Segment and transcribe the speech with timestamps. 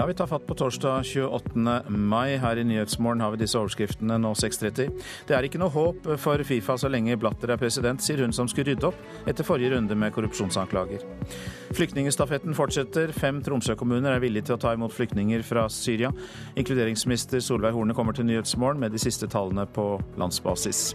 [0.00, 1.82] Ja, Vi tar fatt på torsdag 28.
[1.88, 2.36] mai.
[2.40, 4.94] Her i Nyhetsmorgen har vi disse overskriftene nå 6.30.
[5.28, 8.48] Det er ikke noe håp for Fifa så lenge Blatter er president, sier hun som
[8.48, 11.04] skulle rydde opp etter forrige runde med korrupsjonsanklager.
[11.76, 13.12] Flyktningstafetten fortsetter.
[13.12, 16.14] Fem Tromsø-kommuner er villige til å ta imot flyktninger fra Syria.
[16.56, 20.94] Inkluderingsminister Solveig Horne kommer til Nyhetsmorgen med de siste tallene på landsbasis.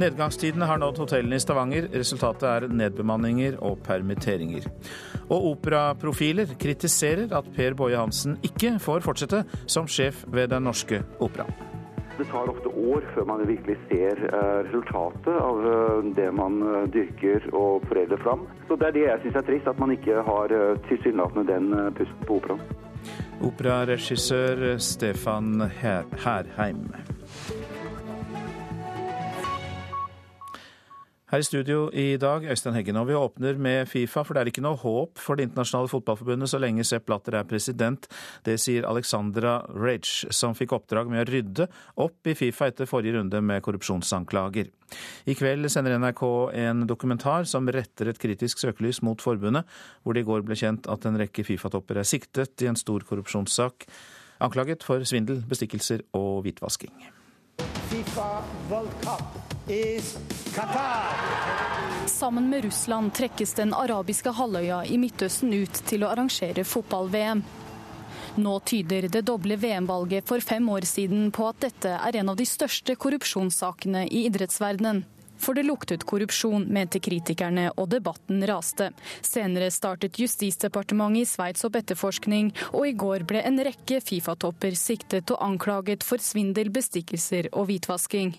[0.00, 1.90] Nedgangstidene har nådd hotellene i Stavanger.
[1.92, 4.72] Resultatet er nedbemanninger og permitteringer.
[5.28, 11.02] Og operaprofiler kritiserer at Per Boje Hansen ikke får fortsette som sjef ved Den norske
[11.20, 11.46] opera.
[12.18, 16.84] Det tar ofte år før man virkelig ser eh, resultatet av eh, det man eh,
[16.92, 18.44] dyrker og foredler fram.
[18.68, 20.54] Så Det er det jeg syns er trist, at man ikke har
[20.88, 22.62] tilsynelatende den pusten på operaen.
[23.42, 26.84] Operaregissør Stefan Herheim.
[31.32, 34.48] Her i studio i dag, Øystein Heggen, og vi åpner med Fifa, for det er
[34.50, 38.04] ikke noe håp for Det internasjonale fotballforbundet så lenge Sepp Blatter er president.
[38.44, 41.68] Det sier Alexandra Rage, som fikk oppdrag med å rydde
[42.04, 44.68] opp i Fifa etter forrige runde med korrupsjonsanklager.
[45.24, 46.22] I kveld sender NRK
[46.66, 49.64] en dokumentar som retter et kritisk søkelys mot forbundet,
[50.04, 53.08] hvor det i går ble kjent at en rekke Fifa-topper er siktet i en stor
[53.08, 53.88] korrupsjonssak,
[54.44, 56.92] anklaget for svindel, bestikkelser og hvitvasking.
[57.58, 60.18] FIFA World Cup is
[60.54, 61.02] Qatar.
[62.06, 67.42] Sammen med Russland trekkes den arabiske halvøya i Midtøsten ut til å arrangere fotball-VM.
[68.40, 72.38] Nå tyder det doble VM-valget for fem år siden på at dette er en av
[72.40, 75.04] de største korrupsjonssakene i idrettsverdenen.
[75.42, 78.92] For det luktet korrupsjon, mente kritikerne, og debatten raste.
[79.26, 85.32] Senere startet Justisdepartementet i Sveits opp etterforskning, og i går ble en rekke Fifa-topper siktet
[85.34, 88.36] og anklaget for svindel, bestikkelser og hvitvasking.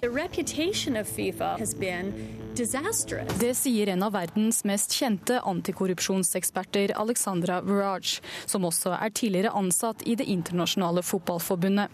[3.44, 10.08] Det sier en av verdens mest kjente antikorrupsjonseksperter, Alexandra Viraj, som også er tidligere ansatt
[10.08, 11.92] i Det internasjonale fotballforbundet.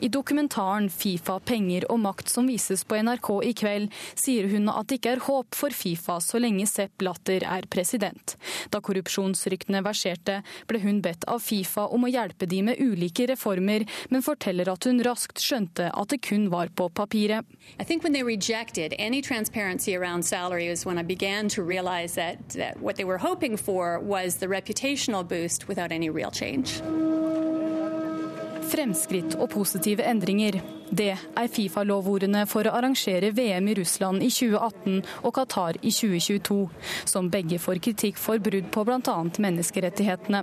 [0.00, 4.88] I dokumentaren 'Fifa, penger og makt' som vises på NRK i kveld, sier hun at
[4.88, 8.36] det ikke er håp for Fifa så lenge Sepp Latter er president.
[8.70, 13.86] Da korrupsjonsryktene verserte, ble hun bedt av Fifa om å hjelpe de med ulike reformer,
[14.10, 17.46] men forteller at hun raskt skjønte at det kun var på papiret.
[17.78, 22.14] I think when they rejected any transparency around salary was when I began to realize
[22.14, 25.84] that, that what they were hoping for was the reputational boost without.
[28.74, 30.56] Fremskritt og positive endringer.
[30.90, 36.58] Det er Fifa-lovordene for å arrangere VM i Russland i 2018 og Qatar i 2022,
[37.06, 39.16] som begge får kritikk for brudd på bl.a.
[39.46, 40.42] menneskerettighetene.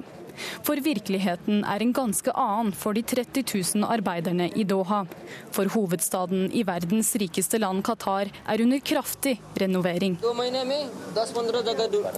[0.65, 3.43] For virkeligheten er en ganske annen for de 30
[3.75, 5.03] 000 arbeiderne i Doha.
[5.51, 10.17] For hovedstaden i verdens rikeste land, Qatar, er under kraftig renovering.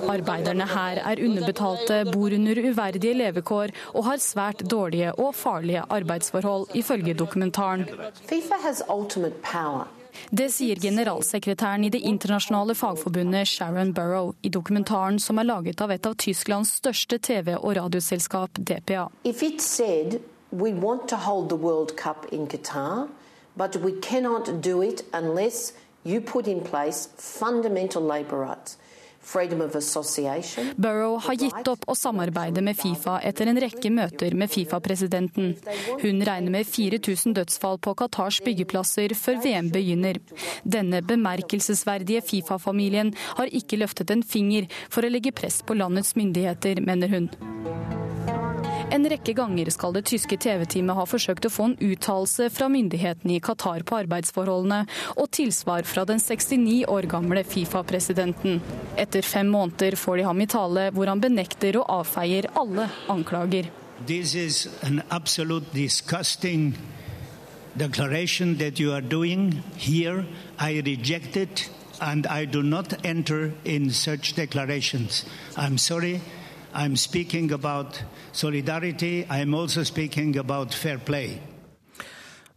[0.09, 6.67] Arbeiderne her er underbetalte, bor under uverdige levekår og har svært dårlige og farlige arbeidsforhold,
[6.73, 7.85] ifølge dokumentaren.
[8.29, 10.02] FIFA has ultimate power.
[10.31, 15.91] Det sier generalsekretæren i det internasjonale fagforbundet Sharon Burrow i dokumentaren som er laget av
[15.91, 19.07] et av Tysklands største TV- og radioselskap, DPA.
[19.59, 20.19] Said,
[22.47, 23.07] Qatar,
[23.55, 25.73] but we cannot do it unless
[26.05, 28.77] you put in place fundamental labour rights.
[30.75, 35.53] Burrow har gitt opp å samarbeide med Fifa etter en rekke møter med Fifa-presidenten.
[36.01, 40.19] Hun regner med 4000 dødsfall på Qatars byggeplasser før VM begynner.
[40.63, 46.83] Denne bemerkelsesverdige Fifa-familien har ikke løftet en finger for å legge press på landets myndigheter,
[46.83, 47.31] mener hun.
[48.91, 53.37] En rekke ganger skal det tyske TV-teamet ha forsøkt å få en uttalelse fra myndighetene
[53.37, 54.83] i Qatar på arbeidsforholdene,
[55.15, 58.59] og tilsvar fra den 69 år gamle Fifa-presidenten.
[58.99, 63.69] Etter fem måneder får de ham i tale, hvor han benekter og avfeier alle anklager.
[64.05, 66.73] This is an absolute disgusting
[67.77, 70.25] declaration that you are doing here.
[70.59, 71.69] I reject it
[72.01, 75.25] and I do not enter in such declarations.
[75.55, 76.21] I'm sorry.
[76.73, 79.25] I'm speaking about solidarity.
[79.29, 81.39] I'm also speaking about fair play.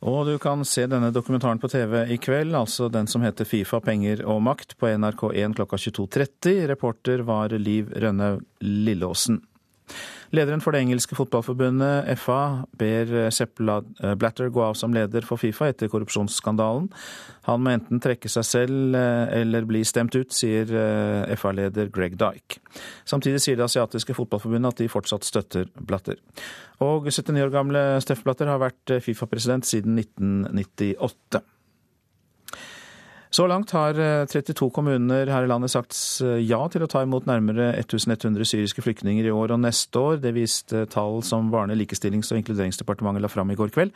[0.00, 3.80] Og du kan se denne dokumentaren på TV i kveld, altså den som heter Fifa,
[3.80, 6.66] penger og makt, på NRK1 klokka 22.30.
[6.68, 9.40] Reporter var Liv Rønne Lilleåsen.
[10.36, 15.70] Lederen for det engelske fotballforbundet, FA, ber Sepp Blatter gå av som leder for Fifa
[15.70, 16.90] etter korrupsjonsskandalen.
[17.48, 22.18] Han må enten trekke seg selv eh, eller bli stemt ut, sier eh, FA-leder Greg
[22.20, 22.60] Dyke.
[23.08, 26.20] Samtidig sier det asiatiske fotballforbundet at de fortsatt støtter Blatter.
[26.84, 31.44] Og 79 år gamle Steff Blatter har vært Fifa-president siden 1998.
[33.36, 33.98] Så langt har
[34.30, 35.92] 32 kommuner her i landet sagt
[36.40, 40.22] ja til å ta imot nærmere 1100 syriske flyktninger i år og neste år.
[40.22, 43.92] Det viste tall som Barne-, likestillings- og inkluderingsdepartementet la fram i går kveld.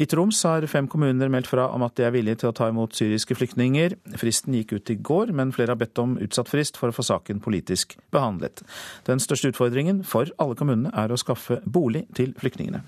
[0.00, 2.70] I Troms har fem kommuner meldt fra om at de er villige til å ta
[2.72, 3.98] imot syriske flyktninger.
[4.16, 7.04] Fristen gikk ut i går, men flere har bedt om utsatt frist for å få
[7.10, 8.64] saken politisk behandlet.
[9.04, 12.80] Den største utfordringen for alle kommunene er å skaffe bolig til flyktningene.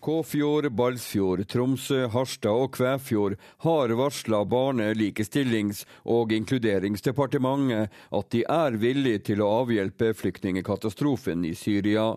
[0.00, 8.78] Kåfjord, Balsfjord, Tromsø, Harstad og Kvæfjord har varsla Barne-, likestillings- og inkluderingsdepartementet at de er
[8.80, 12.14] villige til å avhjelpe flyktningkatastrofen i Syria.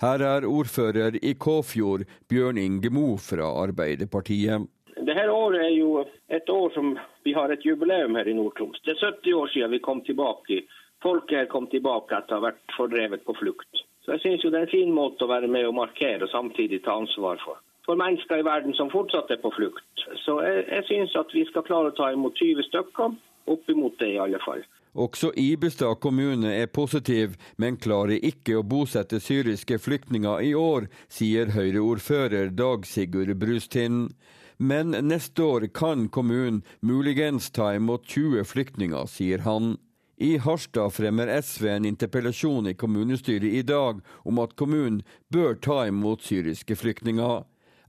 [0.00, 4.64] Her er ordfører i Kåfjord, Bjørn Inge Mo fra Arbeiderpartiet.
[4.96, 5.90] Dette året er jo
[6.32, 6.94] et år som
[7.24, 8.80] vi har et jubileum her i Nord-Troms.
[8.84, 10.62] Det er 70 år siden vi kom tilbake.
[11.04, 13.84] Folket her kom tilbake etter å ha vært fordrevet på flukt.
[14.06, 16.30] Så jeg synes jo det er en fin måte å være med og markere og
[16.30, 17.58] samtidig ta ansvar for.
[17.86, 20.06] For mennesker i verden som fortsatt er på flukt.
[20.22, 23.18] Så jeg, jeg synes at vi skal klare å ta imot 20 stykker.
[23.50, 24.62] Oppimot det, i alle fall.
[24.94, 31.52] Også Ibestad kommune er positiv, men klarer ikke å bosette syriske flyktninger i år, sier
[31.54, 34.14] Høyre-ordfører Dag Sigurd Brustind.
[34.58, 39.74] Men neste år kan kommunen muligens ta imot 20 flyktninger, sier han.
[40.16, 45.82] I Harstad fremmer SV en interpellasjon i kommunestyret i dag om at kommunen bør ta
[45.90, 47.42] imot syriske flyktninger.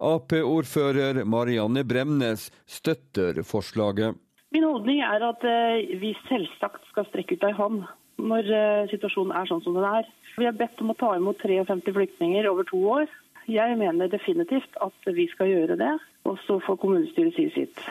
[0.03, 4.19] Ap-ordfører Marianne Bremnes støtter forslaget.
[4.51, 7.87] Min holdning er at eh, vi selvsagt skal strekke ut ei hånd
[8.19, 10.11] når eh, situasjonen er sånn som den er.
[10.35, 13.07] Vi har bedt om å ta imot 53 flyktninger over to år.
[13.47, 15.93] Jeg mener definitivt at vi skal gjøre det,
[16.27, 17.83] og så får kommunestyret si sitt.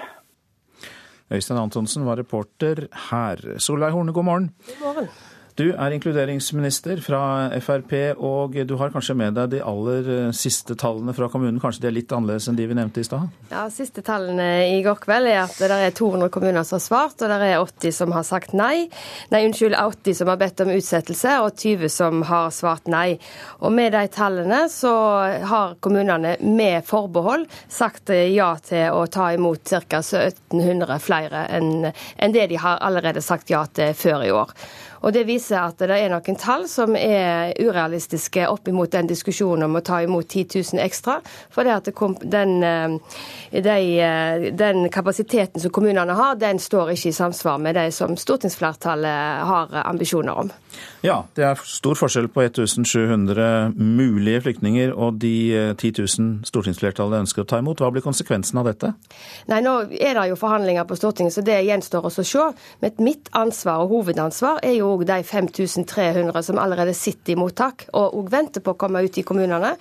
[1.31, 3.58] Øystein Antonsen var reporter her.
[3.58, 4.50] Solveig Horne, god morgen.
[4.67, 5.08] God morgen.
[5.56, 7.19] Du er inkluderingsminister fra
[7.64, 11.56] Frp, og du har kanskje med deg de aller eh, siste tallene fra kommunen.
[11.62, 13.31] Kanskje de er litt annerledes enn de vi nevnte i stad?
[13.49, 17.25] Ja, Siste tallene i går kveld er at det er 200 kommuner som har svart,
[17.25, 18.85] og det er 80 som har sagt nei.
[19.32, 23.06] Nei, unnskyld, 80 som har bedt om utsettelse, og 20 som har svart nei.
[23.64, 24.93] Og med de tallene så
[25.49, 30.02] har kommunene med forbehold sagt ja til å ta imot ca.
[30.05, 34.52] 1700 flere enn det de har allerede sagt ja til før i år.
[35.06, 39.69] Og Det viser at det er noen tall som er urealistiske opp imot den diskusjonen
[39.69, 41.20] om å ta imot 10 000 ekstra.
[41.55, 41.91] For det at
[42.26, 42.99] den, eh,
[43.53, 48.17] de, eh, den, kapasiteten som kommunene har, den står ikke i samsvar med det som
[48.17, 50.50] stortingsflertallet har ambisjoner om.
[51.06, 55.34] Ja, det er stor forskjell på 1700 mulige flyktninger og de
[55.76, 57.82] 10 eh, 000 stortingsflertallet ønsker å ta imot.
[57.82, 58.93] Hva blir konsekvensen av dette?
[59.50, 62.46] Nei, Nå er det jo forhandlinger på Stortinget, så det gjenstår oss å se.
[62.82, 67.87] Men mitt ansvar og hovedansvar er jo òg de 5300 som allerede sitter i mottak
[67.93, 69.75] og, og venter på å komme ut i kommunene.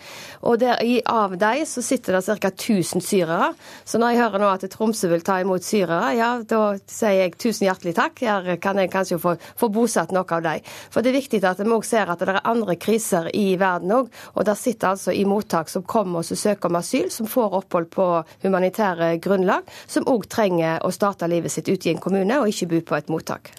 [0.46, 0.82] Og der,
[1.12, 2.52] av de så sitter det ca.
[2.52, 3.52] 1000 syrere.
[3.86, 7.36] Så når jeg hører nå at Tromsø vil ta imot syrere, ja, da sier jeg
[7.42, 8.22] tusen hjertelig takk.
[8.26, 10.74] Her kan jeg kanskje få, få bosatt noe av dem.
[10.94, 13.94] For det er viktig at vi òg ser at det er andre kriser i verden
[13.96, 14.12] òg.
[14.36, 17.90] Og der sitter altså i mottak som kommer og søker om asyl, som får opphold
[17.94, 18.08] på
[18.46, 22.72] humanitære grunnlag, som òg trenger å starte livet sitt ute i en kommune og ikke
[22.72, 23.52] bo på et mottak.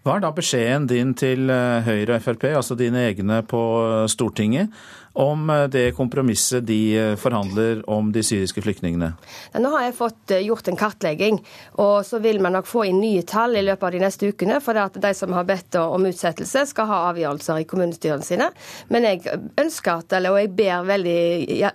[0.00, 3.60] Hva er da beskjeden din til eh, Høyre og Frp, altså dine egne på
[4.08, 4.72] Stortinget,
[5.20, 9.12] om eh, det kompromisset de eh, forhandler om de syriske flyktningene?
[9.60, 11.40] Nå har jeg fått eh, gjort en kartlegging,
[11.82, 14.60] og så vil man nok få inn nye tall i løpet av de neste ukene.
[14.64, 18.50] For det at de som har bedt om utsettelse, skal ha avgjørelser i kommunestyrene sine.
[18.88, 21.20] Men jeg ønsker at, eller, og jeg ber veldig
[21.58, 21.72] ja,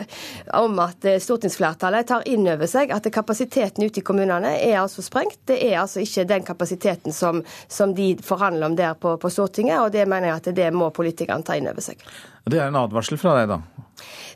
[0.58, 5.44] om at stortingsflertallet tar inn over seg at kapasiteten ute i kommunene er altså sprengt.
[5.50, 9.82] Det er altså ikke den kapasiteten som, som de forhandler om der på, på Stortinget,
[9.82, 12.02] og det mener jeg at det må politikerne ta inn over seg.
[12.46, 13.86] Det er en advarsel fra deg, da?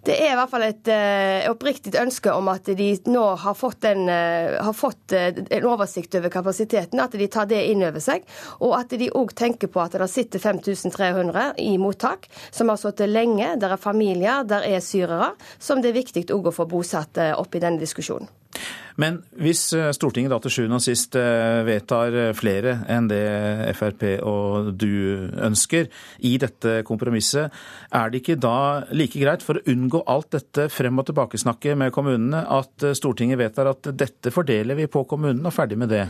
[0.06, 3.84] Det er i hvert fall et uh, oppriktig ønske om at de nå har fått,
[3.90, 8.02] en, uh, har fått uh, en, oversikt over kapasiteten, at de tar det inn over
[8.02, 8.26] seg.
[8.64, 13.12] Og at de òg tenker på at det sitter 5300 i mottak, som har sittet
[13.12, 13.52] lenge.
[13.62, 17.62] Der er familier, der er syrere, som det er viktig å få bosatt opp i
[17.62, 18.32] denne diskusjonen.
[19.00, 23.24] Men hvis eh, Stortinget da til sjuende og sist eh, vedtar eh, flere enn det
[23.78, 25.88] Frp og du ønsker
[26.28, 27.54] i dette kompromisset,
[27.96, 28.56] er det ikke da
[28.92, 33.72] like greit, for å unngå alt dette frem og tilbakesnakket med kommunene, at Stortinget vedtar
[33.72, 36.08] at dette fordeler vi på kommunene, og ferdig med det?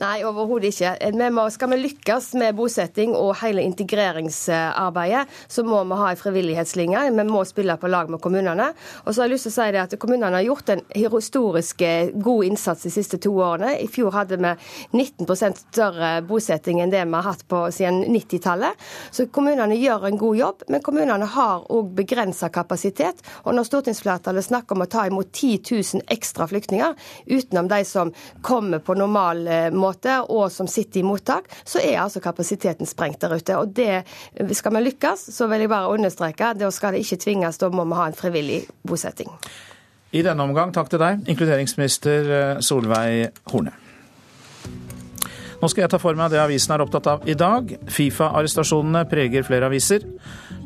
[0.00, 0.92] Nei, overhodet ikke.
[1.12, 6.20] Vi må, skal vi lykkes med bosetting og hele integreringsarbeidet, så må vi ha en
[6.20, 7.02] frivillighetslinje.
[7.12, 8.70] Vi må spille på lag med kommunene.
[9.04, 11.82] Og så har jeg lyst til å si det at Kommunene har gjort en historisk
[11.86, 13.74] eh, god innsats de siste to årene.
[13.84, 14.50] I fjor hadde vi
[14.96, 15.28] 19
[15.60, 18.80] større bosetting enn det vi har hatt på siden 90-tallet.
[19.12, 23.20] Så kommunene gjør en god jobb, men kommunene har òg begrensa kapasitet.
[23.44, 26.96] Og når stortingsflertallet snakker om å ta imot 10 000 ekstra flyktninger,
[27.28, 28.10] utenom de som
[28.42, 33.20] kommer på normal måte, måte, og som sitter i mottak, så er altså kapasiteten sprengt
[33.22, 33.58] der ute.
[33.58, 34.04] Og det,
[34.56, 37.84] Skal vi lykkes, så vil jeg bare understreke, da skal det ikke tvinges, da må
[37.84, 39.30] vi ha en frivillig bosetting.
[40.12, 43.72] I denne omgang takk til deg, inkluderingsminister eh, Solveig Horne.
[45.62, 47.68] Nå skal jeg ta for meg det avisen er opptatt av i dag.
[47.86, 50.02] Fifa-arrestasjonene preger flere aviser.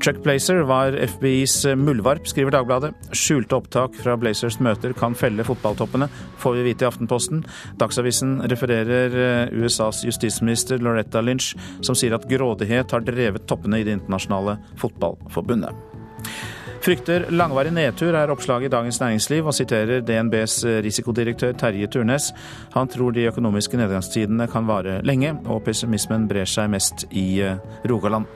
[0.01, 2.93] Chuck Blazer var FBIs muldvarp, skriver Dagbladet.
[3.17, 6.09] Skjulte opptak fra Blazers møter kan felle fotballtoppene,
[6.43, 7.43] får vi vite i Aftenposten.
[7.81, 13.87] Dagsavisen refererer eh, USAs justisminister Loretta Lynch, som sier at grådighet har drevet toppene i
[13.87, 15.75] Det internasjonale fotballforbundet.
[16.87, 22.29] Frykter langvarig nedtur, er oppslaget i Dagens Næringsliv, og siterer DNBs risikodirektør Terje Turnes.
[22.77, 27.59] Han tror de økonomiske nedgangstidene kan vare lenge, og pessimismen brer seg mest i eh,
[27.91, 28.31] Rogaland.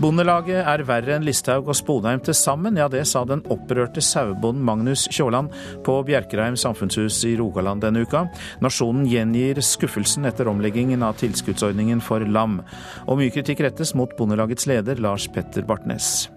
[0.00, 4.64] Bondelaget er verre enn Listhaug og Sponheim til sammen, ja det sa den opprørte sauebonden
[4.64, 5.52] Magnus Kjåland
[5.84, 8.24] på Bjerkreim samfunnshus i Rogaland denne uka.
[8.64, 12.62] Nasjonen gjengir skuffelsen etter omleggingen av tilskuddsordningen for lam.
[13.12, 16.30] Og mye kritikk rettes mot Bondelagets leder Lars Petter Bartnes.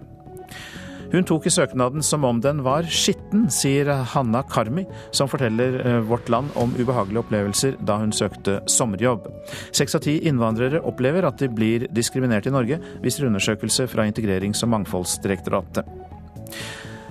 [1.14, 4.82] Hun tok i søknaden som om den var skitten, sier Hanna Karmi,
[5.14, 9.28] som forteller eh, Vårt Land om ubehagelige opplevelser da hun søkte sommerjobb.
[9.70, 14.66] Seks av ti innvandrere opplever at de blir diskriminert i Norge, viser undersøkelse fra Integrerings-
[14.66, 15.86] og mangfoldsdirektoratet.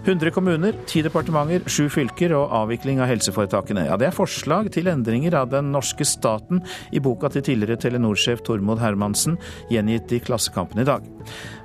[0.03, 3.85] 100 kommuner, 10 departementer, 7 fylker og avvikling av helseforetakene.
[3.87, 6.59] Ja, Det er forslag til endringer av den norske staten
[6.91, 9.37] i boka til tidligere Telenor-sjef Tormod Hermansen,
[9.71, 11.07] gjengitt i Klassekampen i dag.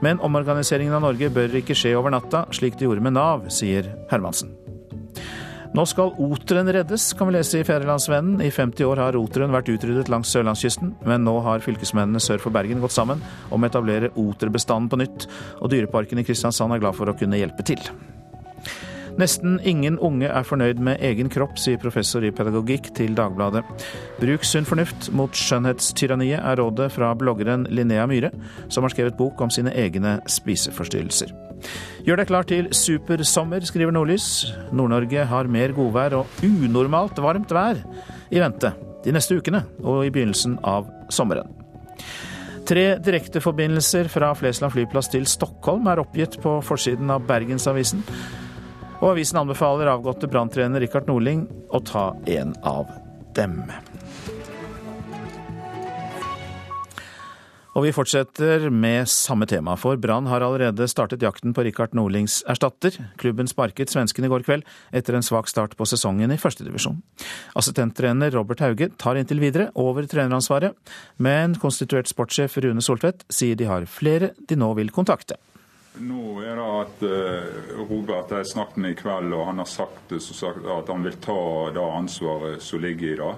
[0.01, 3.91] Men omorganiseringen av Norge bør ikke skje over natta, slik det gjorde med Nav, sier
[4.13, 4.55] Hermansen.
[5.75, 8.39] Nå skal oteren reddes, kan vi lese i Fædrelandsvennen.
[8.41, 12.55] I 50 år har oteren vært utryddet langs sørlandskysten, men nå har fylkesmennene sør for
[12.55, 15.27] Bergen gått sammen om å etablere oterbestanden på nytt,
[15.61, 17.83] og Dyreparken i Kristiansand er glad for å kunne hjelpe til.
[19.19, 23.65] Nesten ingen unge er fornøyd med egen kropp, sier professor i pedagogikk til Dagbladet.
[24.21, 28.31] Bruk sunn fornuft mot skjønnhetstyranniet, er rådet fra bloggeren Linnea Myhre,
[28.71, 31.35] som har skrevet bok om sine egne spiseforstyrrelser.
[32.07, 34.29] Gjør deg klar til supersommer, skriver Nordlys.
[34.71, 37.83] Nord-Norge har mer godvær og unormalt varmt vær
[38.31, 38.71] i vente
[39.03, 41.51] de neste ukene og i begynnelsen av sommeren.
[42.69, 48.05] Tre direkteforbindelser fra Flesland flyplass til Stockholm er oppgitt på forsiden av Bergensavisen.
[48.99, 52.91] Og avisen anbefaler avgåtte branntrener Rikard Norling å ta en av
[53.39, 53.61] dem.
[57.79, 62.41] Og vi fortsetter med samme tema, for Brann har allerede startet jakten på Rikard Nordlings
[62.51, 62.97] erstatter.
[63.23, 66.99] Klubben sparket svensken i går kveld etter en svak start på sesongen i førstedivisjon.
[67.55, 70.75] Assistenttrener Robert Hauge tar inntil videre over treneransvaret,
[71.23, 75.39] men konstituert sportssjef Rune Soltvedt sier de har flere de nå vil kontakte.
[76.01, 80.13] Nå er det at uh, Robert jeg snakket med i kveld, og han har sagt,
[80.23, 81.39] sagt at han vil ta
[81.75, 83.33] det ansvaret som ligger i det.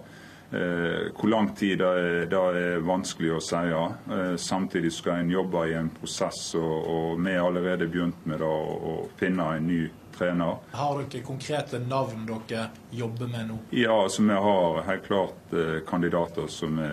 [0.51, 3.63] Uh, hvor lang tid det er, det er vanskelig å si.
[3.71, 8.43] Uh, samtidig skal en jobbe i en prosess, og, og vi har allerede begynt med
[8.43, 9.83] det å finne en ny
[10.17, 10.59] trener.
[10.77, 13.61] Har dere konkrete navn dere jobber med nå?
[13.73, 15.55] Ja, altså vi har helt klart
[15.89, 16.91] kandidater som vi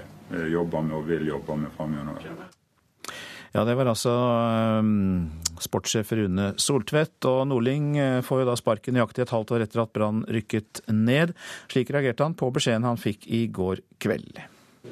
[0.54, 2.47] jobber med og vil jobbe med framover.
[3.58, 4.12] Ja, det var altså
[4.78, 7.26] um, sportssjef Rune Soltvedt.
[7.26, 10.84] Og Nordling eh, får jo da sparken nøyaktig et halvt år etter at Brann rykket
[10.94, 11.34] ned.
[11.66, 14.38] Slik reagerte han på beskjeden han fikk i går kveld.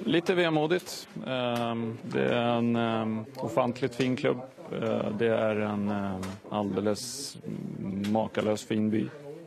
[0.09, 0.81] Litt vemodig.
[1.29, 3.13] Ehm, det er en ehm,
[3.45, 4.41] ofantlig fin klubb.
[4.73, 5.85] Eh, det er en
[6.49, 7.05] aldeles
[8.17, 9.05] makeløs fin by.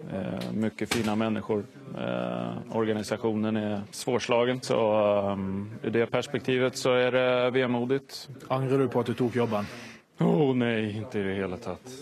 [0.08, 1.64] Eh, mye fine mennesker.
[1.98, 4.62] Eh, organisasjonen er svårslagen.
[4.64, 4.78] Så
[5.32, 7.28] um, i det perspektivet så er det
[7.60, 8.00] vemodig.
[8.48, 9.68] Angrer du på at du tok jobben?
[10.18, 11.98] Å oh, nei, ikke i det hele tatt.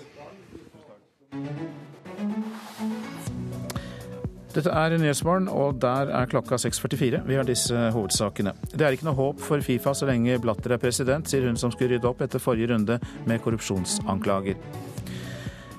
[4.56, 7.26] Dette er Nyhetsmorgen, og der er klokka 6.44.
[7.26, 8.54] Vi har disse hovedsakene.
[8.72, 11.74] Det er ikke noe håp for Fifa så lenge Blatter er president, sier hun som
[11.74, 12.96] skulle rydde opp etter forrige runde
[13.28, 14.56] med korrupsjonsanklager.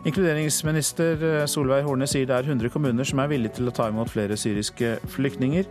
[0.07, 3.89] Inkluderingsminister eh, Solveig Horne sier det er 100 kommuner som er villige til å ta
[3.91, 5.67] imot flere syriske flyktninger.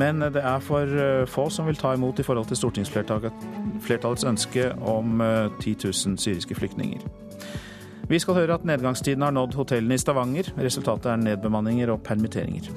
[0.00, 4.68] Men det er for eh, få som vil ta imot i forhold til stortingsflertallets ønske
[4.84, 5.24] om
[5.62, 7.06] 10 eh, 000 syriske flyktninger.
[8.10, 10.52] Vi skal høre at nedgangstiden har nådd hotellene i Stavanger.
[10.58, 12.68] Resultatet er nedbemanninger og permitteringer.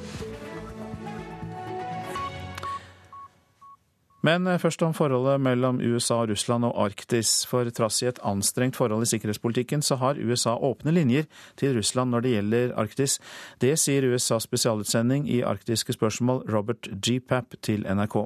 [4.24, 7.44] Men eh, først om forholdet mellom USA Russland og Arktis.
[7.50, 11.28] For trass i et anstrengt forhold i sikkerhetspolitikken, så har USA åpne linjer
[11.60, 13.20] til Russland når det gjelder Arktis.
[13.60, 17.20] Det sier USAs spesialutsending i arktiske spørsmål, Robert G.
[17.20, 18.24] Papp, til NRK.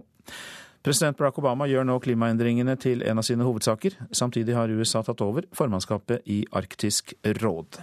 [0.86, 3.98] President Barack Obama gjør nå klimaendringene til en av sine hovedsaker.
[4.16, 7.82] Samtidig har USA tatt over formannskapet i Arktisk råd.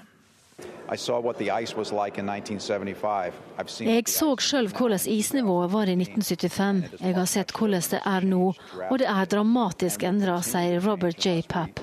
[0.85, 0.99] Jeg
[4.13, 6.83] så sjøl hvordan isnivået var i 1975.
[7.01, 8.51] Jeg har sett hvordan det er nå,
[8.91, 11.41] og det er dramatisk endra, sier Robert J.
[11.49, 11.81] Papp.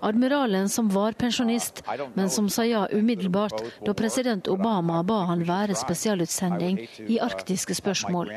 [0.00, 1.82] Admiralen som var pensjonist,
[2.14, 8.32] men som sa ja umiddelbart da president Obama ba han være spesialutsending i arktiske spørsmål.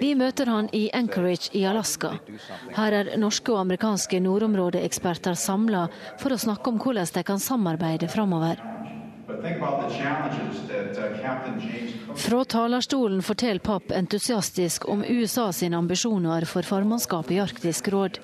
[0.00, 2.16] Vi møter han i Anchorage i Alaska.
[2.74, 5.86] Her er norske og amerikanske nordområdeeksperter samla
[6.18, 8.58] for å snakke om hvordan de kan samarbeide framover.
[12.16, 18.18] Fra talerstolen forteller Papp entusiastisk om USA sine ambisjoner for formannskapet i Arktisk råd.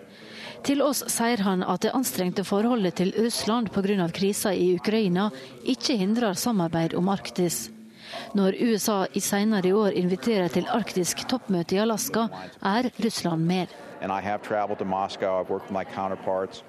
[0.67, 4.09] Til oss sier han at det anstrengte forholdet til Russland pga.
[4.13, 5.31] krisa i Ukraina
[5.65, 7.71] ikke hindrer samarbeid om Arktis.
[8.35, 12.29] Når USA i senere i år inviterer til arktisk toppmøte i Alaska,
[12.63, 13.69] er Russland med.
[14.01, 15.41] And I have traveled to Moscow.
[15.41, 16.63] I've worked with my counterparts.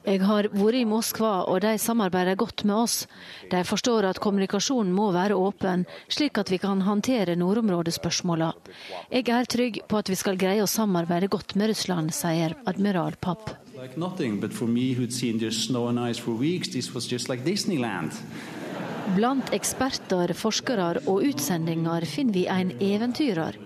[0.00, 2.94] Jeg har vært i Moskva, og de samarbeider godt med oss.
[3.52, 8.48] De forstår at kommunikasjonen må være åpen, slik at vi kan håndtere nordområdespørsmåla.
[9.12, 13.18] Jeg er trygg på at vi skal greie å samarbeide godt med Russland, sier admiral
[13.20, 13.52] Papp.
[19.16, 23.56] Blant eksperter, forskere og utsendinger finner vi en eventyrer.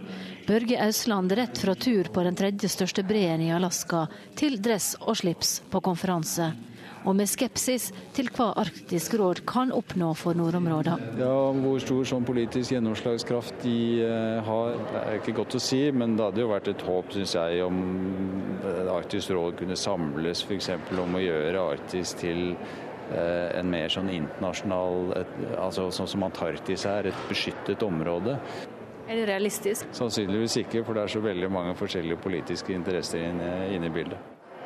[0.46, 4.02] Børge Ausland rett fra tur på den tredje største breen i Alaska
[4.36, 6.50] til dress og slips på konferanse.
[7.08, 7.86] Og med skepsis
[8.16, 11.16] til hva Arktisk råd kan oppnå for nordområdene.
[11.20, 15.80] Ja, Hvor stor sånn politisk gjennomslagskraft de uh, har, det er ikke godt å si.
[15.96, 17.80] Men det hadde jo vært et håp, syns jeg, om
[18.60, 20.74] eh, Arktisk råd kunne samles f.eks.
[20.92, 25.12] om å gjøre Arktis til uh, en mer sånn internasjonal
[25.56, 28.36] altså Sånn som Antarktis er, et beskyttet område.
[29.08, 29.86] Er det realistisk?
[29.92, 34.18] Sannsynligvis ikke, for det er så veldig mange forskjellige politiske interesser inne, inne i bildet.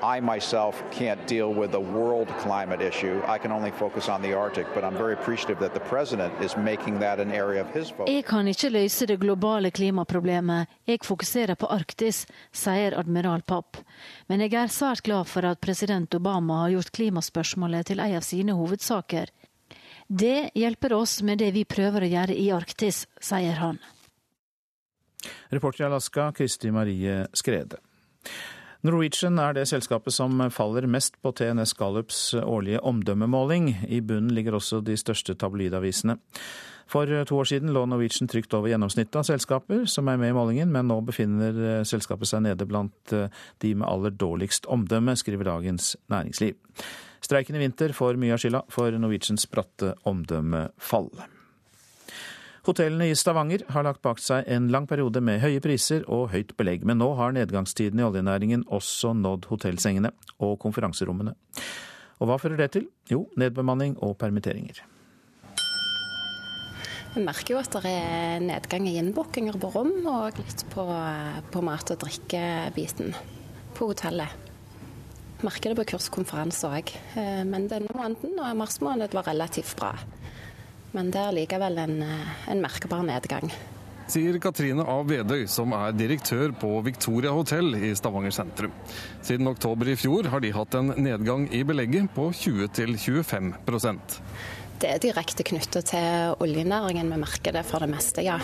[0.03, 3.21] I myself can't deal with the world climate issue.
[3.27, 6.57] I can only focus on the Arctic, but I'm very appreciative that the president is
[6.57, 8.15] making that an area of his focus.
[8.15, 10.67] Jeg kan ikke løse det globale klimaproblemet.
[10.87, 13.77] Jeg fokuserer på Arktis, sier admiral Papp.
[14.29, 18.23] Men jeg er svært glad for at president Obama har gjort klimaspørsmålet til en av
[18.23, 19.27] sine hovedsaker.
[20.09, 23.83] Det hjelper oss med det vi prøver å gjøre i Arktis, sier han.
[25.55, 27.81] Reporter i Alaska, Kristi Marie Skrede.
[28.87, 33.73] Norwegian er det selskapet som faller mest på TNS Gallups årlige omdømmemåling.
[33.91, 36.15] I bunnen ligger også de største tabloidavisene.
[36.89, 40.37] For to år siden lå Norwegian trygt over gjennomsnittet av selskaper som er med i
[40.37, 45.97] målingen, men nå befinner selskapet seg nede blant de med aller dårligst omdømme, skriver Dagens
[46.09, 46.55] Næringsliv.
[47.21, 51.11] Streiken i vinter får mye av skylda for Norwegians bratte omdømmefall.
[52.67, 56.57] Hotellene i Stavanger har lagt bak seg en lang periode med høye priser og høyt
[56.59, 61.37] belegg, men nå har nedgangstiden i oljenæringen også nådd hotellsengene og konferanserommene.
[62.19, 62.89] Og hva fører det til?
[63.11, 64.83] Jo, nedbemanning og permitteringer.
[67.15, 70.85] Vi merker jo at det er nedgang i innbookinger på rom, og litt på,
[71.53, 73.15] på mat- og drikkebiten
[73.79, 74.47] på hotellet.
[75.47, 76.93] Merker det på kurskonferanse òg.
[77.15, 79.93] Eh, men denne måneden og mars måned var relativt bra.
[80.97, 83.53] Men det er likevel en, eh, en merkbar nedgang.
[84.09, 85.03] Sier Katrine A.
[85.05, 88.73] Vedøy, som er direktør på Victoria hotell i Stavanger sentrum.
[89.21, 94.21] Siden oktober i fjor har de hatt en nedgang i belegget på 20-25%
[94.81, 98.39] Det er direkte knyttet til oljenæringen vi merker det for det meste, ja.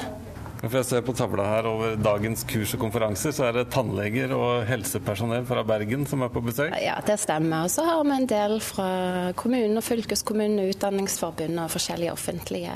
[0.62, 4.32] For jeg ser på tavla her over dagens kurs og konferanser, så er det tannleger
[4.36, 6.72] og helsepersonell fra Bergen som er på besøk?
[6.80, 7.66] Ja, det stemmer.
[7.66, 8.88] Og så har vi en del fra
[9.36, 12.74] kommunen og fylkeskommunen, Utdanningsforbundet og forskjellige offentlige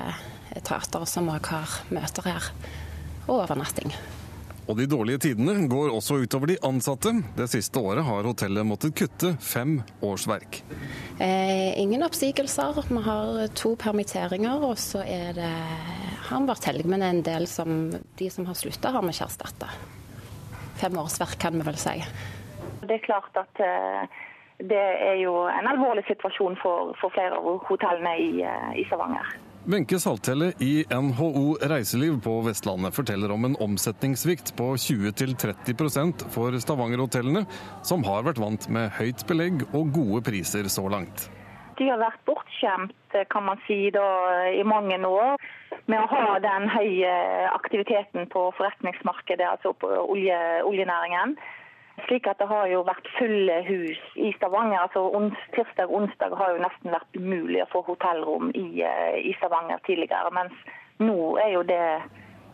[0.58, 2.52] etater som òg har møter her.
[3.28, 3.92] Og overnatting.
[4.68, 7.14] Og de dårlige tidene går også utover de ansatte.
[7.38, 10.60] Det siste året har hotellet måttet kutte fem årsverk.
[11.24, 12.82] Eh, ingen oppsigelser.
[12.90, 15.54] Vi har to permitteringer, og så er det
[16.28, 17.88] har vi vært heldige, men en del som
[18.20, 19.72] de som har slutta, har vi ikke erstatta.
[20.76, 21.96] Fem årsverk, kan vi vel si.
[22.84, 24.18] Det er klart at eh,
[24.68, 29.32] det er jo en alvorlig situasjon for, for flere av hotellene i, eh, i Stavanger.
[29.64, 37.44] Wenche Salthelle i NHO Reiseliv på Vestlandet forteller om en omsetningssvikt på 20-30% for Stavanger-hotellene,
[37.82, 41.28] som har vært vant med høyt belegg og gode priser så langt.
[41.78, 44.06] De har vært bortskjemt kan man si, da,
[44.50, 45.36] i mange år
[45.88, 47.12] med å ha den høye
[47.52, 51.36] aktiviteten på forretningsmarkedet, altså på olje, oljenæringen.
[52.06, 54.84] Slik at det har jo vært fulle hus i Stavanger.
[54.84, 59.18] altså ons, Tirsdag og onsdag har jo nesten vært umulig å få hotellrom i, eh,
[59.30, 60.30] i Stavanger tidligere.
[60.32, 60.54] Mens
[61.02, 61.82] nå er jo, det,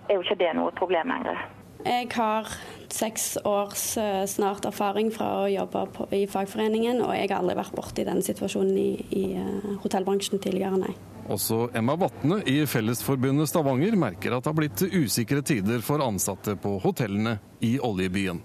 [0.08, 1.44] er jo ikke det noe problem lenger.
[1.84, 2.48] Jeg har
[2.88, 7.58] seks års eh, snart erfaring fra å jobbe på, i fagforeningen, og jeg har aldri
[7.58, 10.94] vært borti den situasjonen i, i uh, hotellbransjen tidligere, nei.
[11.34, 16.56] Også Emma Vatne i Fellesforbundet Stavanger merker at det har blitt usikre tider for ansatte
[16.60, 18.42] på hotellene i oljebyen.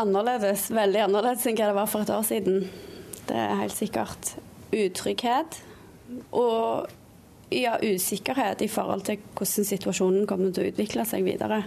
[0.00, 2.64] Annerledes, veldig annerledes enn hva det var for et år siden.
[3.28, 4.34] Det er helt sikkert
[4.70, 5.60] utrygghet
[6.36, 6.90] og
[7.50, 11.64] ja, usikkerhet i forhold til hvordan situasjonen kommer til å utvikle seg videre.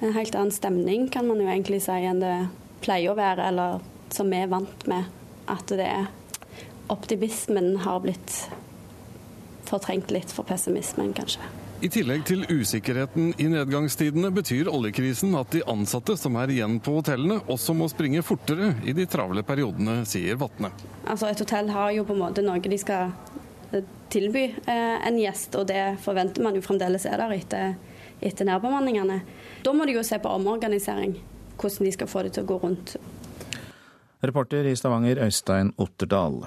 [0.00, 2.34] En helt annen stemning kan man jo egentlig si enn det
[2.80, 3.82] pleier å være, eller
[4.14, 5.10] som vi er vant med.
[5.50, 6.08] At det er
[6.90, 8.36] optimismen har blitt
[9.68, 11.44] fortrengt litt for pessimismen, kanskje.
[11.80, 16.98] I tillegg til usikkerheten i nedgangstidene betyr oljekrisen at de ansatte som er igjen på
[16.98, 20.68] hotellene, også må springe fortere i de travle periodene, sier Vatne.
[21.08, 23.14] Altså Et hotell har jo på en måte noe de skal
[23.72, 27.72] eh, tilby eh, en gjest, og det forventer man jo fremdeles er der etter,
[28.20, 29.22] etter nedbemanningene.
[29.64, 31.16] Da må de jo se på omorganisering,
[31.56, 32.98] hvordan de skal få det til å gå rundt.
[34.20, 36.42] Reporter i Stavanger, Øystein Otterdal.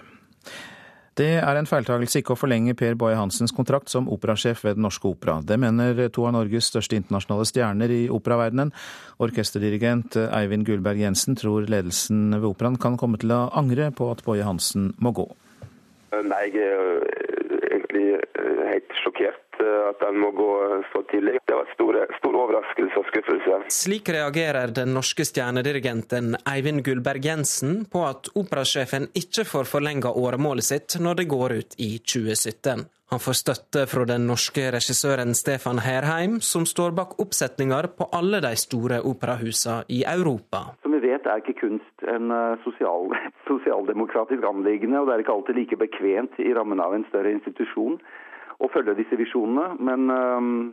[1.13, 4.87] Det er en feiltagelse ikke å forlenge Per Boje Hansens kontrakt som operasjef ved Den
[4.87, 5.37] Norske Opera.
[5.45, 8.73] Det mener to av Norges største internasjonale stjerner i operaverdenen.
[9.21, 14.25] Orkesterdirigent Eivind Gullberg Jensen tror ledelsen ved operaen kan komme til å angre på at
[14.25, 15.29] Boje Hansen må gå.
[16.13, 17.07] Nei, jeg er
[17.69, 18.05] egentlig
[18.73, 20.49] helt sjokkert Eh, at den må gå
[20.93, 21.37] så tidlig.
[21.45, 23.59] Det var stor, stor overraskelse og skuffelse.
[23.73, 30.69] Slik reagerer den norske stjernedirigenten Eivind Gullberg Jensen på at operasjefen ikke får forlenga åremålet
[30.71, 32.85] sitt når det går ut i 2017.
[33.13, 38.39] Han får støtte fra den norske regissøren Stefan Herheim, som står bak oppsetninger på alle
[38.41, 40.63] de store operahusene i Europa.
[40.81, 43.13] Som vi vet er ikke kunst en eh, sosial,
[43.51, 47.99] sosialdemokratisk anliggende, og det er ikke alltid like bekvemt i rammen av en større institusjon
[48.63, 49.75] å følge disse visjonene.
[49.83, 50.07] Men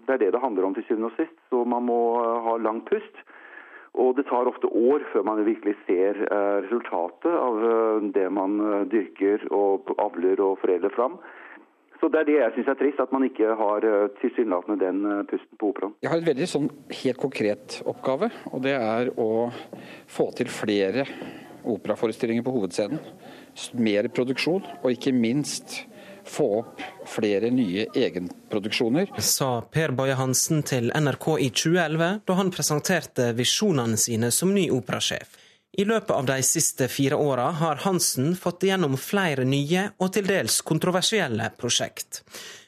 [0.06, 1.36] det er det det handler om til syvende og sist.
[1.50, 2.00] Så man må
[2.46, 3.22] ha lang pust.
[3.98, 6.18] Og det tar ofte år før man virkelig ser
[6.62, 7.56] resultatet av
[8.14, 8.54] det man
[8.92, 11.18] dyrker og avler og foredler fram.
[12.00, 13.84] Så Det er det jeg syns er trist, at man ikke har
[14.22, 15.92] tilsynelatende den pusten på operaen.
[16.00, 16.70] Jeg har et veldig sånn
[17.02, 19.50] helt konkret oppgave, og det er å
[20.08, 21.04] få til flere
[21.68, 23.02] operaforestillinger på hovedscenen.
[23.76, 25.82] Mer produksjon, og ikke minst
[26.26, 26.64] få
[27.08, 29.12] flere nye egenproduksjoner.
[29.18, 34.68] Sa Per Boje Hansen til NRK i 2011, da han presenterte visjonene sine som ny
[34.74, 35.36] operasjef.
[35.78, 40.26] I løpet av de siste fire åra har Hansen fått igjennom flere nye og til
[40.26, 42.24] dels kontroversielle prosjekt.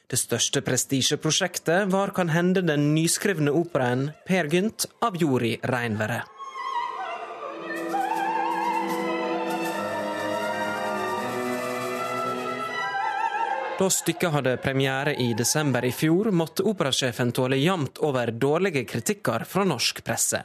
[0.07, 6.21] Det største prestisjeprosjektet var kan hende den nyskrivne operaen Per Gynt av Jori Reinvere.
[13.79, 19.47] Da stykket hadde premiere i desember i fjor, måtte operasjefen tåle jevnt over dårlige kritikker
[19.49, 20.43] fra norsk presse.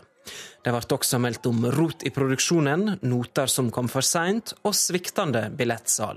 [0.65, 5.45] Det ble også meldt om rot i produksjonen, noter som kom for seint, og sviktende
[5.61, 6.17] billettsal.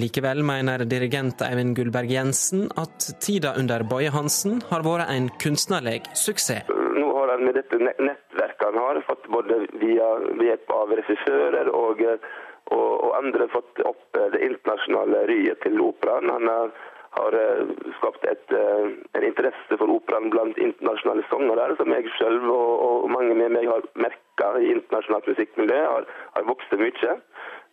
[0.00, 6.02] Likevel mener dirigent Eivind Gullberg Jensen at tida under Boje Hansen har vært en kunstnerlig
[6.16, 6.72] suksess.
[6.72, 10.08] Nå har han med dette nettverket han har, fått både via
[10.40, 12.04] hjelp av regissører og
[12.74, 16.32] og, og andre fått opp eh, det internasjonale ryet til operaen.
[16.32, 16.50] Han
[17.16, 17.62] har eh,
[18.00, 23.08] skapt et, eh, en interesse for operaen blant internasjonale sangere, som jeg selv og, og,
[23.16, 27.16] mange med meg har merka i internasjonalt musikkmiljø, har, har vokst mye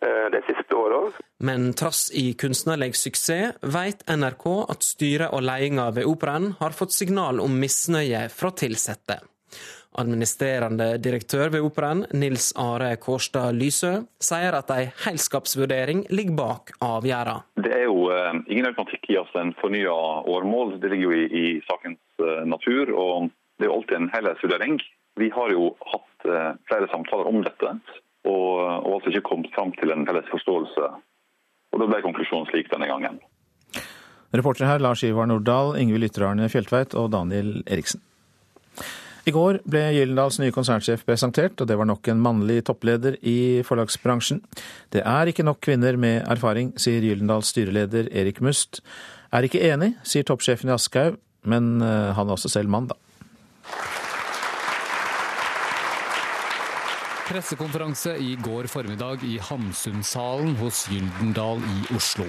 [0.04, 0.98] de siste åra.
[1.46, 6.92] Men trass i kunstnerlig suksess vet NRK at styret og ledelsen ved operaen har fått
[6.92, 9.22] signal om misnøye fra ansatte.
[10.00, 17.44] Administrerende direktør ved operaen, Nils Are Kårstad Lysø, sier at ei heilskapsvurdering ligger bak avgjørelsen.
[17.62, 19.94] Det er jo uh, ingen automatikk i oss en fornya
[20.26, 20.80] åremål.
[20.82, 22.90] Det ligger jo i, i sakens uh, natur.
[22.90, 24.80] og Det er jo alltid en helhetsvurdering.
[25.22, 27.76] Vi har jo hatt uh, flere samtaler om dette,
[28.26, 30.88] og, og altså ikke kommet fram til en felles forståelse.
[31.74, 33.22] Og Da ble konklusjonen slik denne gangen.
[34.34, 38.02] Reportere her Lars Ivar Nordahl, Ingvild Lytterarne Fjeltveit og Daniel Eriksen.
[39.24, 43.64] I går ble Gyldendals nye konsernsjef presentert, og det var nok en mannlig toppleder i
[43.64, 44.42] forlagsbransjen.
[44.92, 48.82] Det er ikke nok kvinner med erfaring, sier Gyldendals styreleder Erik Must.
[49.32, 51.16] Er ikke enig, sier toppsjefen i Aschehoug,
[51.48, 53.00] men eh, han er også selv mann, da.
[57.24, 62.26] Pressekonferanse i går formiddag i Hamsunsalen hos Gyldendal i Oslo.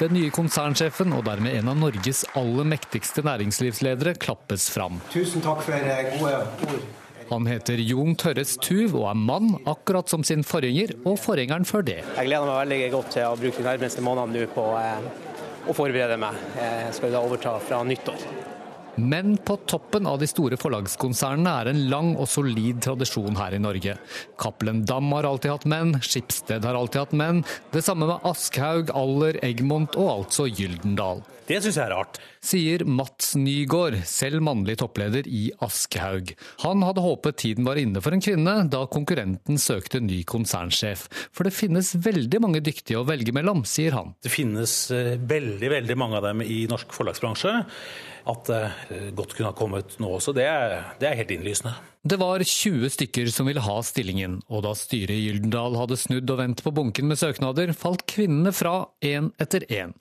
[0.00, 5.02] Den nye konsernsjefen, og dermed en av Norges aller mektigste næringslivsledere, klappes fram.
[5.12, 6.80] Tusen takk for eh, gode ord.
[7.28, 11.84] Han heter Jon Tørres Tuv og er mann, akkurat som sin forgjenger og forgjengeren før
[11.84, 12.00] det.
[12.16, 15.10] Jeg gleder meg veldig godt til å bruke de nærmeste månedene nå på eh,
[15.68, 16.40] å forberede meg.
[16.56, 18.47] Jeg skal da overta fra nyttår.
[18.98, 23.62] Men på toppen av de store forlagskonsernene er en lang og solid tradisjon her i
[23.62, 23.94] Norge.
[24.40, 27.42] Cappelen Dam har alltid hatt menn, Skipsted har alltid hatt menn.
[27.72, 31.22] Det samme med Aschhaug, Aller, Egmont og altså Gyldendal.
[31.48, 32.18] Det syns jeg er rart.
[32.44, 36.34] Sier Mats Nygaard, selv mannlig toppleder i Aschehoug.
[36.66, 41.06] Han hadde håpet tiden var inne for en kvinne da konkurrenten søkte ny konsernsjef.
[41.32, 44.12] For det finnes veldig mange dyktige å velge mellom, sier han.
[44.20, 47.54] Det finnes eh, veldig, veldig mange av dem i norsk forlagsbransje.
[48.28, 51.76] At det godt kunne ha kommet nå også, det er, det er helt innlysende.
[52.08, 56.30] Det var 20 stykker som ville ha stillingen, og da styret i Gyldendal hadde snudd
[56.30, 59.96] og vendt på bunken med søknader, falt kvinnene fra én etter én.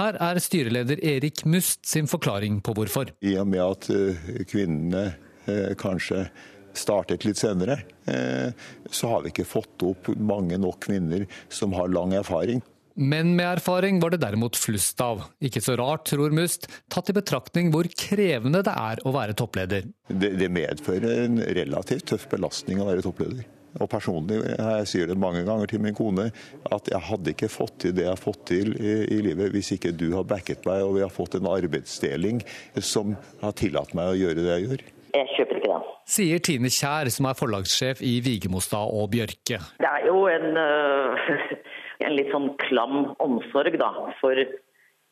[0.00, 3.12] Her er styreleder Erik Must sin forklaring på hvorfor.
[3.20, 5.04] I og med at eh, kvinnene
[5.44, 6.24] eh, kanskje
[6.74, 8.50] startet litt senere, eh,
[8.90, 12.64] så har vi ikke fått opp mange nok kvinner som har lang erfaring.
[12.94, 15.24] Men med erfaring var det derimot flust av.
[15.44, 19.88] Ikke så rart, tror Must, tatt i betraktning hvor krevende det er å være toppleder.
[20.08, 23.48] Det, det medfører en relativt tøff belastning å være toppleder.
[23.80, 26.28] Og personlig, jeg sier det mange ganger til min kone,
[26.76, 29.72] at jeg hadde ikke fått til det jeg har fått til i, i livet hvis
[29.78, 32.42] ikke du har backet meg og vi har fått en arbeidsdeling
[32.84, 34.84] som har tillatt meg å gjøre det jeg gjør.
[35.12, 35.88] Jeg kjøper ikke den.
[36.12, 39.60] Sier Tine Kjær, som er forlagssjef i Vigemostad og Bjørke.
[39.80, 41.26] Det er jo en, uh,
[42.06, 44.38] en litt sånn klam omsorg da, for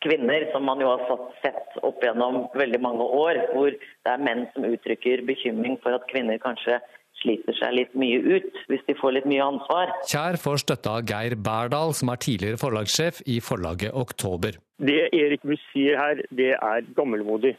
[0.05, 4.47] kvinner, som man jo har sett opp gjennom veldig mange år, hvor det er menn
[4.55, 6.79] som uttrykker bekymring for at kvinner kanskje
[7.21, 9.93] sliter seg litt mye ut hvis de får litt mye ansvar.
[10.09, 14.57] Kjær får støtte av Geir Berdal, som er tidligere forlagssjef i forlaget Oktober.
[14.81, 17.57] Det Erik Mus sier her, det er gammelmodig.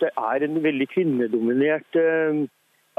[0.00, 2.44] Det er en veldig kvinnedominert eh,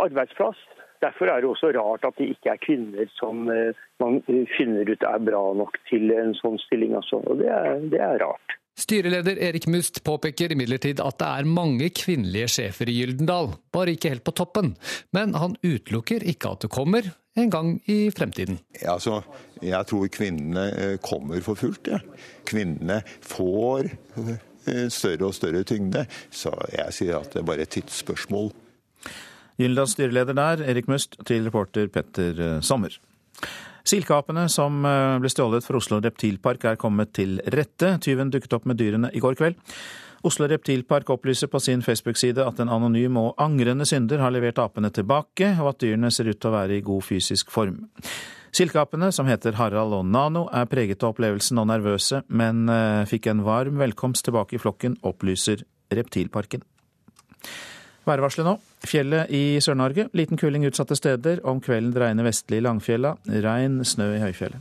[0.04, 0.60] arbeidsplass.
[1.04, 4.22] Derfor er det også rart at det ikke er kvinner som eh, man
[4.56, 6.96] finner ut er bra nok til en sånn stilling.
[7.00, 7.20] Altså.
[7.28, 8.56] Og det er, det er rart.
[8.80, 14.16] Styreleder Erik Must påpeker imidlertid at det er mange kvinnelige sjefer i Gyldendal, bare ikke
[14.16, 14.72] helt på toppen.
[15.14, 18.58] Men han utelukker ikke at det kommer en gang i fremtiden.
[18.82, 19.20] Altså,
[19.62, 21.92] jeg tror kvinnene eh, kommer for fullt.
[21.94, 22.02] Ja.
[22.50, 23.92] Kvinnene får
[24.94, 26.06] større og større tyngde.
[26.32, 28.54] Så jeg sier at det er bare et tidsspørsmål.
[29.60, 32.96] Gyldendals styreleder der, Erik Must, til reporter Petter Sommer.
[33.84, 37.98] Silkeapene som ble stjålet fra Oslo reptilpark er kommet til rette.
[38.02, 39.60] Tyven dukket opp med dyrene i går kveld.
[40.24, 44.88] Oslo reptilpark opplyser på sin Facebook-side at en anonym og angrende synder har levert apene
[44.96, 47.82] tilbake, og at dyrene ser ut til å være i god fysisk form.
[48.56, 52.70] Silkeapene, som heter Harald og Nano, er preget av opplevelsen og nervøse, men
[53.10, 56.64] fikk en varm velkomst tilbake i flokken, opplyser Reptilparken.
[58.04, 58.58] Værvarselet nå.
[58.84, 60.10] Fjellet i Sør-Norge.
[60.14, 61.40] Liten kuling utsatte steder.
[61.48, 63.16] Om kvelden dreiende vestlig i Langfjella.
[63.46, 64.60] Regn, snø i høyfjellet.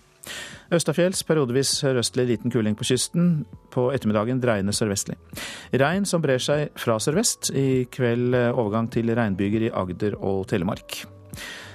[0.73, 3.45] Østafjells periodevis sørøstlig liten kuling på kysten.
[3.75, 5.19] På ettermiddagen dreiende sørvestlig.
[5.75, 7.51] Regn som brer seg fra sørvest.
[7.51, 11.03] I kveld overgang til regnbyger i Agder og Telemark.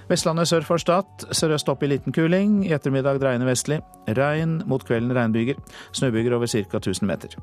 [0.08, 1.28] Vestlandet sør for Stad.
[1.36, 2.62] Sørøst opp i liten kuling.
[2.64, 3.82] I ettermiddag dreiende vestlig.
[4.08, 5.60] Regn, mot kvelden regnbyger.
[5.92, 6.80] Snøbyger over ca.
[6.80, 7.36] 1000 meter.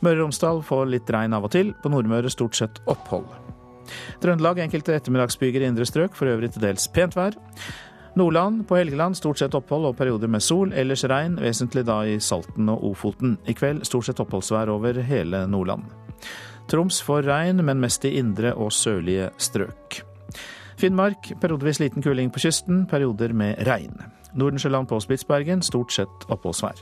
[0.00, 1.74] Møre og Romsdal får litt regn av og til.
[1.82, 3.26] På Nordmøre stort sett opphold.
[4.22, 7.36] Trøndelag enkelte ettermiddagsbyger i indre strøk, for øvrig til dels pent vær.
[8.18, 12.18] Nordland på Helgeland stort sett opphold og perioder med sol, ellers regn, vesentlig da i
[12.22, 13.36] Salten og Ofoten.
[13.46, 15.86] I kveld stort sett oppholdsvær over hele Nordland.
[16.68, 20.02] Troms får regn, men mest i indre og sørlige strøk.
[20.78, 23.96] Finnmark periodevis liten kuling på kysten, perioder med regn.
[24.38, 26.78] Nordensjøland på Spitsbergen stort sett oppholdsvær.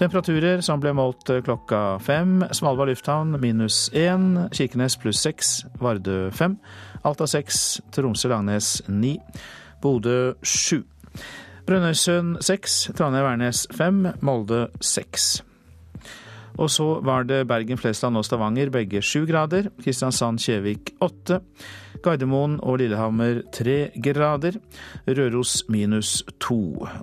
[0.00, 2.40] Temperaturer som ble målt klokka fem.
[2.50, 4.48] Svalbard lufthavn minus én.
[4.50, 5.52] Kirkenes pluss seks.
[5.78, 6.56] Vardø fem.
[7.06, 7.82] Alta seks.
[7.94, 9.18] Tromsø-Langnes ni.
[9.84, 10.80] Bodø sju.
[11.68, 12.88] Brønnøysund seks.
[12.96, 14.02] Trondheim-Værnes fem.
[14.24, 15.44] Molde seks.
[16.58, 19.70] Og så var det Bergen, Flesland og Stavanger, begge sju grader.
[19.82, 21.40] Kristiansand-Kjevik åtte.
[22.04, 24.58] Gardermoen og Lillehammer tre grader.
[25.08, 26.58] Røros minus to.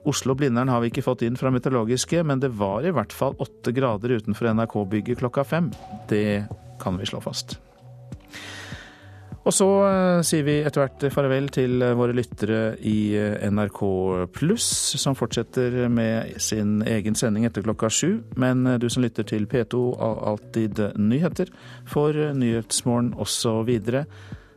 [0.08, 3.74] Oslo-Blindern har vi ikke fått inn fra meteorologiske, men det var i hvert fall åtte
[3.76, 5.74] grader utenfor NRK-bygget klokka fem.
[6.10, 6.46] Det
[6.82, 7.58] kan vi slå fast.
[9.42, 9.68] Og så
[10.22, 13.10] sier vi etter hvert farvel til våre lyttere i
[13.50, 13.80] NRK
[14.36, 14.68] pluss,
[15.02, 18.20] som fortsetter med sin egen sending etter klokka sju.
[18.38, 21.50] Men du som lytter til P2 og Alltid nyheter,
[21.90, 24.06] får Nyhetsmorgen også videre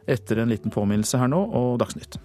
[0.06, 2.18] etter en liten påminnelse her nå og Dagsnytt.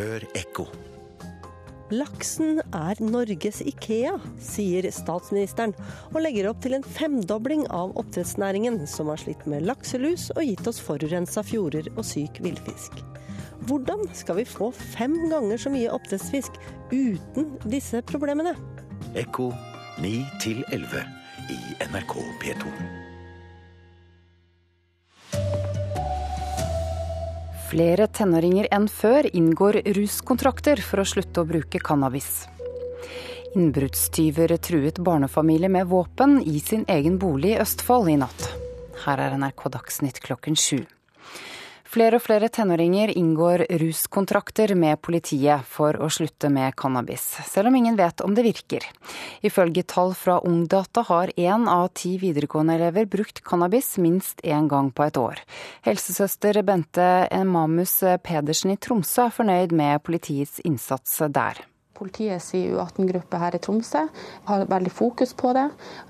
[0.00, 0.89] Hør ekko.
[1.90, 5.72] Laksen er Norges Ikea, sier statsministeren,
[6.12, 10.70] og legger opp til en femdobling av oppdrettsnæringen, som har slitt med lakselus og gitt
[10.70, 13.02] oss forurensa fjorder og syk villfisk.
[13.66, 16.62] Hvordan skal vi få fem ganger så mye oppdrettsfisk
[16.94, 18.54] uten disse problemene?
[19.18, 19.50] Ekko
[19.98, 20.14] 9
[20.70, 21.06] 11
[21.50, 22.99] i NRK P2.
[27.70, 32.48] Flere tenåringer enn før inngår ruskontrakter for å slutte å bruke cannabis.
[33.54, 38.48] Innbruddstyver truet barnefamilie med våpen i sin egen bolig i Østfold i natt.
[39.04, 40.82] Her er NRK Dagsnytt klokken sju.
[41.90, 47.78] Flere og flere tenåringer inngår ruskontrakter med politiet for å slutte med cannabis, selv om
[47.80, 48.86] ingen vet om det virker.
[49.42, 54.92] Ifølge tall fra Ungdata har én av ti videregående elever brukt cannabis minst én gang
[54.94, 55.42] på et år.
[55.88, 61.58] Helsesøster Bente Emamus Pedersen i Tromsø er fornøyd med politiets innsats der.
[62.00, 64.06] Politiets U18-gruppe her i Tromsø
[64.48, 65.66] har veldig fokus på det.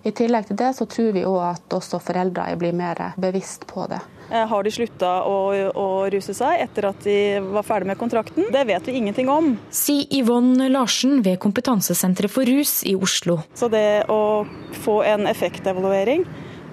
[0.06, 3.88] I tillegg til det så tror vi òg at også foreldre blir mer bevisst på
[3.90, 3.98] det.
[4.30, 5.38] Eh, har de slutta å,
[5.74, 8.46] å, ruse seg etter at de var ferdig med kontrakten?
[8.54, 9.56] Det vet vi ingenting om.
[9.74, 13.40] Sier Yvonne Larsen ved Kompetansesenteret for rus i Oslo.
[13.58, 14.46] Så det å
[14.84, 16.22] få en effektevaluering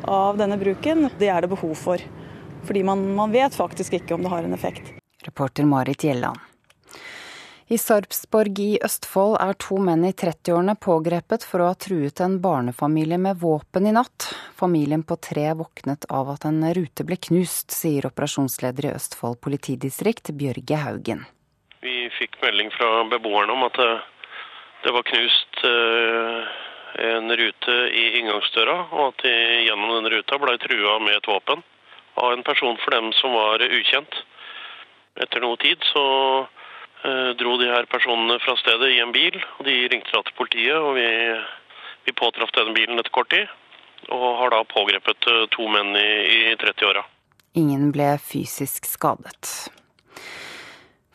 [0.06, 2.06] av denne bruken, det er det behov for.
[2.70, 4.94] Fordi man, man vet faktisk ikke om det har en effekt.
[5.26, 6.47] Reporter Marit Gjelland.
[7.70, 12.38] I Sarpsborg i Østfold er to menn i 30-årene pågrepet for å ha truet en
[12.40, 14.30] barnefamilie med våpen i natt.
[14.56, 20.32] Familien på tre våknet av at en rute ble knust, sier operasjonsleder i Østfold politidistrikt,
[20.40, 21.28] Bjørge Haugen.
[21.84, 23.84] Vi fikk melding fra beboerne om at
[24.88, 26.58] det var knust eh,
[27.12, 31.68] en rute i inngangsdøra, og at de gjennom denne ruta ble trua med et våpen
[32.16, 34.22] av en person for dem som var ukjent.
[35.20, 36.06] Etter noe tid så
[36.48, 36.57] Eh,
[37.40, 39.38] dro de her personene fra stedet i en bil.
[39.60, 41.08] og De ringte da til politiet, og vi,
[42.08, 43.48] vi påtraff denne bilen etter kort tid.
[44.14, 46.10] Og har da pågrepet eh, to menn i,
[46.52, 47.04] i 30-åra.
[47.58, 49.70] Ingen ble fysisk skadet.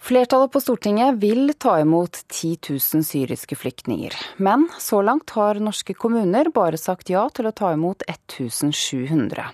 [0.02, 2.56] Flertallet på Stortinget vil ta imot 10
[2.94, 4.12] 000 syriske flyktninger.
[4.36, 9.44] Men så langt har norske kommuner bare sagt ja til å ta imot 1700.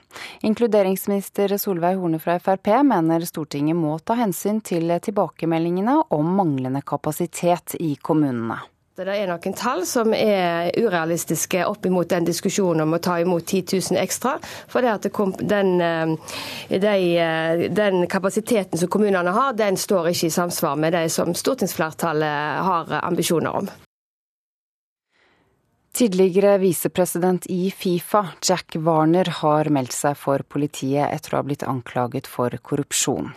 [0.48, 7.76] Inkluderingsminister Solveig Horne fra Frp mener Stortinget må ta hensyn til tilbakemeldingene om manglende kapasitet
[7.76, 8.62] i kommunene.
[8.98, 13.46] Det er noen tall som er urealistiske opp imot den diskusjonen om å ta imot
[13.46, 14.32] 10 000 ekstra.
[14.66, 16.34] For det at den, eh,
[16.68, 21.30] de, eh, den, kapasiteten som kommunene har, den står ikke i samsvar med det som
[21.30, 23.70] stortingsflertallet har ambisjoner om.
[25.98, 31.64] Tidligere visepresident i Fifa, Jack Warner, har meldt seg for politiet etter å ha blitt
[31.66, 33.32] anklaget for korrupsjon.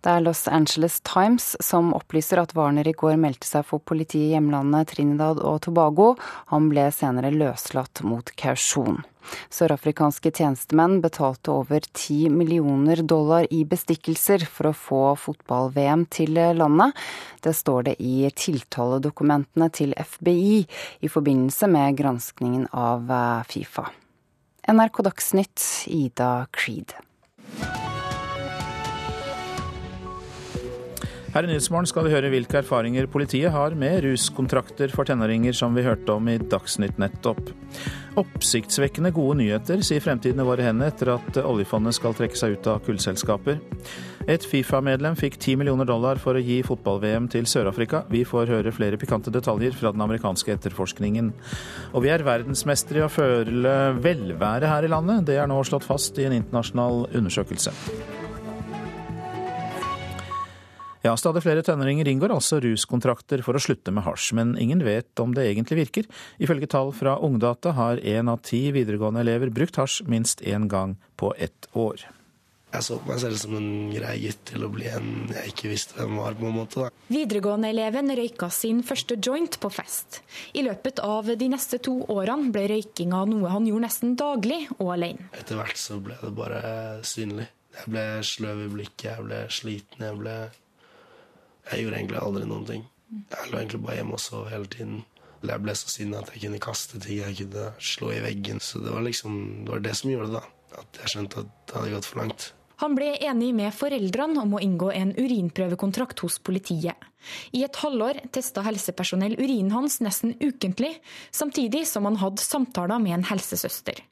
[0.00, 4.30] Det er Los Angeles Times som opplyser at Warner i går meldte seg for politiet
[4.30, 6.14] i hjemlandet Trinidad og Tobago.
[6.54, 9.02] Han ble senere løslatt mot kausjon.
[9.52, 16.96] Sørafrikanske tjenestemenn betalte over 10 millioner dollar i bestikkelser for å få fotball-VM til landet.
[17.42, 20.64] Det står det i tiltaledokumentene til FBI
[21.06, 23.88] i forbindelse med granskningen av eh, Fifa.
[24.66, 26.96] NRK Dagsnytt, Ida Creed.
[31.36, 35.74] Her i Nyhetsmorgen skal vi høre hvilke erfaringer politiet har med ruskontrakter for tenåringer, som
[35.76, 37.50] vi hørte om i Dagsnytt nettopp.
[38.16, 42.70] Oppsiktsvekkende gode nyheter, sier Fremtiden i våre hender etter at oljefondet skal trekke seg ut
[42.72, 43.60] av kullselskaper.
[44.32, 48.06] Et Fifa-medlem fikk 10 millioner dollar for å gi fotball-VM til Sør-Afrika.
[48.08, 51.34] Vi får høre flere pikante detaljer fra den amerikanske etterforskningen.
[51.92, 55.28] Og vi er verdensmestere i å føle velvære her i landet.
[55.28, 57.76] Det er nå slått fast i en internasjonal undersøkelse.
[61.06, 65.20] Ja, stadig flere tenåringer inngår altså ruskontrakter for å slutte med hasj, men ingen vet
[65.22, 66.08] om det egentlig virker.
[66.42, 70.96] Ifølge tall fra Ungdata har én av ti videregående elever brukt hasj minst én gang
[71.14, 72.02] på ett år.
[72.74, 75.70] Jeg så på meg selv som en grei gutt til å bli en jeg ikke
[75.76, 76.34] visste hvem var.
[76.34, 76.90] på en måte.
[77.14, 80.20] Videregående-eleven røyka sin første joint på fest.
[80.58, 84.96] I løpet av de neste to årene ble røykinga noe han gjorde nesten daglig og
[84.98, 85.30] alene.
[85.38, 86.66] Etter hvert så ble det bare
[87.06, 87.46] synlig.
[87.78, 90.38] Jeg ble sløv i blikket, jeg ble sliten, jeg ble
[91.70, 92.84] jeg gjorde egentlig aldri noen ting.
[93.30, 95.00] Jeg lå egentlig bare hjemme og sov hele tiden.
[95.46, 98.62] Jeg ble så sinna at jeg kunne kaste ting, jeg kunne slå i veggen.
[98.62, 100.80] Så det var liksom, det var det som gjorde det, da.
[100.82, 102.48] At jeg skjønte at det hadde gått for langt.
[102.82, 106.98] Han ble enig med foreldrene om å inngå en urinprøvekontrakt hos politiet.
[107.56, 110.94] I et halvår testa helsepersonell urinen hans nesten ukentlig,
[111.34, 114.02] samtidig som han hadde samtaler med en helsesøster.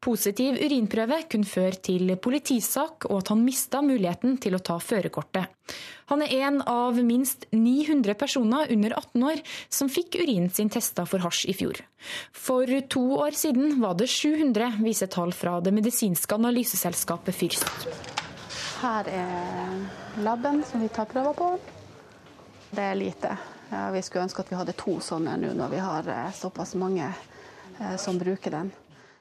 [0.00, 5.50] Positiv urinprøve kunne føre til politisak og at han mista muligheten til å ta førerkortet.
[6.10, 11.04] Han er en av minst 900 personer under 18 år som fikk urinen sin testa
[11.06, 11.82] for hasj i fjor.
[12.32, 17.68] For to år siden var det 700, viser tall fra det medisinske analyseselskapet Fyrst.
[18.80, 21.52] Her er laben som vi tar prøver på.
[22.70, 23.36] Det er lite.
[23.92, 27.06] Vi skulle ønske at vi hadde to sånne nå når vi har eh, såpass mange
[27.06, 28.72] eh, som bruker den.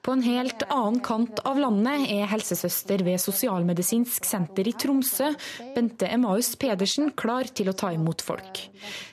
[0.02, 5.34] På en helt annen kant av landet er helsesøster ved Sosialmedisinsk senter i Tromsø,
[5.76, 8.62] Bente Emaus Pedersen, klar til å ta imot folk.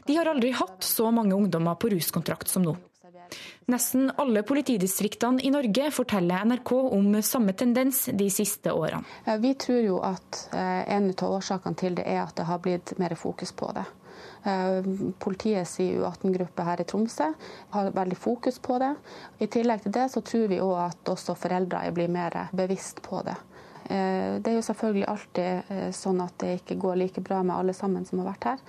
[0.07, 2.77] De har aldri hatt så mange ungdommer på ruskontrakt som nå.
[3.67, 9.03] Nesten alle politidistriktene i Norge forteller NRK om samme tendens de siste årene.
[9.43, 13.19] Vi tror jo at en av årsakene til det er at det har blitt mer
[13.19, 13.89] fokus på det.
[14.47, 14.83] Eh,
[15.19, 17.33] Politiets U18-gruppe her i Tromsø
[17.71, 18.93] har veldig fokus på det.
[19.39, 23.25] I tillegg til det så tror vi òg at også foreldre blir mer bevisst på
[23.27, 23.35] det.
[23.91, 27.57] Eh, det er jo selvfølgelig alltid eh, sånn at det ikke går like bra med
[27.57, 28.63] alle sammen som har vært her.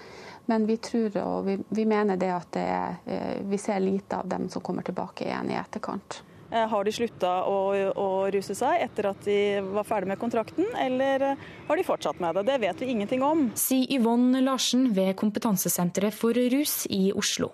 [0.49, 4.29] Men vi tror og vi, vi mener det at det er, vi ser lite av
[4.31, 6.21] dem som kommer tilbake igjen i etterkant.
[6.51, 7.57] Eh, har de slutta å,
[7.91, 12.21] å, ruse seg etter at de var ferdig med kontrakten, eller eh, har de fortsatt
[12.23, 12.45] med det?
[12.47, 13.49] Det vet vi ingenting om.
[13.59, 17.51] Sier Yvonne Larsen ved Kompetansesenteret for rus i Oslo.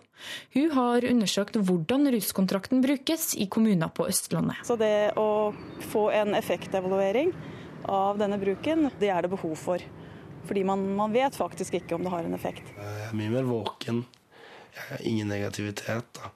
[0.54, 4.62] Hun har undersøkt hvordan ruskontrakten brukes i kommuner på Østlandet.
[4.68, 5.52] Så det å
[5.90, 7.34] få en effektevaluering
[7.90, 9.82] av denne bruken, det er det behov for.
[10.46, 12.70] Fordi man, man vet faktisk ikke om det har en effekt.
[12.78, 14.06] Jeg er mye mer våken.
[14.74, 16.20] Jeg har ingen negativitet.
[16.20, 16.30] da.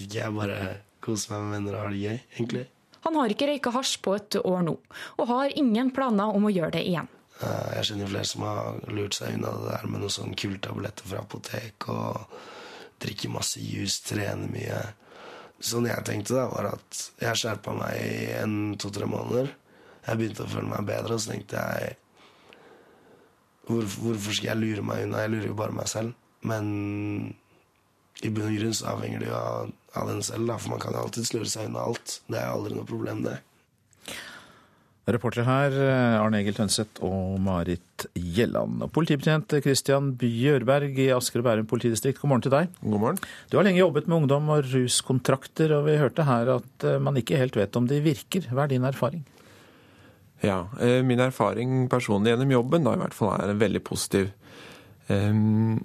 [0.00, 2.66] Jeg bare kose meg med venner og ha det gøy, egentlig.
[3.06, 4.76] Han har ikke røyka hasj på et år nå,
[5.16, 7.08] og har ingen planer om å gjøre det igjen.
[7.40, 10.60] Eh, jeg kjenner flere som har lurt seg unna det der med noen sånne kule
[10.60, 12.34] tabletter fra apotek og
[13.00, 14.82] drikker masse juice, trener mye.
[15.60, 19.50] Sånn jeg tenkte, da, var at jeg skjerpa meg i en to-tre måneder.
[20.06, 21.96] Jeg begynte å føle meg bedre, og så tenkte jeg
[23.68, 25.24] hvor, Hvorfor skal jeg lure meg unna?
[25.24, 26.16] Jeg lurer jo bare meg selv.
[26.48, 26.66] Men
[28.24, 30.82] i bunn og grunn så avhenger det jo av, av den selv, da, for man
[30.82, 32.20] kan alltid sløre seg unna alt.
[32.30, 33.38] Det er aldri noe problem, det.
[35.10, 38.84] Reportere her eh, Arne Egil Tønseth og Marit Gjelland.
[38.94, 42.70] Politibetjent Christian Bjørberg i Asker og Bærum politidistrikt, god morgen til deg.
[42.84, 43.20] God morgen.
[43.50, 47.18] Du har lenge jobbet med ungdom og ruskontrakter, og vi hørte her at eh, man
[47.18, 48.46] ikke helt vet om de virker.
[48.52, 49.24] Hva er din erfaring?
[50.44, 54.30] Ja, eh, min erfaring personlig gjennom jobben da i hvert fall er veldig positiv.
[55.10, 55.80] Um,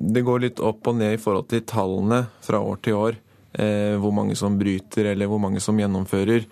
[0.00, 3.18] det går litt opp og ned i forhold til tallene fra år til år.
[3.52, 6.44] Eh, hvor mange som bryter, eller hvor mange som gjennomfører.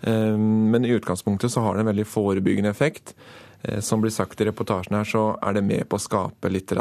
[0.00, 3.14] Eh, men i utgangspunktet så har det en veldig forebyggende effekt.
[3.62, 6.74] Eh, som blir sagt i reportasjen her, så er det med på å skape litt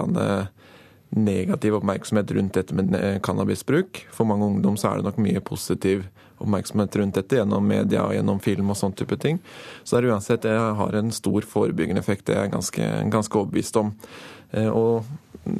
[1.09, 4.03] negativ oppmerksomhet rundt dette med cannabisbruk.
[4.13, 6.03] For mange ungdom så er det nok mye positiv
[6.39, 9.39] oppmerksomhet rundt dette gjennom media og gjennom film og sånn type ting.
[9.83, 13.41] Så det er uansett det har en stor forebyggende effekt, det er jeg ganske, ganske
[13.41, 13.95] overbevist om.
[14.49, 15.05] Og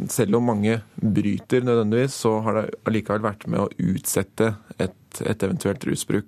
[0.09, 5.43] selv om mange bryter nødvendigvis, så har det allikevel vært med å utsette et, et
[5.45, 6.27] eventuelt rusbruk.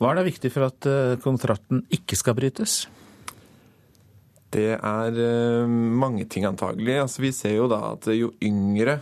[0.00, 2.72] Hva er det viktig for at eh, kontrakten ikke skal brytes?
[4.54, 5.66] Det er eh,
[6.04, 6.96] mange ting antagelig.
[7.02, 8.94] Altså, vi ser jo da at jo yngre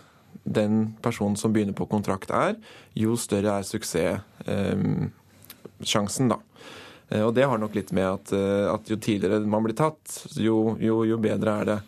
[0.42, 0.72] den
[1.05, 2.53] personen som begynner på kontrakt er,
[2.98, 6.38] jo større er suksesssjansen, da.
[7.12, 8.26] Eh, og det har nok litt med at,
[8.72, 10.03] at jo tidligere man blir tatt,
[10.40, 11.80] jo, jo, jo bedre er det.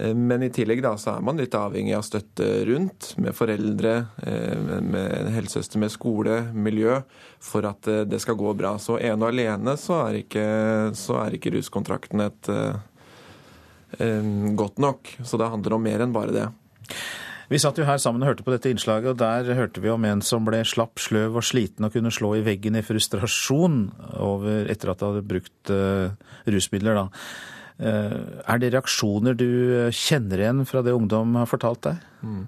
[0.00, 3.94] Eh, men i tillegg da, så er man litt avhengig av støtte rundt, med foreldre,
[4.24, 7.00] eh, med helsesøster, med skole, miljø,
[7.42, 8.76] for at eh, det skal gå bra.
[8.80, 10.46] Så ene og alene så er ikke,
[10.96, 12.54] så er ikke ruskontrakten et
[14.54, 15.08] godt nok.
[15.26, 16.44] Så det handler om mer enn bare det.
[17.50, 20.04] Vi satt jo her sammen og hørte på dette innslaget, og der hørte vi om
[20.06, 23.80] en som ble slapp, sløv og sliten og kunne slå i veggen i frustrasjon
[24.22, 26.14] over, etter at han hadde brukt uh,
[26.46, 27.00] rusmidler.
[27.00, 27.08] da.
[27.80, 29.48] Eh, er det reaksjoner du
[29.96, 32.04] kjenner igjen fra det ungdom har fortalt deg?
[32.20, 32.44] Mm,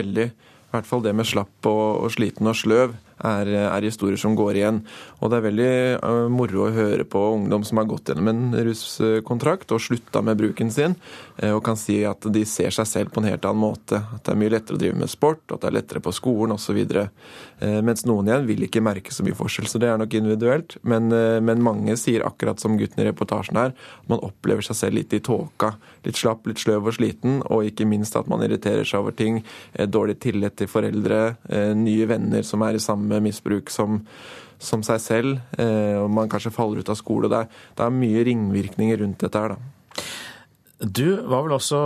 [0.00, 0.28] veldig.
[0.34, 4.34] I hvert fall det med slapp og, og sliten og sløv er, er, historier som
[4.36, 4.80] går igjen.
[5.20, 5.70] Og det er veldig
[6.02, 10.38] uh, moro å høre på ungdom som har gått gjennom en ruskontrakt og slutta med
[10.40, 10.96] bruken sin,
[11.42, 14.00] uh, og kan si at de ser seg selv på en helt annen måte.
[14.16, 16.56] At det er mye lettere å drive med sport, at det er lettere på skolen
[16.56, 16.80] osv.
[16.84, 20.78] Uh, mens noen igjen vil ikke merke så mye forskjell, så det er nok individuelt.
[20.82, 21.08] Men,
[21.44, 23.72] men mange sier akkurat som gutten i reportasjen her,
[24.10, 25.74] man opplever seg selv litt i tåka.
[26.04, 29.40] Litt slapp, litt sløv og sliten, og ikke minst at man irriterer seg over ting.
[29.74, 31.20] Dårlig tillit til foreldre,
[31.78, 34.00] nye venner som er i samme misbruk som,
[34.58, 35.42] som seg selv.
[36.00, 37.30] og Man kanskje faller ut av skole.
[37.32, 40.04] Det er, det er mye ringvirkninger rundt dette her, da.
[40.84, 41.78] Du var vel også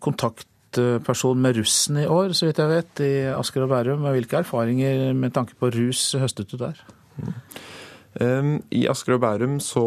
[0.00, 4.06] kontaktperson med russen i år, så vidt jeg vet, i Asker og Bærum.
[4.14, 6.78] Hvilke erfaringer med tanke på rus høstet du der?
[7.18, 8.54] Mm.
[8.72, 9.84] I Asker og Bærum så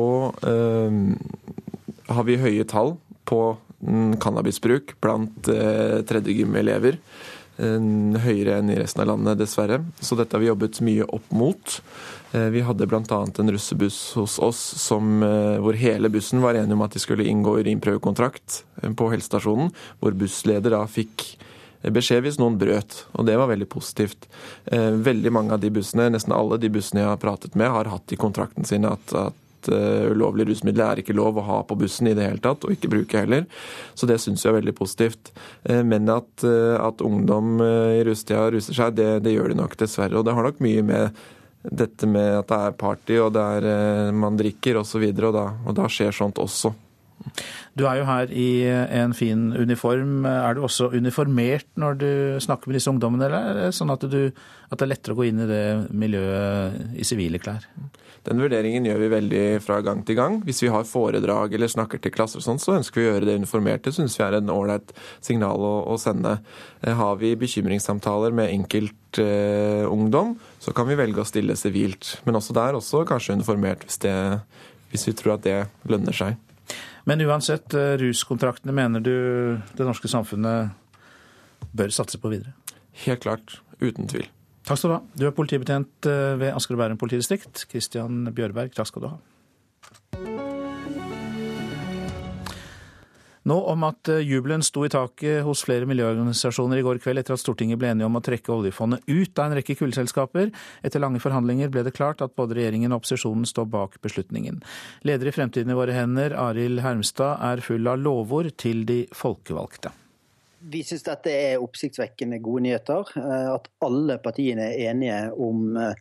[2.12, 3.42] har vi høye tall på
[4.22, 7.00] cannabisbruk blant tredjegym-elever.
[7.62, 9.82] Høyere enn i resten av landet, dessverre.
[10.02, 11.76] Så dette har vi jobbet mye opp mot.
[12.32, 13.20] Vi hadde bl.a.
[13.28, 15.20] en russebuss hos oss som,
[15.62, 18.62] hvor hele bussen var enige om at de skulle inngå urinprøvekontrakt
[18.98, 21.28] på helsestasjonen, hvor bussleder da fikk
[21.90, 24.28] beskjed hvis noen brøt, og det var veldig positivt.
[24.66, 27.90] Eh, veldig mange av de bussene, nesten alle de bussene jeg har pratet med, har
[27.90, 29.38] hatt i kontrakten sin at, at
[29.70, 32.74] eh, ulovlige rusmidler er ikke lov å ha på bussen i det hele tatt, og
[32.74, 33.46] ikke bruke heller.
[33.94, 35.34] Så det syns vi er veldig positivt.
[35.70, 40.18] Uh, men at, at ungdom i rustida ruser seg, det, det, gjør de nok dessverre.
[40.18, 41.24] Og det har nok mye med
[41.62, 45.30] dette med at det er party og det er man drikker osv., og, så videre,
[45.30, 46.74] og, da, og da skjer sånt også.
[47.78, 50.26] Du er jo her i en fin uniform.
[50.28, 52.12] Er du også uniformert når du
[52.44, 54.32] snakker med disse ungdommene, eller er det sånn at, du,
[54.70, 57.68] at det er lettere å gå inn i det miljøet i sivile klær?
[58.28, 60.36] Den vurderingen gjør vi veldig fra gang til gang.
[60.46, 63.30] Hvis vi har foredrag eller snakker til klasser, og sånn, så ønsker vi å gjøre
[63.32, 63.82] det informert.
[63.86, 64.94] Det syns vi er en ålreit
[65.26, 66.36] signal å, å, sende.
[66.82, 69.00] Eh, har vi bekymringssamtaler med enkeltungdom,
[69.92, 72.14] ungdom så kan vi velge å stille sivilt.
[72.28, 74.14] Men også der også kanskje uniformert, hvis, det,
[74.94, 75.58] hvis vi tror at det
[75.90, 76.38] lønner seg.
[77.10, 79.16] Men uansett, eh, ruskontraktene mener du
[79.78, 80.78] det norske samfunnet
[81.74, 82.54] bør satse på videre?
[83.06, 83.58] Helt klart.
[83.82, 84.30] Uten tvil.
[84.72, 85.02] Takk skal du ha.
[85.20, 87.66] Du er politibetjent eh, ved Asker og Bærum politidistrikt.
[87.68, 89.18] Kristian Bjørberg, takk skal du ha.
[93.52, 97.36] Nå om at eh, jubelen sto i taket hos flere miljøorganisasjoner i går kveld etter
[97.36, 100.54] at Stortinget ble enige om å trekke oljefondet ut av en rekke kullselskaper.
[100.88, 104.64] Etter lange forhandlinger ble det klart at både regjeringen og opposisjonen står bak beslutningen.
[105.04, 109.92] Leder i Fremtiden i våre hender, Arild Hermstad, er full av lovord til de folkevalgte.
[110.62, 113.14] Vi syns dette er oppsiktsvekkende gode nyheter.
[113.18, 115.96] Eh, at alle partiene er enige om eh,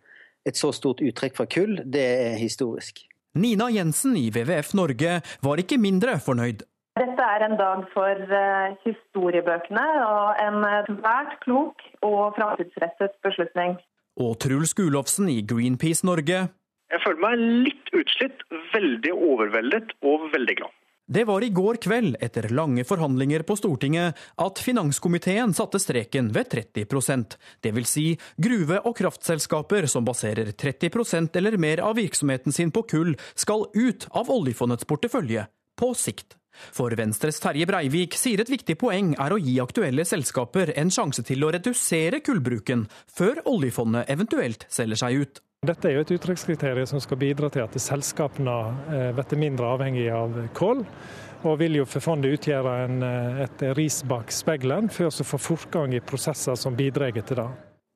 [0.48, 3.04] et så stort uttrekk fra kull, det er historisk.
[3.38, 6.64] Nina Jensen i WWF Norge var ikke mindre fornøyd.
[6.98, 13.76] Dette er en dag for uh, historiebøkene og en svært klok og framtidsrettet beslutning.
[14.18, 16.48] Og Truls Gulofsen i Greenpeace Norge.
[16.90, 18.42] Jeg føler meg litt utslitt,
[18.74, 20.74] veldig overveldet og veldig glad.
[21.12, 26.46] Det var i går kveld, etter lange forhandlinger på Stortinget, at finanskomiteen satte streken ved
[26.52, 27.34] 30%
[27.66, 28.04] Det vil Si
[28.38, 34.06] gruve- og kraftselskaper som baserer 30% eller mer av virksomheten sin på kull, skal ut
[34.14, 36.39] av oljefondets portefølje på sikt.
[36.72, 41.24] For Venstres Terje Breivik sier et viktig poeng er å gi aktuelle selskaper en sjanse
[41.26, 45.40] til å redusere kullbruken, før oljefondet eventuelt selger seg ut.
[45.66, 48.54] Dette er jo et uttrekkskriterium som skal bidra til at selskapene
[48.96, 50.86] eh, blir mindre avhengige av kull.
[51.40, 55.40] Og vil jo for fondet utgjøre en, eh, et ris bak speilet, for å få
[55.40, 57.50] fortgang i prosesser som bidrar til det.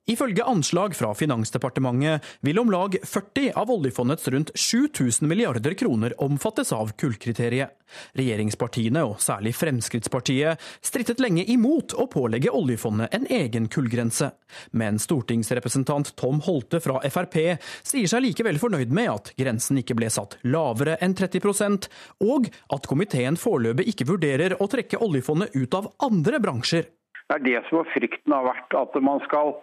[0.07, 6.72] Ifølge anslag fra Finansdepartementet vil om lag 40 av oljefondets rundt 7000 milliarder kroner omfattes
[6.76, 7.72] av kullkriteriet.
[8.12, 14.28] Regjeringspartiene, og særlig Fremskrittspartiet, strittet lenge imot å pålegge oljefondet en egen kullgrense.
[14.76, 20.12] Men stortingsrepresentant Tom Holte fra Frp sier seg likevel fornøyd med at grensen ikke ble
[20.12, 21.88] satt lavere enn 30%
[22.28, 26.90] og at komiteen foreløpig ikke vurderer å trekke oljefondet ut av andre bransjer.
[27.24, 29.57] Det er det som er frykten har vært, at man skal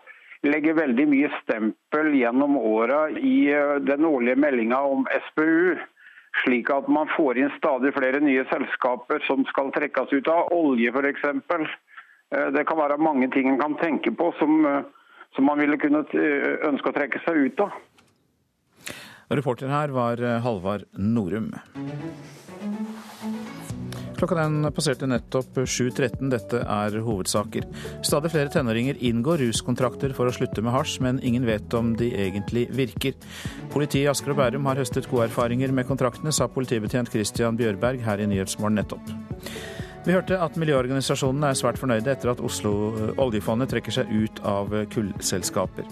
[0.47, 5.77] legger veldig mye stempel gjennom åra i eh, den årlige meldinga om SPU.
[6.43, 10.93] Slik at man får inn stadig flere nye selskaper som skal trekkes ut av olje
[10.93, 11.25] f.eks.
[11.27, 14.81] Eh, det kan være mange ting en kan tenke på som, eh,
[15.35, 16.05] som man ville kunne
[16.71, 17.77] ønske å trekke seg ut av.
[19.31, 21.53] Reporter her var Halvard Norum.
[24.21, 26.27] Klokka den passerte nettopp 7.13.
[26.29, 27.63] Dette er hovedsaker.
[28.05, 32.11] Stadig flere tenåringer inngår ruskontrakter for å slutte med hasj, men ingen vet om de
[32.13, 33.17] egentlig virker.
[33.73, 38.05] Politiet i Asker og Bærum har høstet gode erfaringer med kontraktene, sa politibetjent Christian Bjørberg
[38.05, 39.09] her i Nyhetsmorgen nettopp.
[40.05, 44.45] Vi hørte at miljøorganisasjonene er svært fornøyde etter at Oslo eh, oljefondet trekker seg ut
[44.45, 45.89] av kullselskaper.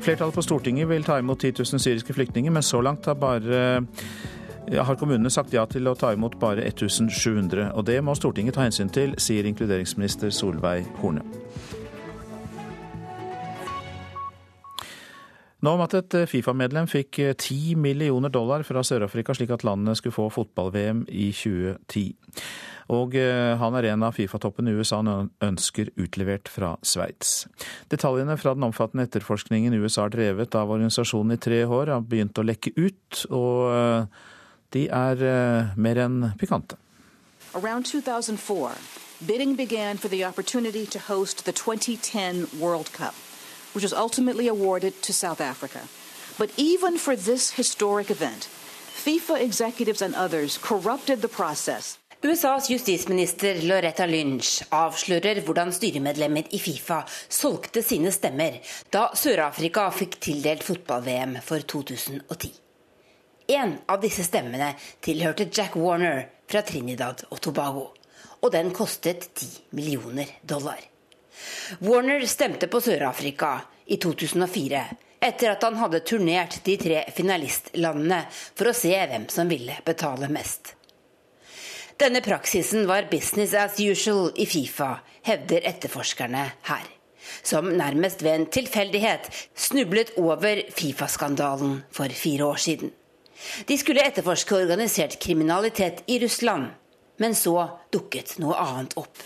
[0.00, 3.60] Flertallet på Stortinget vil ta imot 10 000 syriske flyktninger, men så langt har bare
[4.72, 7.70] har kommunene sagt ja til å ta imot bare 1700.
[7.74, 11.24] Og det må Stortinget ta hensyn til, sier inkluderingsminister Solveig Horne.
[15.64, 20.16] Nå om at et Fifa-medlem fikk 10 millioner dollar fra Sør-Afrika slik at landet skulle
[20.16, 22.10] få fotball-VM i 2010.
[22.92, 27.46] Og eh, han er en av Fifa-toppene USA ønsker utlevert fra Sveits.
[27.92, 32.36] Detaljene fra den omfattende etterforskningen USA har drevet av organisasjonen i tre år, har begynt
[32.36, 33.24] å lekke ut.
[33.30, 34.22] og eh,
[34.74, 36.76] de er uh, mer enn pikante.
[37.54, 38.72] Around 2004,
[39.26, 43.14] bidding began for the opportunity to host the 2010 World Cup,
[43.74, 45.80] which was ultimately awarded to South Africa.
[46.38, 48.48] But even for this historic event,
[49.04, 51.98] FIFA executives and others corrupted the process.
[52.24, 58.56] USAs justisminister Loretta Lynch avslører hvordan styremedlemmer i Fifa solgte sine stemmer
[58.90, 62.63] da Sør-Afrika fikk tildelt fotball-VM for 2010.
[63.46, 64.72] En av disse stemmene
[65.04, 67.90] tilhørte Jack Warner fra Trinidad og Tobago,
[68.40, 70.80] og den kostet 10 millioner dollar.
[71.84, 74.84] Warner stemte på Sør-Afrika i 2004
[75.24, 80.28] etter at han hadde turnert de tre finalistlandene for å se hvem som ville betale
[80.32, 80.74] mest.
[82.00, 86.90] Denne praksisen var business as usual i Fifa, hevder etterforskerne her.
[87.44, 92.92] Som nærmest ved en tilfeldighet snublet over Fifa-skandalen for fire år siden.
[93.66, 96.72] De skulle etterforske organisert kriminalitet i Russland.
[97.16, 99.20] Men så dukket noe annet opp.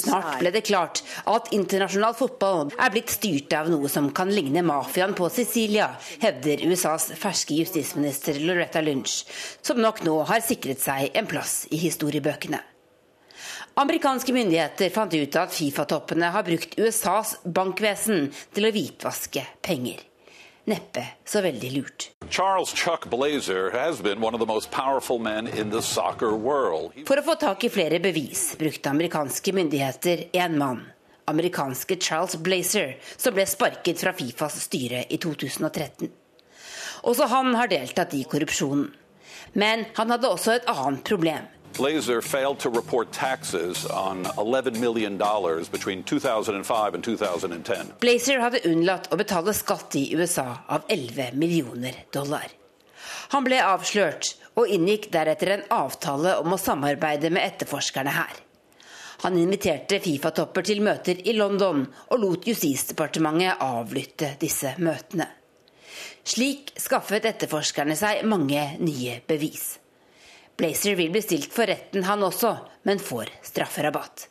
[0.00, 4.64] Snart ble det klart at internasjonal fotball er blitt styrt av noe som kan ligne
[4.66, 9.22] mafiaen på Sicilia, hevder USAs ferske justisminister Loretta Lynch,
[9.62, 12.69] som nok nå har sikret seg en plass i historiebøkene.
[13.78, 20.06] Amerikanske myndigheter fant ut at Fifa-toppene har brukt USAs bankvesen til å hvitvaske penger
[20.70, 22.10] neppe så veldig lurt.
[22.28, 26.94] Charles Chuck Blazer has been one of the most powerful men in the soccer world.
[27.06, 30.82] For å få tak i flere bevis brukte amerikanske myndigheter en mann,
[31.30, 36.10] amerikanske Charles Blazer, som ble sparket fra Fifas styre i 2013.
[37.10, 38.90] Også han har deltatt i korrupsjonen.
[39.56, 41.46] Men han hadde også et annet problem.
[41.76, 45.16] Blazer failed to report taxes on $11 million
[45.72, 47.92] between 2005 and 2010.
[48.00, 52.46] Blazer hadde unnlatt å betale skatt i USA av 11 millioner dollar.
[53.30, 58.32] Han ble avslørt og inngikk deretter en avtale om å samarbeide med etterforskerne her.
[59.20, 65.28] Han inviterte Fifa-topper til møter i London og lot Justisdepartementet avlytte disse møtene.
[66.24, 69.79] Slik skaffet etterforskerne seg mange nye bevis.
[70.60, 72.50] Blazer vil bli stilt for retten han også,
[72.84, 74.26] men får strafferabatt.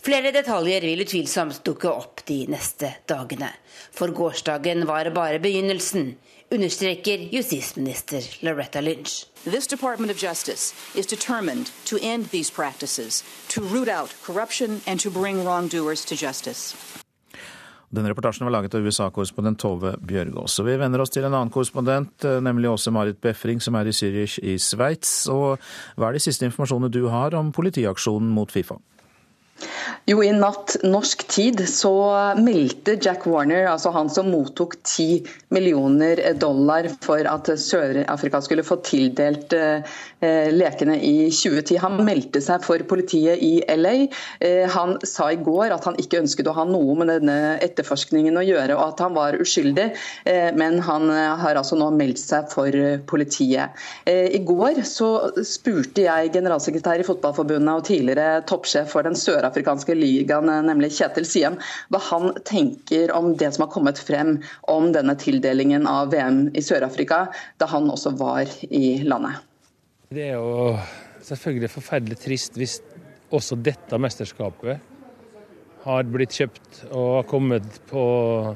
[0.00, 3.48] Flere detaljer vil utvilsomt dukke opp de neste dagene.
[3.90, 6.14] For gårsdagen var bare begynnelsen,
[6.54, 9.26] understreker justisminister Loretta Lynch.
[9.44, 15.00] This Department of Justice is determined to end these practices, to root out corruption and
[15.00, 16.76] to bring wrongdoers to justice.
[17.90, 20.60] Denne reportasjen var laget av USA-korrespondent Tove Bjørgaas.
[20.62, 23.90] Vi vender oss til en annen korrespondent, eh, nemlig Åse Marit Befring, som er i
[23.90, 25.26] Zürich i Sveits.
[25.26, 25.58] Og
[25.96, 28.78] hva er de siste informasjonene du har om politiaksjonen mot Fifa?
[30.08, 31.92] Jo, I natt norsk tid så
[32.38, 38.80] meldte Jack Warner, altså han som mottok 10 millioner dollar for at Sør-Afrika skulle få
[38.86, 39.84] tildelt eh,
[40.20, 41.78] lekene i 2010.
[41.80, 43.94] Han meldte seg for politiet i LA.
[44.44, 48.36] Eh, han sa i går at han ikke ønsket å ha noe med denne etterforskningen
[48.36, 49.88] å gjøre, og at han var uskyldig,
[50.28, 52.74] eh, men han har altså nå meldt seg for
[53.10, 53.76] politiet.
[54.06, 55.08] I går så
[55.46, 61.58] spurte jeg generalsekretær i Fotballforbundet og tidligere toppsjef for den sørafrikanske ligaen, nemlig Kjetil Siem,
[61.90, 64.36] hva han tenker om det som har kommet frem
[64.72, 67.26] om denne tildelingen av VM i Sør-Afrika,
[67.60, 69.49] da han også var i landet.
[70.10, 70.72] Det er jo
[71.22, 72.72] selvfølgelig forferdelig trist hvis
[73.30, 74.80] også dette mesterskapet
[75.84, 78.02] har blitt kjøpt og har kommet på,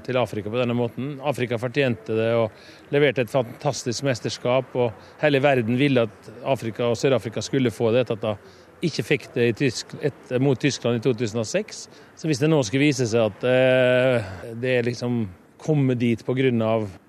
[0.03, 1.13] til Afrika på denne måten.
[1.23, 4.75] Afrika fortjente det og leverte et fantastisk mesterskap.
[4.75, 4.91] og
[5.23, 8.03] Hele verden ville at Afrika og Sør-Afrika skulle få det.
[8.03, 11.89] etter at de ikke fikk det tysk, et, mot Tyskland i 2006.
[12.19, 15.29] Så hvis det nå skulle vise seg at eh, det liksom
[15.63, 16.51] komme dit pga.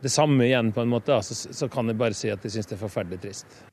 [0.06, 2.70] det samme igjen, på en måte, så, så kan jeg bare si at jeg syns
[2.70, 3.66] det er forferdelig trist.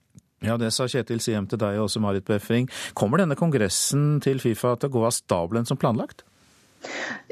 [0.42, 2.68] Ja, Det sa Kjetil Siem til deg og også Marit Befring.
[2.98, 6.24] Kommer denne kongressen til Fifa til å gå av stabelen som planlagt?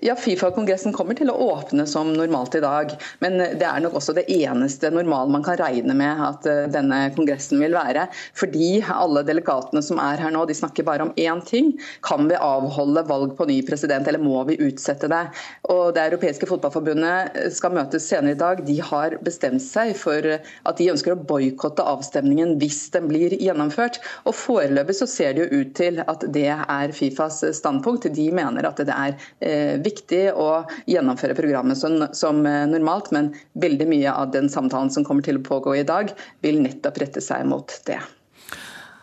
[0.03, 2.93] Ja, Fifa-kongressen kommer til å åpne som normalt i dag.
[3.21, 7.03] Men det er nok også det eneste normale man kan regne med at eh, denne
[7.17, 8.07] kongressen vil være.
[8.39, 11.73] Fordi alle delegatene som er her nå, de snakker bare om én ting.
[12.07, 15.25] Kan vi avholde valg på ny president, eller må vi utsette det?
[15.73, 18.65] Og Det europeiske fotballforbundet skal møtes senere i dag.
[18.67, 24.01] De har bestemt seg for at de ønsker å boikotte avstemningen hvis den blir gjennomført.
[24.25, 28.09] Og Foreløpig så ser det jo ut til at det er Fifas standpunkt.
[28.15, 33.33] De mener at det er Eh, viktig å gjennomføre programmet som, som, eh, normalt, men
[33.61, 36.13] veldig mye av den samtalen som kommer til å pågå i dag,
[36.45, 38.01] vil nettopp rette seg mot det.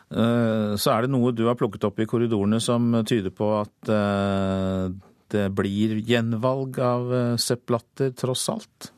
[0.07, 3.91] Eh, så er det noe du har plukket opp i korridorene som tyder på at
[5.27, 7.09] det blir gjenvalg av
[7.41, 8.91] Sepp Latter, tross alt?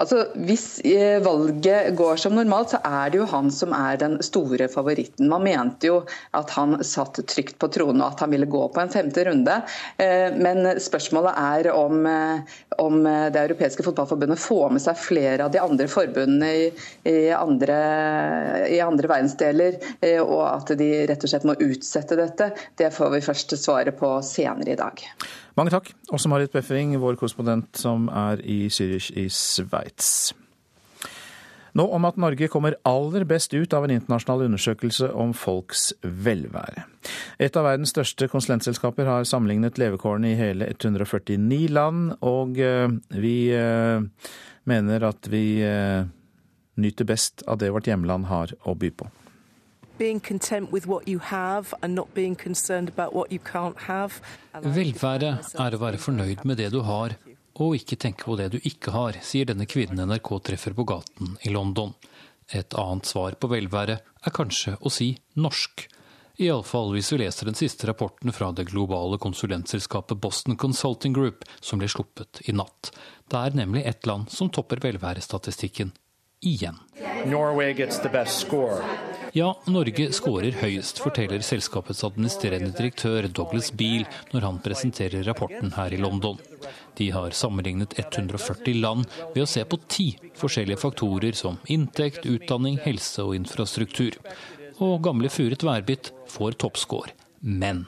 [0.00, 4.16] Altså, Hvis eh, valget går som normalt, så er det jo han som er den
[4.24, 5.28] store favoritten.
[5.28, 5.98] Man mente jo
[6.36, 9.58] at han satt trygt på tronen og at han ville gå på en femte runde.
[10.00, 12.08] Eh, men spørsmålet er om,
[12.80, 16.64] om det europeiske fotballforbundet får med seg flere av de andre forbundene i,
[17.10, 17.76] i, andre,
[18.72, 19.78] i andre verdensdeler,
[20.24, 22.50] og at de rett og slett må utsette dette.
[22.78, 25.04] Det får vi først svaret på senere i dag.
[25.60, 25.90] Mange takk.
[26.08, 30.30] Også Marit Befring, vår korrespondent som er i Zürich i Sveits.
[31.76, 36.86] Nå om at Norge kommer aller best ut av en internasjonal undersøkelse om folks velvære.
[37.44, 42.88] Et av verdens største konsulentselskaper har sammenlignet levekårene i hele 149 land, og eh,
[43.20, 44.00] vi eh,
[44.64, 46.08] mener at vi eh,
[46.80, 49.12] nyter best av det vårt hjemland har å by på.
[54.64, 55.32] Velvære
[55.64, 57.16] er å være fornøyd med det du har,
[57.60, 61.36] og ikke tenke på det du ikke har, sier denne kvinnen NRK treffer på gaten
[61.44, 61.92] i London.
[62.50, 65.84] Et annet svar på velvære er kanskje å si norsk.
[66.40, 71.82] Iallfall hvis vi leser den siste rapporten fra det globale konsulentselskapet Boston Consulting Group, som
[71.82, 72.94] ble sluppet i natt.
[73.28, 75.92] Det er nemlig ett land som topper velværestatistikken
[76.40, 76.80] igjen.
[77.26, 78.80] Norway gets the best score.
[79.32, 84.02] Ja, Norge skårer høyest, forteller selskapets administrerende direktør Douglas Beal
[84.32, 86.40] når han presenterer rapporten her i London.
[86.98, 90.08] De har sammenlignet 140 land ved å se på ti
[90.40, 94.18] forskjellige faktorer som inntekt, utdanning, helse og infrastruktur.
[94.82, 97.14] Og gamle Furet værbitt får toppscore.
[97.40, 97.86] Men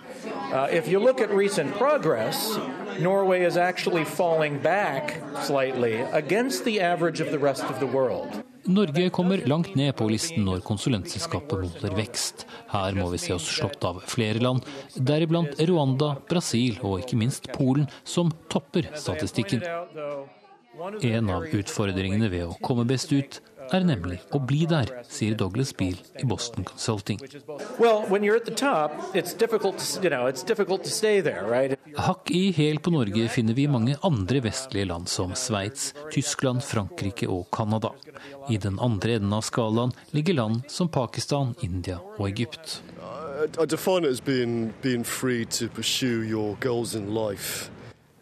[0.55, 2.57] uh, if you look at recent progress,
[3.01, 7.65] Norway is actually falling back slightly against the average of the rest.
[8.65, 12.45] Norge kommer langt ned på listen når konsulentselskapet måler vekst.
[12.71, 17.51] Her må vi se oss slått av flere land, deriblant Rwanda, Brasil og ikke minst
[17.57, 19.65] Polen, som topper statistikken.
[21.03, 23.41] En av utfordringene ved å komme best ut
[23.77, 27.19] er nemlig å bli der, sier Douglas Beal i Boston Consulting.
[32.07, 37.29] Hakk i hæl på Norge finner vi mange andre vestlige land, som Sveits, Tyskland, Frankrike
[37.29, 37.93] og Canada.
[38.51, 42.81] I den andre enden av skalaen ligger land som Pakistan, India og Egypt.
[43.59, 47.71] I define it as being, being free to pursue your goals in life.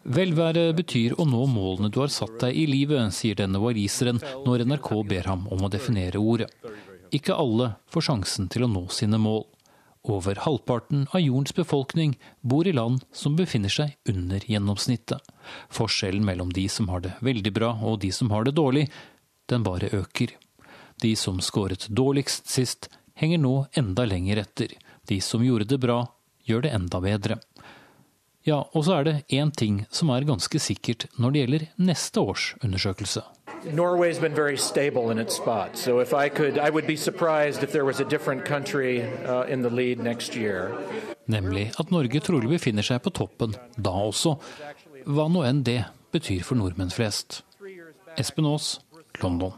[0.01, 4.65] Velvære betyr å nå målene du har satt deg i livet, sier denne waliseren når
[4.65, 6.49] NRK ber ham om å definere ordet.
[7.13, 9.43] Ikke alle får sjansen til å nå sine mål.
[10.09, 15.21] Over halvparten av jordens befolkning bor i land som befinner seg under gjennomsnittet.
[15.69, 18.87] Forskjellen mellom de som har det veldig bra og de som har det dårlig,
[19.45, 20.33] den bare øker.
[21.01, 24.73] De som skåret dårligst sist, henger nå enda lenger etter.
[25.05, 26.07] De som gjorde det bra,
[26.49, 27.37] gjør det enda bedre.
[28.43, 32.21] Ja, og så er det én ting som er ganske sikkert når det gjelder neste
[32.21, 33.21] års undersøkelse.
[33.65, 35.77] Norway's been very stable in its spot.
[35.77, 39.45] So if I could, I would be surprised if there was a different country uh,
[39.47, 40.71] in the lead next year.
[41.25, 44.35] Nemlig at Norge trolig befinner seg på toppen da også,
[45.05, 47.43] hva nå enn det betyr for nordmenn flest.
[48.17, 48.79] Espen Aas,
[49.21, 49.53] London.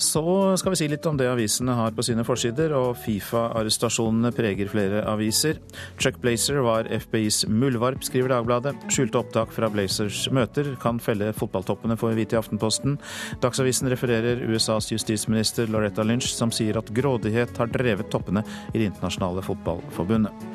[0.00, 4.70] Så skal vi si litt om det avisene har på sine forsider, og Fifa-arrestasjonene preger
[4.72, 5.58] flere aviser.
[6.00, 8.72] Chuck Blazer var FBIs muldvarp, skriver Dagbladet.
[8.88, 12.96] Skjulte opptak fra Blazers møter kan felle fotballtoppene, får vi vite i Aftenposten.
[13.44, 18.40] Dagsavisen refererer USAs justisminister Loretta Lynch, som sier at grådighet har drevet toppene
[18.72, 20.48] i Det internasjonale fotballforbundet.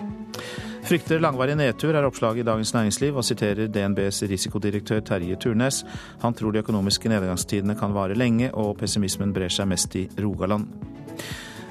[0.86, 5.80] Frykter langvarig nedtur, er oppslaget i Dagens Næringsliv, og siterer DNBs risikodirektør Terje Turnes.
[6.22, 10.68] Han tror de økonomiske nedgangstidene kan vare lenge, og pessimismen brer seg mest i Rogaland.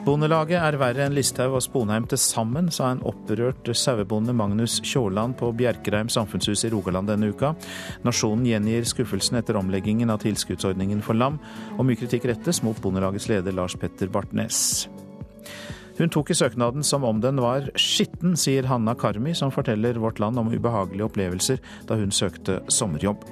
[0.04, 5.38] Bondelaget er verre enn Listhaug og Sponheim til sammen, sa en opprørt sauebonde Magnus Tjåland
[5.38, 7.54] på Bjerkreim samfunnshus i Rogaland denne uka.
[8.04, 11.38] Nasjonen gjengir skuffelsen etter omleggingen av tilskuddsordningen for lam,
[11.78, 14.90] og mye kritikk rettes mot Bondelagets leder Lars Petter Bartnes.
[15.94, 20.18] Hun tok i søknaden som om den var skitten, sier Hanna Karmi, som forteller Vårt
[20.18, 23.22] Land om ubehagelige opplevelser da hun søkte sommerjobb.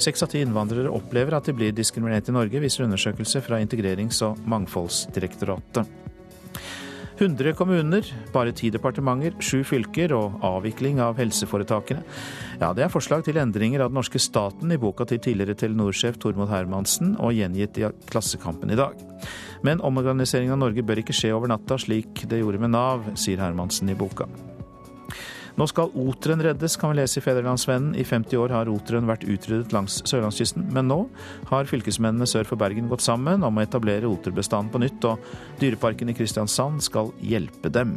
[0.00, 4.22] Seks av ti innvandrere opplever at de blir diskriminert i Norge, viser undersøkelse fra Integrerings-
[4.24, 5.84] og mangfoldsdirektoratet.
[7.16, 12.02] 100 kommuner, bare ti departementer, sju fylker og avvikling av helseforetakene.
[12.60, 16.18] Ja, Det er forslag til endringer av den norske staten i boka til tidligere Telenor-sjef
[16.18, 18.94] Tormod Hermansen og gjengitt i Klassekampen i dag.
[19.62, 23.40] Men omorganiseringen av Norge bør ikke skje over natta, slik det gjorde med Nav, sier
[23.40, 24.28] Hermansen i boka.
[25.56, 27.94] Nå skal oteren reddes, kan vi lese i Federlandsvennen.
[27.96, 30.98] I 50 år har oteren vært utryddet langs sørlandskysten, men nå
[31.48, 36.12] har fylkesmennene sør for Bergen gått sammen om å etablere oterbestanden på nytt, og Dyreparken
[36.12, 37.96] i Kristiansand skal hjelpe dem.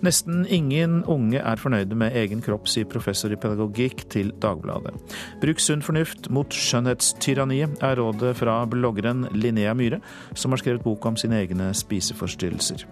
[0.00, 4.94] Nesten ingen unge er fornøyde med egen kropp, sier professor i pedagogikk til Dagbladet.
[5.42, 10.00] Bruk sunn fornuft mot skjønnhetstyranniet, er rådet fra bloggeren Linnea Myhre,
[10.32, 12.86] som har skrevet bok om sine egne spiseforstyrrelser.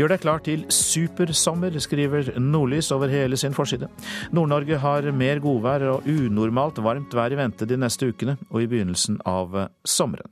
[0.00, 3.90] Gjør deg klar til supersommer, skriver Nordlys over hele sin forside.
[4.32, 8.70] Nord-Norge har mer godvær og unormalt varmt vær i vente de neste ukene og i
[8.70, 10.30] begynnelsen av sommeren.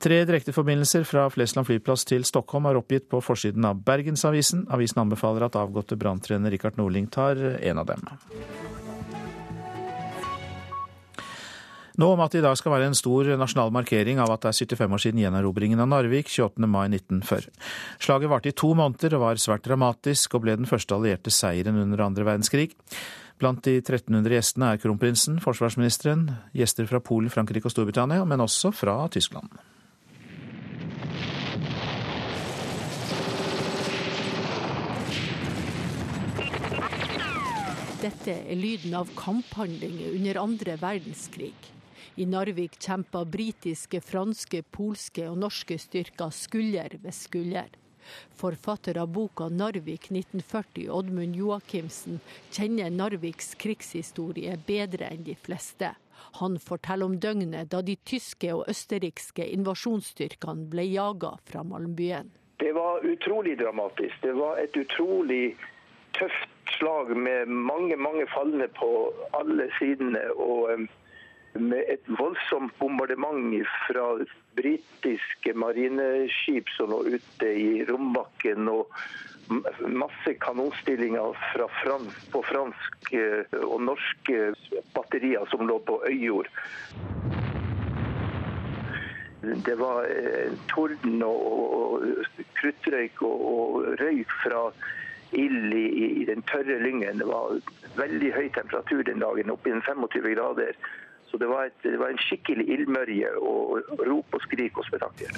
[0.00, 4.66] Tre direkteforbindelser fra Flesland flyplass til Stockholm er oppgitt på forsiden av Bergensavisen.
[4.68, 8.04] Avisen anbefaler at avgåtte branntrener Rikard Norling tar en av dem.
[12.00, 14.54] Nå om at det i dag skal være en stor nasjonal markering av at det
[14.54, 16.64] er 75 år siden gjenerobringen av Narvik 28.
[16.64, 17.50] mai 1940.
[18.00, 21.76] Slaget varte i to måneder og var svært dramatisk, og ble den første allierte seieren
[21.82, 22.70] under andre verdenskrig.
[23.40, 26.22] Blant de 1300 gjestene er kronprinsen, forsvarsministeren,
[26.56, 29.52] gjester fra Polen, Frankrike og Storbritannia, men også fra Tyskland.
[38.00, 41.52] Dette er lyden av kamphandlinger under andre verdenskrig.
[42.16, 47.70] I Narvik kjempa britiske, franske, polske og norske styrker skulder ved skulder.
[48.34, 55.94] Forfatter av boka 'Narvik 1940', Oddmund Joakimsen, kjenner Narviks krigshistorie bedre enn de fleste.
[56.40, 62.30] Han forteller om døgnet da de tyske og østerrikske invasjonsstyrkene ble jaga fra Malmbyen.
[62.58, 64.16] Det var utrolig dramatisk.
[64.22, 65.56] Det var et utrolig
[66.18, 68.90] tøft slag med mange, mange falne på
[69.32, 70.20] alle sidene.
[70.36, 70.88] og
[71.58, 74.06] med et voldsomt bombardement fra
[74.58, 78.90] britiske marineskip som lå ute i rombakken, og
[79.88, 81.34] masse kanonstillinger
[81.82, 84.52] fransk, på fransk eh, og norske
[84.94, 86.50] batterier som lå på øyjord.
[89.42, 92.06] Det var eh, torden og,
[92.60, 94.66] kruttrøyk og, røyk fra
[95.32, 95.86] ild i,
[96.20, 97.22] i, den tørre lyngen.
[97.22, 97.58] Det var
[97.96, 100.76] veldig høy temperatur den dagen, oppi 25 grader.
[101.30, 105.30] Så det var, et, det var en skikkelig ildmørje og rop og skrik og spetakkel.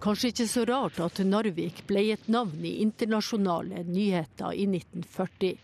[0.00, 5.58] Kanskje ikke så rart at Narvik ble et navn i internasjonale nyheter i 1940.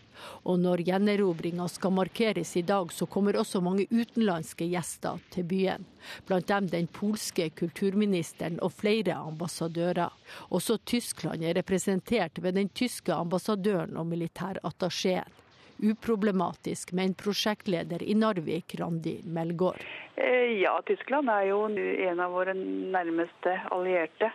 [0.49, 5.89] Og når gjenerobringa skal markeres i dag, så kommer også mange utenlandske gjester til byen.
[6.29, 10.13] Blant dem den polske kulturministeren og flere ambassadører.
[10.53, 15.33] Også Tyskland er representert ved den tyske ambassadøren og militærattachéen
[15.79, 19.83] uproblematisk, med en prosjektleder i Narvik, Randi Melgaard.
[20.15, 21.63] Eh, ja, Tyskland er jo
[22.09, 24.31] en av våre nærmeste allierte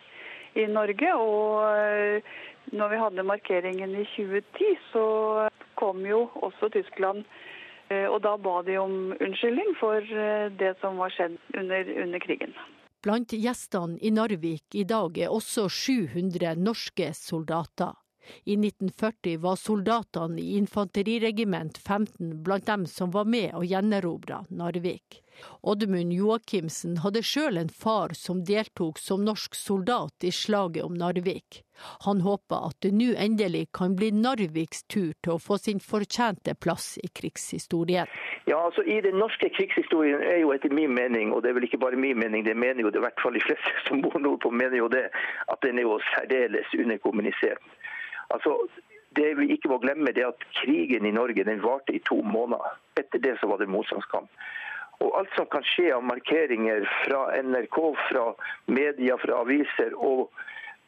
[0.55, 1.15] i Norge.
[1.15, 2.35] Og eh,
[2.73, 5.07] når vi hadde markeringen i 2010, så
[5.81, 7.25] kom jo også Tyskland.
[7.89, 10.01] Eh, og da ba de om unnskyldning for
[10.59, 12.55] det som var skjedd under, under krigen.
[13.03, 17.97] Blant gjestene i Narvik i dag er også 700 norske soldater.
[18.45, 25.23] I 1940 var soldatene i infanteriregiment 15 blant dem som var med og gjenerobra Narvik.
[25.63, 31.63] Oddmund Joakimsen hadde sjøl en far som deltok som norsk soldat i slaget om Narvik.
[32.05, 36.55] Han håper at det nå endelig kan bli Narviks tur til å få sin fortjente
[36.55, 38.11] plass i krigshistorien.
[38.47, 41.67] Ja, altså I den norske krigshistorien er jo etter min mening, og det er vel
[41.67, 44.19] ikke bare min mening, det mener jo det i hvert fall de fleste som bor
[44.19, 45.07] nordpå, mener jo det,
[45.49, 47.63] at den er jo særdeles underkommunisert.
[48.33, 48.57] Altså,
[49.17, 52.23] det vi ikke må glemme, det er at krigen i Norge den varte i to
[52.25, 52.79] måneder.
[52.97, 54.31] Etter det så var det motstandskamp.
[55.03, 57.79] Og Alt som kan skje av markeringer fra NRK,
[58.09, 58.25] fra
[58.71, 60.31] media, fra aviser og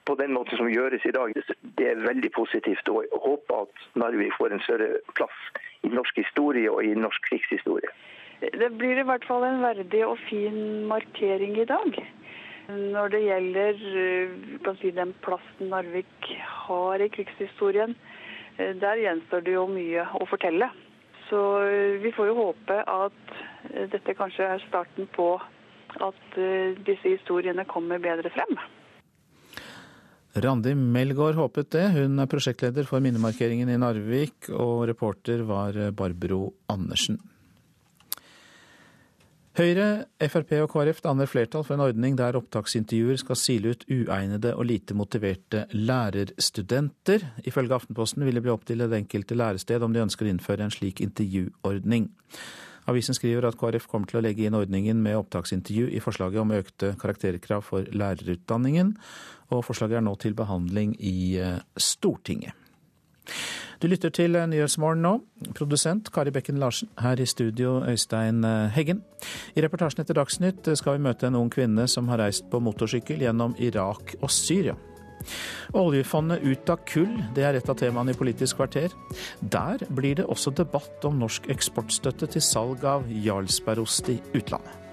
[0.04, 1.32] på den måten som gjøres i dag,
[1.78, 2.88] det er veldig positivt.
[2.92, 5.38] Og jeg håper at Narvik får en større plass
[5.82, 7.92] i norsk historie og i norsk krigshistorie.
[8.44, 12.00] Det blir i hvert fall en verdig og fin markering i dag.
[12.68, 16.28] Når det gjelder eh, si, den plassen Narvik
[16.64, 17.92] har i krigshistorien,
[18.56, 20.70] eh, der gjenstår det jo mye å fortelle.
[21.28, 23.34] Så eh, vi får jo håpe at
[23.92, 25.34] dette kanskje er starten på
[26.04, 26.38] at
[26.84, 28.56] disse historiene kommer bedre frem.
[30.34, 31.84] Randi Melgaard håpet det.
[31.94, 37.20] Hun er prosjektleder for minnemarkeringen i Narvik, og reporter var Barbro Andersen.
[39.54, 44.50] Høyre, Frp og KrF danner flertall for en ordning der opptaksintervjuer skal sile ut uegnede
[44.58, 47.22] og lite motiverte lærerstudenter.
[47.46, 50.66] Ifølge Aftenposten vil det bli opp til det enkelte lærested om de ønsker å innføre
[50.66, 52.08] en slik intervjuordning.
[52.90, 56.56] Avisen skriver at KrF kommer til å legge inn ordningen med opptaksintervju i forslaget om
[56.58, 58.96] økte karakterkrav for lærerutdanningen,
[59.54, 62.58] og forslaget er nå til behandling i eh, Stortinget.
[63.82, 65.14] Du lytter til Nyhetsmorgen nå.
[65.56, 66.88] Produsent Kari Bekken Larsen.
[67.00, 69.02] Her i studio Øystein eh, Heggen.
[69.56, 73.24] I reportasjen etter Dagsnytt skal vi møte en ung kvinne som har reist på motorsykkel
[73.26, 74.76] gjennom Irak og Syria.
[75.74, 78.92] Oljefondet ut av kull, det er et av temaene i Politisk kvarter.
[79.40, 84.83] Der blir det også debatt om norsk eksportstøtte til salg av Jarlsbergost i utlandet.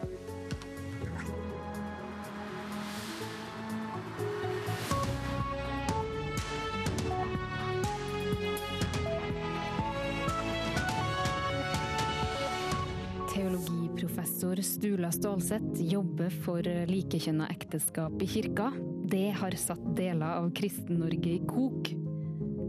[15.21, 18.71] Stålsett jobber for likekjønna ekteskap i kirka.
[19.05, 21.91] Det har satt deler av Kristen-Norge i kok.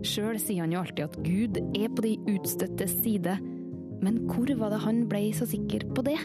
[0.04, 3.38] Sjøl sier han jo alltid at Gud er på de utstøttes side.
[4.04, 6.18] Men hvor var det han ble så sikker på det?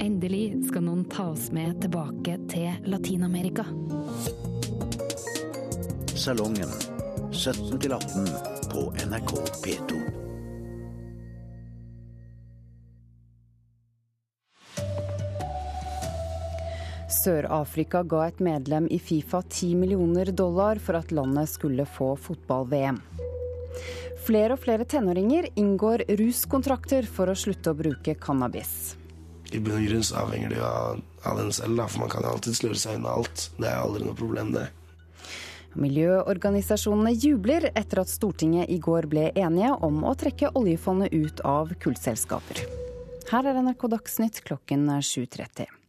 [0.00, 3.68] Endelig skal noen ta oss med tilbake til Latin-Amerika.
[6.16, 6.72] Salongen
[7.28, 8.36] 17 18
[8.72, 10.21] på NRK P2.
[17.22, 22.98] Sør-Afrika ga et medlem i Fifa 10 millioner dollar for at landet skulle få fotball-VM.
[24.26, 28.94] Flere og flere tenåringer inngår ruskontrakter for å slutte å bruke cannabis.
[29.52, 32.26] I bunn og grunn så avhenger det jo av, av den selv, for man kan
[32.26, 33.44] alltid sløre seg unna alt.
[33.58, 34.68] Det er aldri noe problem, det.
[35.82, 41.70] Miljøorganisasjonene jubler etter at Stortinget i går ble enige om å trekke oljefondet ut av
[41.82, 42.64] kullselskaper.
[43.30, 45.81] Her er NRK Dagsnytt klokken 7.30.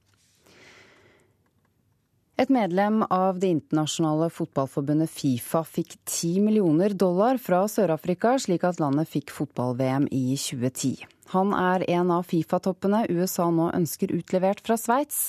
[2.33, 8.79] Et medlem av det internasjonale fotballforbundet Fifa fikk 10 millioner dollar fra Sør-Afrika, slik at
[8.81, 11.03] landet fikk fotball-VM i 2010.
[11.33, 15.19] Han er en av Fifa-toppene USA nå ønsker utlevert fra Sveits.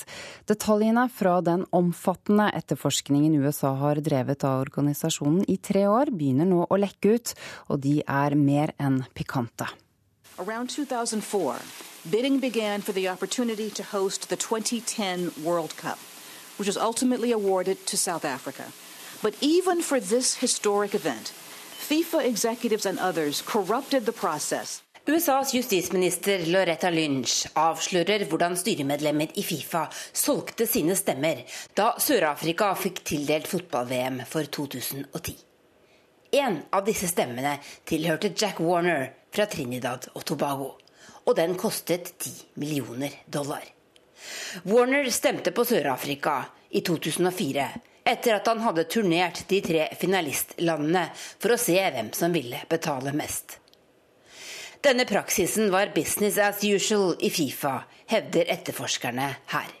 [0.49, 6.65] Detaljene fra den omfattende etterforskningen USA har drevet av organisasjonen i tre år, begynner nå
[6.65, 7.35] å lekke ut,
[7.69, 9.69] og de er mer enn pikante.
[10.41, 11.61] Around 2004,
[12.09, 16.01] bidding began for the opportunity to host the 2010 World Cup.
[16.57, 18.65] Which was ultimately awarded to South Africa.
[19.21, 21.33] But even for this historic event,
[21.89, 24.81] FIFA executives and others corrupted the process.
[25.07, 29.83] USAs justisminister Loretta Lynch avslører hvordan styremedlemmer i Fifa
[30.13, 31.43] solgte sine stemmer
[31.77, 35.35] da Sør-Afrika fikk tildelt fotball-VM for 2010.
[36.41, 40.71] En av disse stemmene tilhørte Jack Warner fra Trinidad og Tobago,
[41.25, 43.74] og den kostet 10 millioner dollar.
[44.63, 47.67] Warner stemte på Sør-Afrika i 2004
[48.05, 53.13] etter at han hadde turnert de tre finalistlandene for å se hvem som ville betale
[53.17, 53.57] mest.
[54.85, 59.71] Denne praksisen var business as usual i Fifa, hevder etterforskerne her.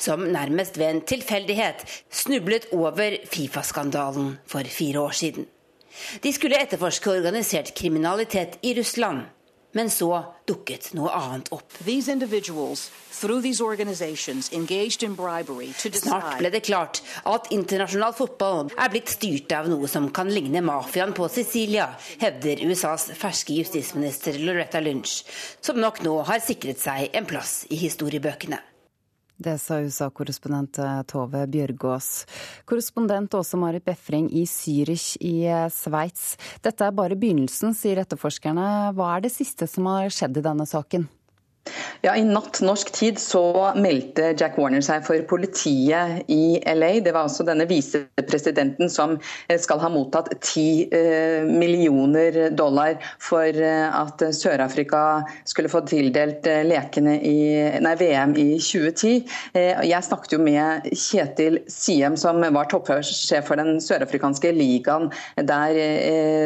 [0.00, 5.44] Som nærmest ved en tilfeldighet snublet over Fifa-skandalen for fire år siden.
[6.24, 9.28] De skulle etterforske organisert kriminalitet i Russland.
[9.76, 10.08] Men så
[10.48, 11.74] dukket noe annet opp.
[15.96, 17.02] Snart ble det klart
[17.32, 21.90] at internasjonal fotball er blitt styrt av noe som kan ligne mafiaen på Sicilia,
[22.22, 25.18] hevder USAs ferske justisminister Loretta Lynch,
[25.60, 28.62] som nok nå har sikret seg en plass i historiebøkene.
[29.36, 32.24] Det sa USA-korrespondent eh, Tove Bjørgaas.
[32.64, 36.38] Korrespondent Åse Marit Befring i Zürich i eh, Sveits.
[36.64, 38.94] Dette er bare begynnelsen, sier etterforskerne.
[38.96, 41.04] Hva er det siste som har skjedd i denne saken?
[42.00, 47.00] Ja, I natt norsk tid så meldte Jack Warner seg for politiet i LA.
[47.02, 49.16] Det var altså denne visepresidenten som
[49.48, 50.62] eh, skal ha mottatt 10
[50.94, 57.38] eh, millioner dollar for eh, at Sør-Afrika skulle få tildelt lekene i,
[57.82, 59.26] nei, VM i 2010.
[59.56, 65.08] Jeg snakket jo med Kjetil Siem, som var toppsjef for den sørafrikanske ligaen
[65.48, 65.76] der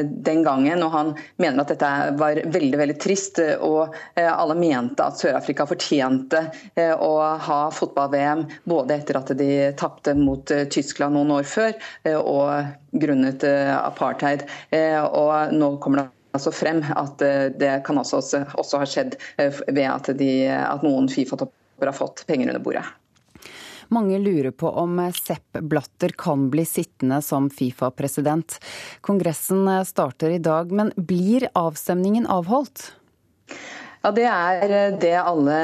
[0.05, 0.83] den gangen.
[0.87, 1.13] og Han
[1.43, 1.91] mener at dette
[2.21, 6.43] var veldig veldig trist, og alle mente at Sør-Afrika fortjente
[6.75, 7.13] eh, å
[7.47, 11.73] ha fotball-VM både etter at de tapte mot eh, Tyskland noen år før
[12.05, 14.43] eh, og grunnet apartheid.
[14.75, 17.23] Og nå kommer det altså frem at
[17.61, 18.19] det kan også,
[18.59, 22.83] også ha skjedd ved at, de, at noen Fifa-topper har fått penger under bordet.
[23.95, 28.59] Mange lurer på om Sepp Blatter kan bli sittende som Fifa-president.
[29.07, 32.89] Kongressen starter i dag, men blir avstemningen avholdt?
[34.01, 35.61] Ja, Det er eh, det alle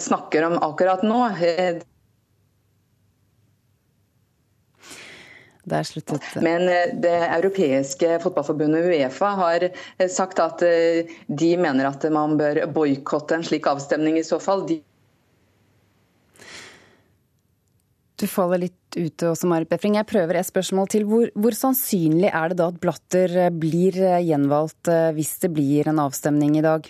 [0.00, 1.18] snakker om akkurat nå.
[6.44, 12.66] Men eh, det europeiske fotballforbundet Uefa har eh, sagt at de mener at man bør
[12.70, 14.68] boikotte en slik avstemning i så fall.
[14.70, 14.82] De
[18.14, 19.96] du faller litt ute også, Marit Befring.
[19.98, 21.02] Jeg prøver et spørsmål til.
[21.10, 26.54] Hvor, hvor, sannsynlig er det da at Blatter blir gjenvalgt hvis det blir en avstemning
[26.60, 26.86] i dag?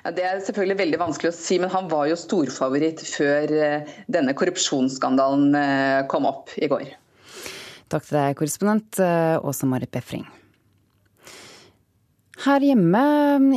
[0.00, 4.32] Det er selvfølgelig veldig vanskelig å si, men han var jo storfavoritt før eh, denne
[4.38, 6.88] korrupsjonsskandalen eh, kom opp i går.
[7.90, 9.00] Takk til deg, korrespondent
[9.42, 10.22] Åse Marit Befring.
[12.40, 13.02] Her hjemme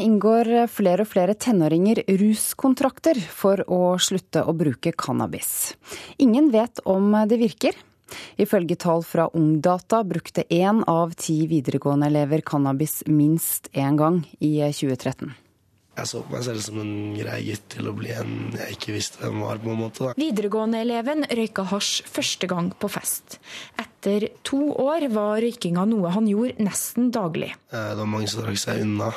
[0.02, 5.78] inngår flere og flere tenåringer ruskontrakter for å slutte å bruke cannabis.
[6.20, 7.78] Ingen vet om det virker.
[8.36, 14.58] Ifølge tall fra Ungdata brukte én av ti videregående elever cannabis minst én gang i
[14.60, 15.32] 2013.
[15.94, 18.96] Jeg så på meg selv som en grei gutt til å bli en jeg ikke
[18.96, 19.60] visste hvem var.
[19.62, 20.08] på en måte.
[20.08, 20.16] Da.
[20.18, 23.38] Videregående-eleven røyka hasj første gang på fest.
[23.78, 27.54] Etter to år var røykinga noe han gjorde nesten daglig.
[27.70, 29.12] Eh, det var mange som trakk seg unna.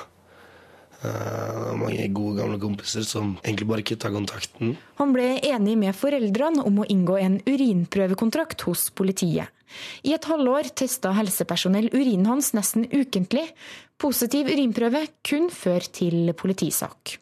[1.01, 4.77] Eh, det var mange gode, gamle kompiser som egentlig bare kutta kontakten.
[5.01, 9.49] Han ble enig med foreldrene om å inngå en urinprøvekontrakt hos politiet.
[10.07, 13.49] I et halvår testa helsepersonell urinen hans nesten ukentlig.
[14.01, 17.17] Positiv urinprøve kun før til politisak.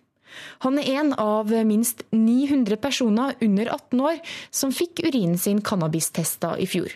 [0.64, 4.20] Han er en av minst 900 personer under 18 år
[4.50, 6.90] som fikk urinen sin cannabistesta i fjor.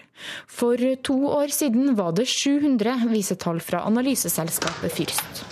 [0.51, 5.45] For to år siden var det 700, viser tall fra analyseselskapet Fyrst.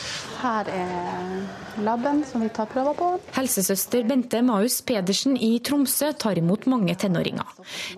[0.47, 3.07] Her er laben som vi tar prøver på.
[3.35, 7.49] Helsesøster Bente Maus Pedersen i Tromsø tar imot mange tenåringer.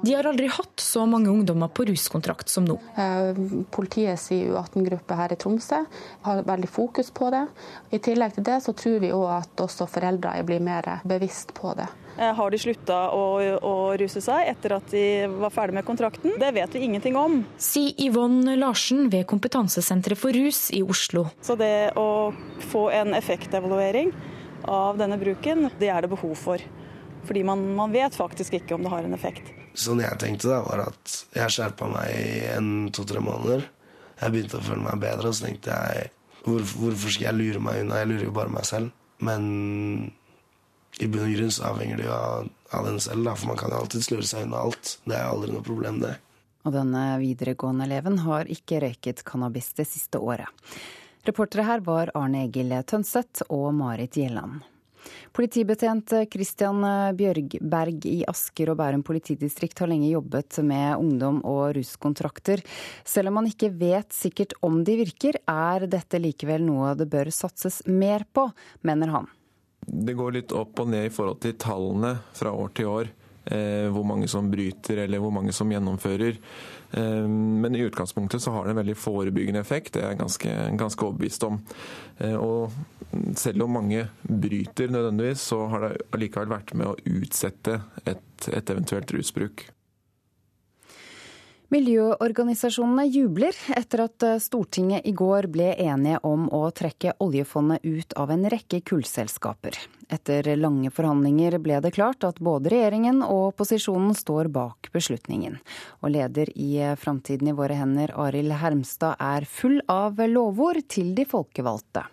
[0.01, 2.79] De har aldri hatt så mange ungdommer på ruskontrakt som nå.
[2.97, 5.83] Politiet Politiets U18-gruppe her i Tromsø
[6.25, 7.45] har veldig fokus på det.
[7.93, 11.77] I tillegg til det så tror vi òg at også foreldre blir mer bevisst på
[11.77, 11.91] det.
[12.19, 13.27] Eh, har de slutta å,
[13.63, 15.03] å, ruse seg etter at de
[15.39, 16.35] var ferdig med kontrakten?
[16.41, 17.45] Det vet vi ingenting om.
[17.63, 21.29] Sier Yvonne Larsen ved Kompetansesenteret for rus i Oslo.
[21.47, 22.35] Så det å
[22.73, 24.11] få en effektevaluering
[24.67, 26.67] av denne bruken, det er det behov for.
[27.29, 29.55] Fordi man, man vet faktisk ikke om det har en effekt.
[29.79, 33.63] Sånn jeg tenkte da, var at jeg skjerpa meg i en to-tre måneder.
[34.19, 36.11] Jeg begynte å føle meg bedre, og så tenkte jeg
[36.43, 38.03] hvorfor, hvorfor skal jeg lure meg unna?
[38.03, 38.91] Jeg lurer jo bare meg selv.
[39.23, 39.45] Men
[40.99, 43.61] i bunn og grunn så avhenger det jo av, av den selv, da, for man
[43.61, 44.95] kan jo alltid lure seg unna alt.
[45.07, 46.17] Det er aldri noe problem, det.
[46.67, 50.51] Og denne videregående eleven har ikke røyket cannabis det siste året.
[51.29, 54.61] Reportere her var Arne Egil Tønseth og Marit Gjelland.
[55.33, 56.83] Politibetjent Christian
[57.17, 62.65] Bjørgberg i Asker og Bærum politidistrikt har lenge jobbet med ungdom og ruskontrakter.
[63.07, 67.33] Selv om man ikke vet sikkert om de virker, er dette likevel noe det bør
[67.33, 68.49] satses mer på,
[68.85, 69.31] mener han
[69.87, 73.15] det går litt opp og ned i forhold til tallene fra år til år.
[73.49, 76.37] Eh, hvor mange som bryter eller hvor mange som gjennomfører.
[76.91, 80.57] Eh, men i utgangspunktet så har det en veldig forebyggende effekt, det er jeg ganske,
[80.77, 81.57] ganske overbevist om.
[82.19, 82.75] Eh, og
[83.41, 88.75] selv om mange bryter nødvendigvis, så har det allikevel vært med å utsette et, et
[88.75, 89.65] eventuelt rusbruk.
[91.69, 98.15] Miljøorganisasjonene jubler etter at eh, Stortinget i går ble enige om å trekke oljefondet ut
[98.17, 99.77] av en rekke kullselskaper.
[100.09, 105.61] Etter lange forhandlinger ble det klart at både regjeringen og opposisjonen står bak beslutningen.
[106.01, 111.13] Og leder i eh, Framtiden i våre hender, Arild Hermstad, er full av lovord til
[111.21, 112.07] de folkevalgte.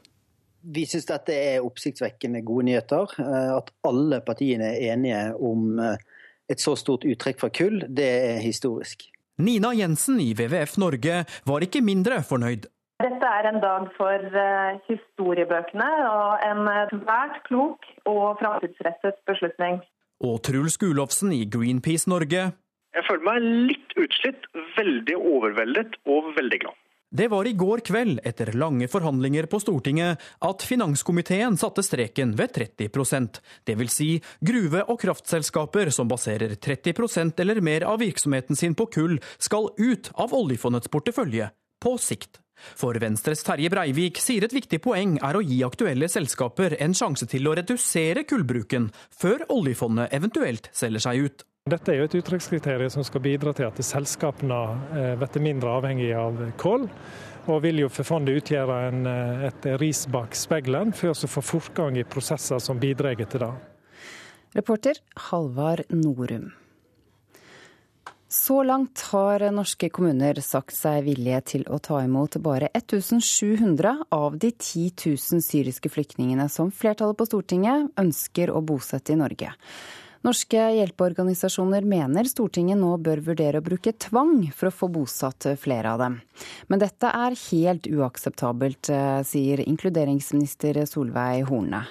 [0.67, 3.17] Vi syns dette er oppsiktsvekkende gode nyheter.
[3.23, 8.43] Eh, at alle partiene er enige om et så stort uttrekk fra kull, det er
[8.43, 9.13] historisk.
[9.37, 12.69] Nina Jensen i WWF Norge var ikke mindre fornøyd.
[13.03, 19.81] Dette er en dag for uh, historiebøkene og en uh, svært klok og framtidsrettet beslutning.
[20.23, 22.45] Og Truls Gulofsen i Greenpeace Norge.
[22.95, 26.79] Jeg føler meg litt utslitt, veldig overveldet og veldig glad.
[27.15, 32.51] Det var i går kveld, etter lange forhandlinger på Stortinget, at finanskomiteen satte streken ved
[32.57, 34.09] 30% Det vil Si
[34.43, 40.11] gruve- og kraftselskaper som baserer 30% eller mer av virksomheten sin på kull, skal ut
[40.15, 41.49] av oljefondets portefølje
[41.79, 42.41] på sikt.
[42.75, 47.31] For Venstres Terje Breivik sier et viktig poeng er å gi aktuelle selskaper en sjanse
[47.31, 51.47] til å redusere kullbruken, før oljefondet eventuelt selger seg ut.
[51.65, 54.57] Dette er jo et uttrekkskriterium som skal bidra til at selskapene
[54.93, 56.83] eh, blir mindre avhengige av kål.
[57.49, 61.41] Og vil jo for fondet utgjøre en, eh, et ris bak speilet for å få
[61.41, 63.49] fortgang i prosesser som bidrar til det.
[64.59, 65.01] Reporter
[65.31, 66.51] Halvard Norum.
[68.29, 74.37] Så langt har norske kommuner sagt seg villige til å ta imot bare 1700 av
[74.37, 79.55] de 10 000 syriske flyktningene som flertallet på Stortinget ønsker å bosette i Norge.
[80.25, 85.91] Norske hjelpeorganisasjoner mener Stortinget nå bør vurdere å bruke tvang for å få bosatt flere
[85.93, 86.15] av dem.
[86.65, 91.83] Men dette er helt uakseptabelt, eh, sier inkluderingsminister Solveig Horne.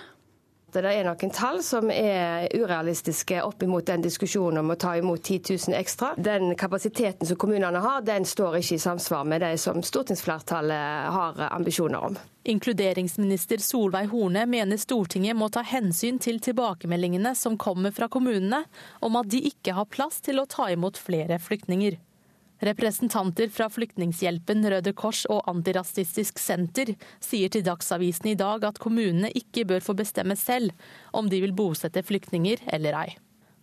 [0.74, 5.22] Det er noen tall som er urealistiske opp imot den diskusjonen om å ta imot
[5.22, 6.09] 10 000 ekstra.
[6.18, 11.38] Den kapasiteten som kommunene har, den står ikke i samsvar med det som stortingsflertallet har
[11.52, 12.18] ambisjoner om.
[12.51, 18.64] Inkluderingsminister Solveig Horne mener Stortinget må ta hensyn til tilbakemeldingene som kommer fra kommunene
[19.01, 21.96] om at de ikke har plass til å ta imot flere flyktninger.
[22.65, 29.32] Representanter fra Flyktninghjelpen, Røde Kors og Antirasistisk Senter sier til Dagsavisen i dag at kommunene
[29.36, 30.73] ikke bør få bestemme selv
[31.12, 33.11] om de vil bosette flyktninger eller ei.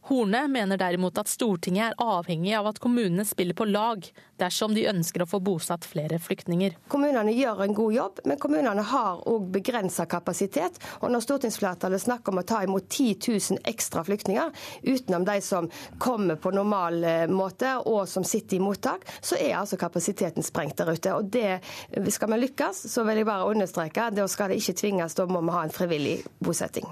[0.10, 4.08] Horne mener derimot at Stortinget er avhengig av at kommunene spiller på lag
[4.42, 6.74] dersom de ønsker å få bosatt flere flyktninger.
[6.90, 10.80] Kommunene gjør en god jobb, men kommunene har òg begrensa kapasitet.
[11.02, 14.50] Og når stortingsflertallet snakker om å ta imot 10 000 ekstra flyktninger,
[14.82, 15.70] utenom de som
[16.02, 20.82] kommer på normal eh, måte og som sitter i mottak, så er altså kapasiteten sprengt
[20.82, 21.14] der ute.
[21.14, 21.62] Og det,
[22.10, 25.46] skal vi lykkes, så vil jeg bare understreke, da skal det ikke tvinges, da må
[25.46, 26.90] vi ha en frivillig bosetting.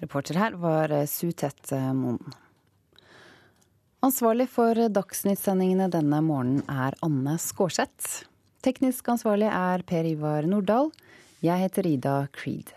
[0.00, 2.32] Reporter her var eh, Sutet eh, Moen.
[4.00, 8.24] Ansvarlig for Dagsnytt-sendingene denne morgenen er Anne Skårseth.
[8.64, 10.88] Teknisk ansvarlig er Per Ivar Nordahl.
[11.44, 12.72] Jeg heter Ida Creed.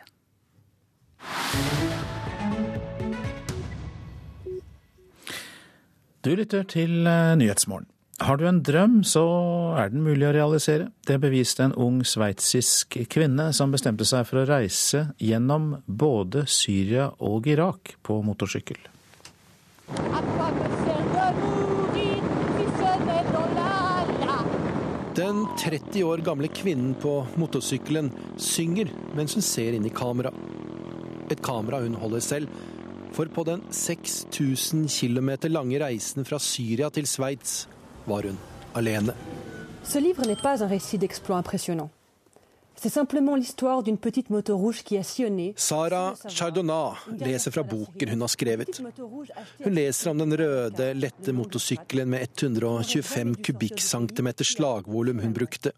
[6.24, 7.88] Du lytter til eh, Nyhetsmorgen.
[8.22, 9.24] Har du en drøm, så
[9.74, 10.92] er den mulig å realisere.
[11.02, 17.10] Det beviste en ung sveitsisk kvinne som bestemte seg for å reise gjennom både Syria
[17.26, 18.78] og Irak på motorsykkel.
[25.18, 30.30] Den 30 år gamle kvinnen på motorsykkelen synger mens hun ser inn i kamera.
[31.34, 32.64] Et kamera hun holder selv,
[33.14, 37.64] for på den 6000 km lange reisen fra Syria til Sveits
[38.06, 38.38] var hun
[38.74, 39.14] alene.
[39.84, 41.90] Ce livre n'est pas un récit d'exploit impressionnant.
[42.76, 48.10] C'est simplement l'histoire d'une petite moto rouge qui a sillonné Sara Chardonnat leser fra boken
[48.10, 48.82] hun har skrevet.
[49.64, 55.72] Hun leser om den røde, lette motorsykkelen med 125 kubikkcentimeter slagvolum hun brukte.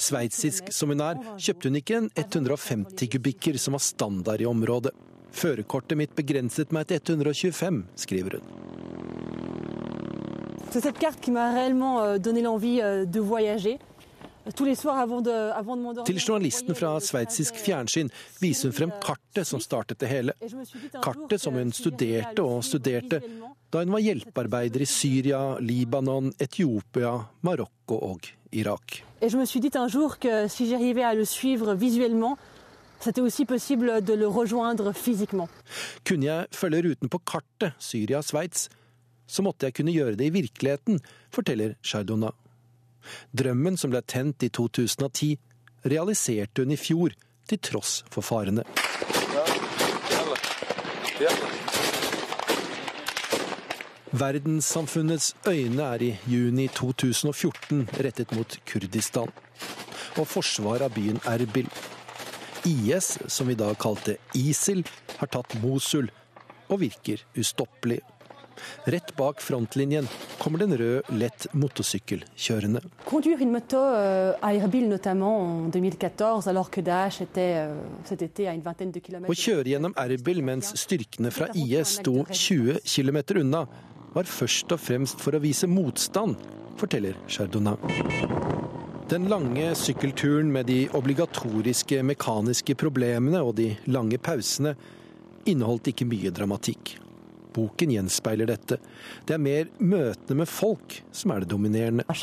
[0.00, 4.94] Sveitsisk som hun er, kjøpte hun ikke en 150 kubikker som var standard i området.
[5.30, 9.89] Førerkortet mitt begrenset meg til 125, skriver hun.
[10.70, 13.78] C'est cette carte qui m'a réellement euh, donné l'envie euh, de voyager.
[14.54, 16.06] Tous les soirs avant de, avant de m'endormir.
[16.08, 18.08] Til journalisten fra sveitsisk fjernsyn
[18.40, 20.34] viser hun frem kartet som startet det hele.
[21.04, 23.20] Kartet som hun studerte og studerte
[23.70, 27.12] da hun var hjelpearbeider i Syria, Libanon, Etiopia,
[27.46, 29.02] Marokko og Irak.
[29.20, 32.38] Et je me suis dit un jour que si j'arrivais à le suivre visuellement,
[32.98, 35.48] c'était aussi possible de le rejoindre physiquement.
[36.06, 38.70] Kunne jeg følge ruten på kartet Syria-Sveits,
[39.30, 41.00] så måtte jeg kunne gjøre det i virkeligheten,
[41.32, 42.32] forteller Shardona.
[43.32, 45.36] Drømmen som ble tent i 2010,
[45.88, 47.14] realiserte hun i fjor,
[47.48, 48.62] til tross for farene.
[54.10, 59.30] Verdenssamfunnets øyne er i juni 2014 rettet mot Kurdistan
[60.18, 61.68] og forsvaret av byen Erbil.
[62.66, 64.82] IS, som vi da kalte ISIL,
[65.20, 66.10] har tatt Mosul
[66.68, 68.00] og virker ustoppelig.
[68.84, 70.08] Rett bak frontlinjen
[70.38, 72.24] kommer rød, lett motorsykkel
[73.50, 77.74] moto euh, en 2014, alors que Daesh était euh,
[78.04, 81.98] cet été à une vingtaine de kilomètres Å kjøre gjennom Erbil mens styrkene fra IS
[82.00, 83.66] sto 20 km unna,
[84.14, 86.36] var først og fremst for å vise motstand,
[86.80, 87.76] forteller Chardonnay.
[89.10, 94.76] Den lange sykkelturen med de obligatoriske mekaniske problemene og de lange pausene
[95.50, 96.94] inneholdt ikke mye dramatikk.
[97.54, 98.76] Boken gjenspeiler dette.
[99.26, 102.04] Det er mer møtene med folk som er det dominerende.
[102.06, 102.14] Euh, euh.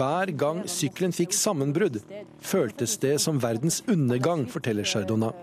[0.00, 1.96] Hver gang sykkelen fikk sammenbrudd,
[2.40, 5.36] føltes det som verdens undergang, forteller Chardonnat.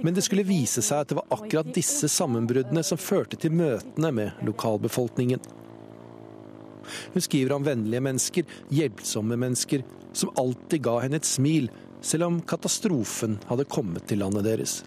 [0.00, 4.10] Men det skulle vise seg at det var akkurat disse sammenbruddene som førte til møtene
[4.14, 5.40] med lokalbefolkningen.
[7.12, 9.82] Hun skriver om vennlige mennesker, hjelpsomme mennesker,
[10.16, 11.68] som alltid ga henne et smil,
[12.06, 14.78] selv om katastrofen hadde kommet til landet deres.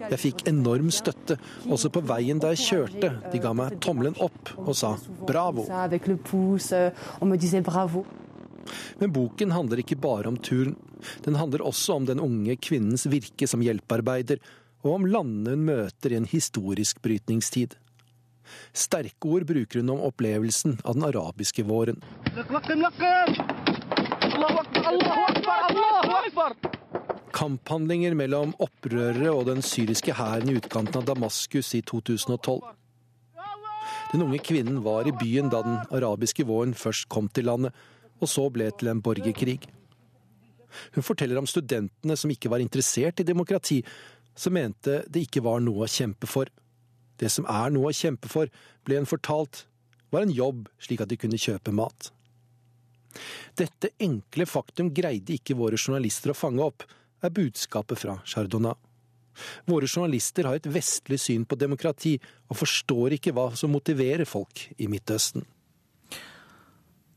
[0.00, 0.10] Euh.
[0.10, 1.38] Jeg fikk enorm støtte,
[1.68, 3.12] også på veien da jeg kjørte.
[3.32, 5.66] De ga meg tommelen opp og sa euh, bravo.
[8.98, 10.76] Men boken handler ikke bare om turen.
[11.24, 14.42] Den handler også om den unge kvinnens virke som hjelpearbeider,
[14.82, 17.76] og om landene hun møter i en historisk brytningstid.
[18.72, 22.00] Sterke ord bruker hun om opplevelsen av den arabiske våren.
[27.32, 32.62] Kamphandlinger mellom opprørere og den syriske hæren i utkanten av Damaskus i 2012.
[34.12, 37.72] Den unge kvinnen var i byen da den arabiske våren først kom til landet,
[38.20, 39.58] og så ble til en borgerkrig.
[40.94, 43.80] Hun forteller om studentene som ikke var interessert i demokrati,
[44.36, 46.48] som mente det ikke var noe å kjempe for.
[47.22, 48.50] Det som er noe å kjempe for,
[48.82, 49.64] ble hun fortalt,
[50.10, 52.10] var en jobb slik at de kunne kjøpe mat.
[53.58, 56.82] Dette enkle faktum greide ikke våre journalister å fange opp,
[57.22, 58.74] er budskapet fra Chardonnay.
[59.64, 62.18] Våre journalister har et vestlig syn på demokrati
[62.50, 65.46] og forstår ikke hva som motiverer folk i Midtøsten.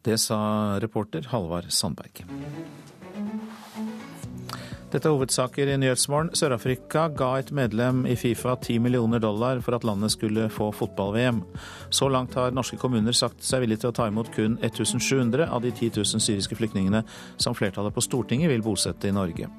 [0.05, 0.37] Det sa
[0.79, 2.21] reporter Halvard Sandberg.
[4.93, 6.29] Dette er hovedsaker i Nyhetsmorgen.
[6.37, 11.41] Sør-Afrika ga et medlem i Fifa 10 millioner dollar for at landet skulle få fotball-VM.
[11.89, 15.65] Så langt har norske kommuner sagt seg villige til å ta imot kun 1700 av
[15.65, 17.01] de 10 000 syriske flyktningene
[17.41, 19.49] som flertallet på Stortinget vil bosette i Norge.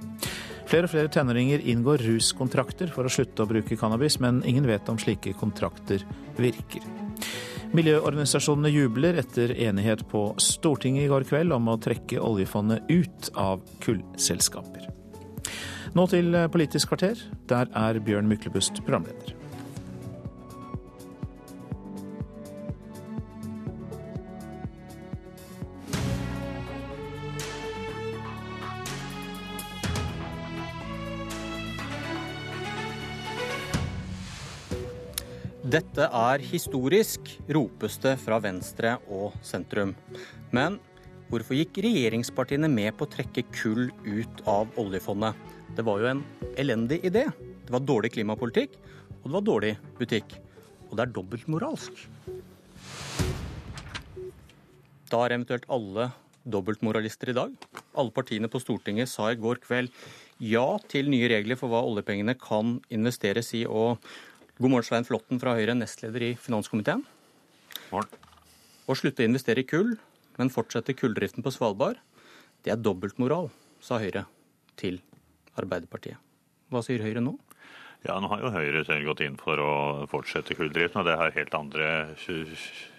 [0.67, 4.89] Flere og flere tenåringer inngår ruskontrakter for å slutte å bruke cannabis, men ingen vet
[4.91, 6.07] om slike kontrakter
[6.39, 6.87] virker.
[7.77, 13.63] Miljøorganisasjonene jubler etter enighet på Stortinget i går kveld om å trekke oljefondet ut av
[13.85, 14.96] kullselskaper.
[15.97, 17.21] Nå til Politisk kvarter.
[17.49, 19.37] Der er Bjørn Myklebust programleder.
[35.67, 39.97] Dette er historisk, ropes det fra Venstre og sentrum.
[40.55, 40.77] Men
[41.31, 45.35] hvorfor gikk regjeringspartiene med på å trekke kull ut av oljefondet?
[45.77, 46.23] Det var jo en
[46.59, 47.27] elendig idé.
[47.67, 48.77] Det var dårlig klimapolitikk,
[49.23, 50.37] og det var dårlig butikk.
[50.87, 52.05] Og det er dobbeltmoralsk.
[55.11, 56.11] Da er eventuelt alle
[56.47, 57.53] dobbeltmoralister i dag.
[57.99, 59.91] Alle partiene på Stortinget sa i går kveld
[60.43, 63.65] ja til nye regler for hva oljepengene kan investeres i.
[63.67, 63.99] og
[64.59, 67.03] God morgen, Svein Flåtten fra Høyre, nestleder i finanskomiteen.
[67.91, 68.23] Morgen.
[68.87, 69.97] Å slutte å investere i kull,
[70.37, 72.01] men fortsetter kulldriften på Svalbard,
[72.65, 73.51] det er dobbeltmoral,
[73.81, 74.27] sa Høyre
[74.81, 75.01] til
[75.57, 76.19] Arbeiderpartiet.
[76.73, 77.37] Hva sier Høyre nå?
[78.07, 79.71] Ja, Nå har jo Høyre selv gått inn for å
[80.11, 81.87] fortsette kulldriften, og det har helt andre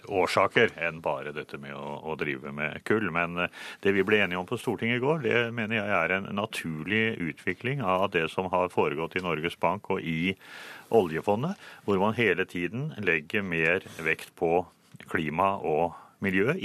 [0.07, 3.07] årsaker enn bare dette med å, å, drive med kull.
[3.14, 3.53] Men eh,
[3.84, 7.03] det vi ble enige om på Stortinget i går, det mener jeg er en naturlig
[7.23, 10.34] utvikling av det som har foregått i Norges Bank og i
[10.95, 11.55] oljefondet,
[11.85, 14.65] hvor man hele tiden legger mer vekt på
[15.07, 16.06] klima og miljø.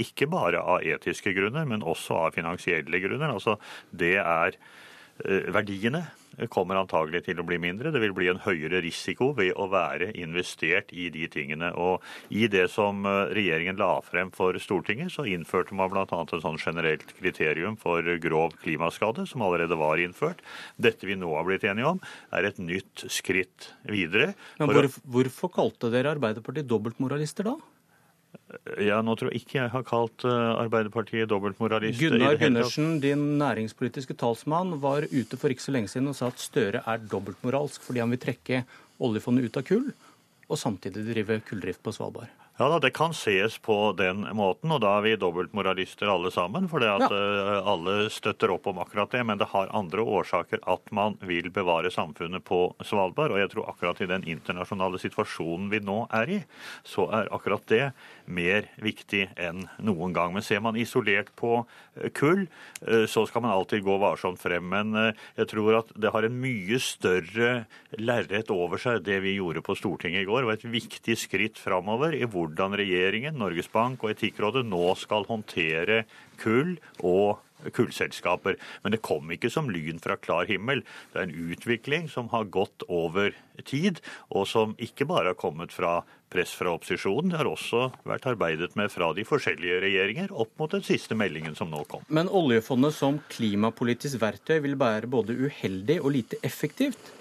[0.01, 3.33] Ikke bare av etiske grunner, men også av finansielle grunner.
[3.33, 3.57] Altså
[3.91, 6.07] det er eh, verdiene
[6.49, 7.91] kommer antagelig til å bli mindre.
[7.93, 11.69] Det vil bli en høyere risiko ved å være investert i de tingene.
[11.77, 12.03] Og
[12.33, 16.05] i det som eh, regjeringen la frem for Stortinget, så innførte man bl.a.
[16.09, 20.41] en sånn generelt kriterium for grov klimaskade, som allerede var innført.
[20.81, 22.01] Dette vi nå har blitt enige om,
[22.33, 24.33] er et nytt skritt videre.
[24.59, 27.57] Men hvor, hvorfor kalte dere Arbeiderpartiet dobbeltmoralister da?
[28.83, 31.99] Ja, Nå tror jeg ikke jeg har kalt eh, Arbeiderpartiet dobbeltmoralist.
[32.01, 36.41] Gunnar Gundersen, din næringspolitiske talsmann, var ute for ikke så lenge siden og sa at
[36.43, 38.63] Støre er dobbeltmoralsk fordi han vil trekke
[39.03, 39.89] oljefondet ut av kull
[40.49, 42.42] og samtidig drive kulldrift på Svalbard.
[42.57, 46.67] Ja da, Det kan ses på den måten, og da er vi dobbeltmoralister alle sammen.
[46.69, 46.99] For ja.
[47.01, 49.23] uh, alle støtter opp om akkurat det.
[49.25, 53.33] Men det har andre årsaker at man vil bevare samfunnet på Svalbard.
[53.33, 56.37] Og jeg tror akkurat i den internasjonale situasjonen vi nå er i,
[56.85, 57.87] så er akkurat det
[58.29, 60.37] mer viktig enn noen gang.
[60.37, 62.45] Men ser man isolert på uh, kull,
[62.85, 64.69] uh, så skal man alltid gå varsomt frem.
[64.69, 67.65] Men jeg tror at det har en mye større
[67.97, 72.13] lerret over seg, det vi gjorde på Stortinget i går, og et viktig skritt framover
[72.13, 76.03] i hvor hvordan regjeringen, Norges Bank og Etikkrådet nå skal håndtere
[76.41, 77.39] kull og
[77.71, 78.57] kullselskaper.
[78.83, 80.83] Men det kom ikke som lyn fra klar himmel.
[81.13, 83.31] Det er en utvikling som har gått over
[83.63, 84.01] tid,
[84.33, 86.01] og som ikke bare har kommet fra
[86.33, 87.31] press fra opposisjonen.
[87.31, 91.55] Det har også vært arbeidet med fra de forskjellige regjeringer opp mot den siste meldingen
[91.55, 92.03] som nå kom.
[92.09, 97.13] Men oljefondet som klimapolitisk verktøy vil være både uheldig og lite effektivt,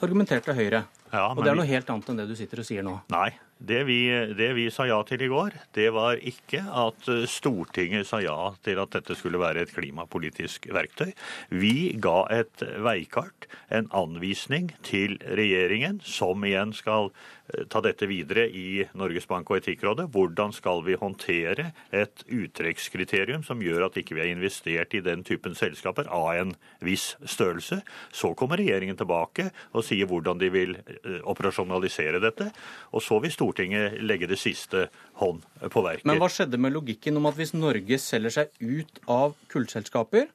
[0.00, 0.86] argumenterte Høyre.
[1.10, 2.94] Ja, og det er noe helt annet enn det du sitter og sier nå.
[3.10, 8.08] Nei, det vi, det vi, sa ja til i går, det var ikke at Stortinget
[8.08, 11.10] sa ja til at dette skulle være et klimapolitisk verktøy.
[11.52, 17.10] Vi ga et veikart, en anvisning til regjeringen, som igjen skal
[17.52, 20.08] eh, ta dette videre i Norges Bank og Etikkrådet.
[20.14, 25.26] Hvordan skal vi håndtere et uttrekkskriterium som gjør at ikke vi har investert i den
[25.26, 27.82] typen selskaper av en viss størrelse?
[28.08, 32.48] Så kommer regjeringen tilbake og sier hvordan de vil eh, operasjonalisere dette.
[32.96, 34.86] Og så vil Stortinget Stortinget legge det siste
[35.18, 36.06] hånd på verket.
[36.06, 40.28] Men hva skjedde med logikken om at hvis Norge selger seg ut av kullselskaper,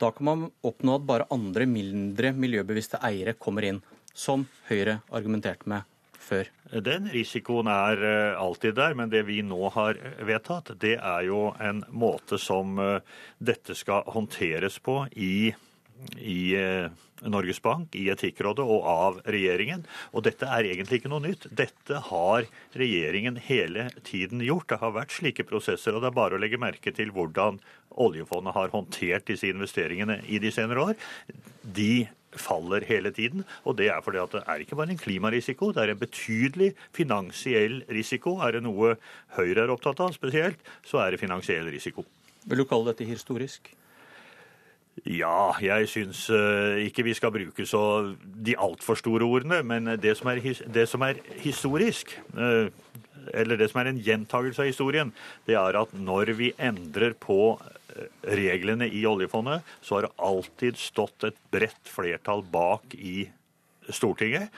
[0.00, 3.82] da kan man oppnå at bare andre mindre miljøbevisste eiere kommer inn,
[4.16, 5.84] som Høyre argumenterte med
[6.16, 6.48] før?
[6.72, 11.50] Den risikoen er eh, alltid der, men det vi nå har vedtatt, det er jo
[11.60, 13.04] en måte som eh,
[13.38, 15.52] dette skal håndteres på i
[16.20, 16.54] i
[17.24, 19.84] Norges Bank, i Etikkrådet og av regjeringen.
[20.12, 21.48] Og dette er egentlig ikke noe nytt.
[21.56, 24.68] Dette har regjeringen hele tiden gjort.
[24.72, 27.60] Det har vært slike prosesser, og det er bare å legge merke til hvordan
[27.96, 31.00] oljefondet har håndtert disse investeringene i de senere år.
[31.62, 32.06] De
[32.36, 33.46] faller hele tiden.
[33.64, 36.74] Og det er fordi at det er ikke bare en klimarisiko, det er en betydelig
[36.96, 38.36] finansiell risiko.
[38.44, 38.96] Er det noe
[39.38, 42.04] Høyre er opptatt av spesielt, så er det finansiell risiko.
[42.46, 43.72] Vil du kalle dette historisk?
[45.06, 47.82] Ja, jeg syns uh, ikke vi skal bruke så
[48.22, 49.60] de altfor store ordene.
[49.62, 52.66] Men det som er, det som er historisk, uh,
[53.34, 55.12] eller det som er en gjentagelse av historien,
[55.46, 58.06] det er at når vi endrer på eh,
[58.38, 63.26] reglene i oljefondet, så har det alltid stått et bredt flertall bak i
[63.94, 64.52] Stortinget.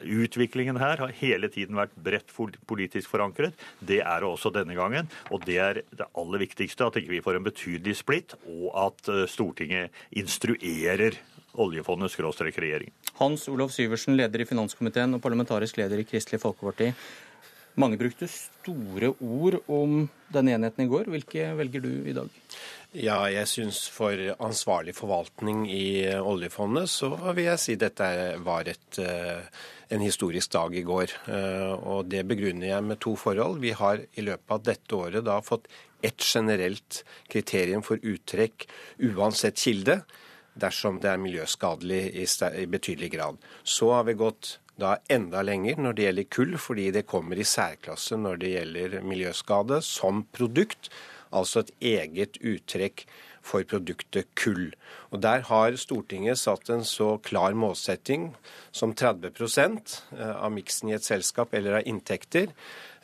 [0.00, 2.34] Utviklingen her har hele tiden vært bredt
[2.68, 3.56] politisk forankret.
[3.80, 5.10] Det er det også denne gangen.
[5.30, 9.12] Og det er det aller viktigste, at ikke vi får en betydelig splitt, og at
[9.12, 11.18] eh, Stortinget instruerer
[11.60, 12.94] oljefondet skråstrek regjeringen.
[13.18, 16.92] Hans Olav Syversen, leder i finanskomiteen og parlamentarisk leder i Kristelig Folkeparti.
[17.78, 20.04] Mange brukte store ord om
[20.34, 21.10] denne enheten i går.
[21.12, 22.30] Hvilke velger du i dag?
[22.90, 28.06] Ja, jeg syns for ansvarlig forvaltning i oljefondet, så vil jeg si dette
[28.42, 29.44] var et, eh,
[29.94, 31.12] en historisk dag i går.
[31.28, 33.60] Eh, og det begrunner jeg med to forhold.
[33.60, 35.68] Vi har i løpet av dette året da fått
[36.02, 38.66] ett generelt kriterium for uttrekk
[38.98, 40.02] uansett kilde,
[40.58, 43.38] dersom det er miljøskadelig i, betydelig grad.
[43.62, 47.44] Så har vi gått da enda lenger når det gjelder kull, fordi det kommer i
[47.46, 50.90] særklasse når det gjelder miljøskade som produkt
[51.30, 53.06] altså et eget uttrekk
[53.42, 54.70] for produktet kull.
[55.10, 58.30] Og Der har Stortinget satt en så klar målsetting
[58.70, 62.52] som 30 eh, av miksen i et selskap eller av inntekter,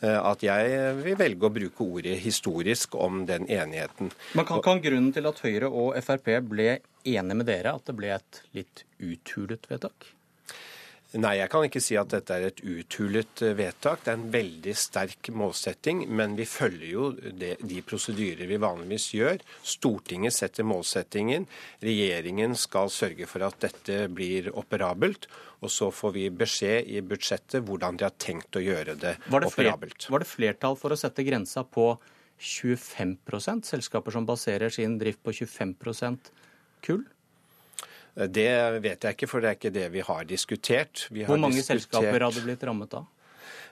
[0.01, 4.13] eh, at jeg vil velge å bruke ordet historisk om den enigheten.
[4.35, 6.69] Men kan, kan grunnen til at Høyre og Frp ble
[7.07, 10.16] enige med dere, at det ble et litt uthulet vedtak?
[11.15, 14.03] Nei, jeg kan ikke si at dette er et uthulet eh, vedtak.
[14.03, 19.07] Det er en veldig sterk målsetting, men vi følger jo det, de prosedyrer vi vanligvis
[19.15, 19.45] gjør.
[19.63, 21.47] Stortinget setter målsettingen.
[21.87, 25.31] Regjeringen skal sørge for at dette blir operabelt.
[25.65, 29.47] Og så får vi beskjed i budsjettet hvordan de har tenkt å gjøre det, var
[29.47, 30.11] det operabelt.
[30.13, 31.95] Var det flertall for å sette grensa på
[32.37, 36.33] 25% selskaper som baserer sin drift på 25%
[36.85, 37.07] kull?
[38.17, 41.05] Det vet jeg ikke, for det er ikke det vi har diskutert.
[41.13, 41.85] Vi har Hvor mange diskutert...
[41.85, 43.05] selskaper hadde blitt rammet da?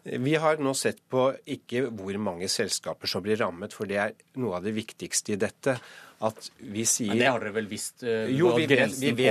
[0.04, 4.12] Vi har nå sett på ikke hvor mange selskaper som blir rammet, for det er
[4.36, 5.78] noe av det viktigste i dette.
[6.24, 8.04] At vi sier Men Det har dere vel visst?
[8.04, 9.24] Uh, jo, vi vet, vi, vet vi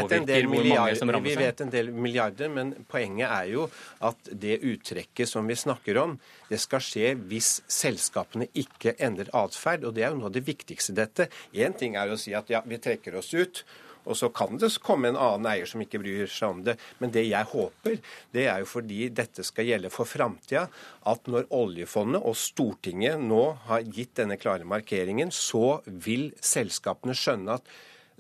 [1.38, 3.68] vet en del milliarder, men poenget er jo
[4.04, 6.18] at det uttrekket som vi snakker om,
[6.50, 9.86] det skal skje hvis selskapene ikke endrer atferd.
[9.88, 11.30] Og det er jo noe av det viktigste i dette.
[11.54, 13.64] Én ting er å si at ja, vi trekker oss ut.
[14.04, 16.76] Og så kan det komme en annen eier som ikke bryr seg om det.
[17.00, 18.00] Men det jeg håper,
[18.36, 20.68] det er jo fordi dette skal gjelde for framtida,
[21.10, 27.60] at når oljefondet og Stortinget nå har gitt denne klare markeringen, så vil selskapene skjønne
[27.60, 27.74] at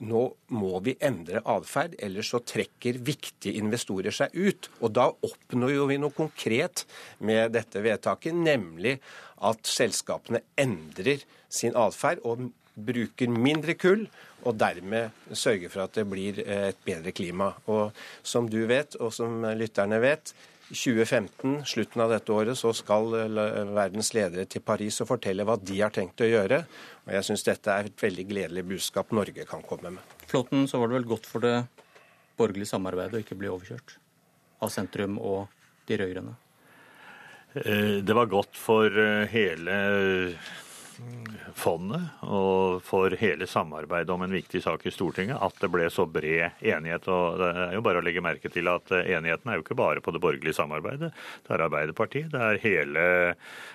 [0.03, 0.23] nå
[0.57, 4.69] må vi endre atferd, ellers så trekker viktige investorer seg ut.
[4.81, 6.85] Og da oppnår jo vi noe konkret
[7.23, 8.97] med dette vedtaket, nemlig
[9.43, 14.07] at selskapene endrer sin atferd og bruker mindre kull
[14.43, 17.53] og dermed sørger for at det blir eh, et bedre klima.
[17.71, 17.93] Og
[18.25, 20.33] som du vet, og som lytterne vet,
[20.73, 25.57] 2015, slutten av dette året, så skal eh, verdens ledere til Paris og fortelle hva
[25.61, 26.63] de har tenkt å gjøre.
[27.05, 30.15] Og jeg syns dette er et veldig gledelig budskap Norge kan komme med.
[30.27, 31.57] Flåten, så var det vel godt for det
[32.39, 33.99] borgerlige samarbeidet å ikke bli overkjørt
[34.63, 35.45] av sentrum og
[35.87, 36.35] de rød-grønne?
[37.61, 39.79] Eh, det var godt for hele
[41.57, 46.05] fondet og for hele samarbeidet om en viktig sak i Stortinget at det ble så
[46.09, 47.07] bred enighet.
[47.07, 50.03] og Det er jo bare å legge merke til at enigheten er jo ikke bare
[50.03, 51.11] på det borgerlige samarbeidet.
[51.43, 53.05] Det er Arbeiderpartiet, det er hele,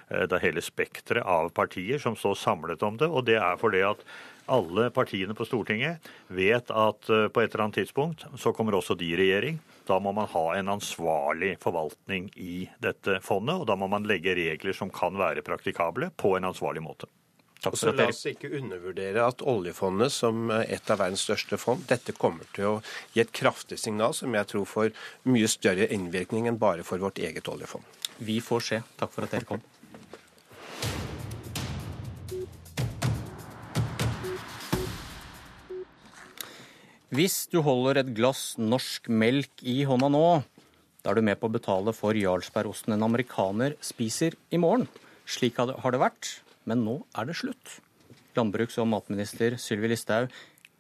[0.09, 3.11] det hele spekteret av partier som står samlet om det.
[3.11, 4.05] Og det er fordi at
[4.49, 8.97] alle partiene på Stortinget vet at eh, på et eller annet tidspunkt så kommer også
[8.99, 9.61] de i regjering.
[9.89, 14.36] Da må man ha en ansvarlig forvaltning i dette fondet, og da må man legge
[14.36, 17.09] regler som kan være praktikable, på en ansvarlig måte.
[17.59, 22.15] Takk for La oss ikke undervurdere at oljefondet som et av verdens største fond, dette
[22.15, 22.74] kommer til å
[23.16, 24.93] gi et kraftig signal som jeg tror får
[25.27, 27.82] mye større innvirkning enn bare for vårt eget oljefond.
[28.23, 28.81] Vi får se.
[29.01, 29.65] Takk for at dere kom.
[37.09, 40.24] Hvis du holder et glass norsk melk i hånda nå,
[41.01, 44.85] da er du med på å betale for Jarlsbergosten en amerikaner spiser i morgen.
[45.24, 46.28] Slik har det vært,
[46.68, 47.78] men nå er det slutt.
[48.36, 50.28] Landbruks- og matminister Sylvi Listhaug,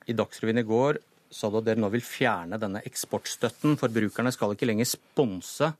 [0.04, 0.98] i Dagsrevyen i går
[1.32, 3.80] sa du at dere nå vil fjerne denne eksportstøtten.
[3.80, 5.70] Forbrukerne skal ikke lenger sponse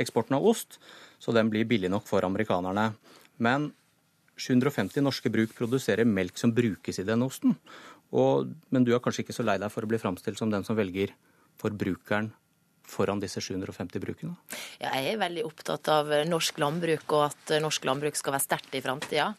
[0.00, 0.80] eksporten av ost,
[1.20, 2.94] så den blir billig nok for amerikanerne.
[3.44, 3.74] Men
[4.40, 7.56] 750 norske bruk produserer melk som brukes i denne osten.
[8.16, 10.64] Og, men du er kanskje ikke så lei deg for å bli framstilt som den
[10.64, 11.12] som velger
[11.60, 12.30] forbrukeren
[12.88, 14.34] foran disse 750 brukene?
[14.80, 18.76] Ja, jeg er veldig opptatt av norsk landbruk og at norsk landbruk skal være sterkt
[18.78, 19.30] i framtida.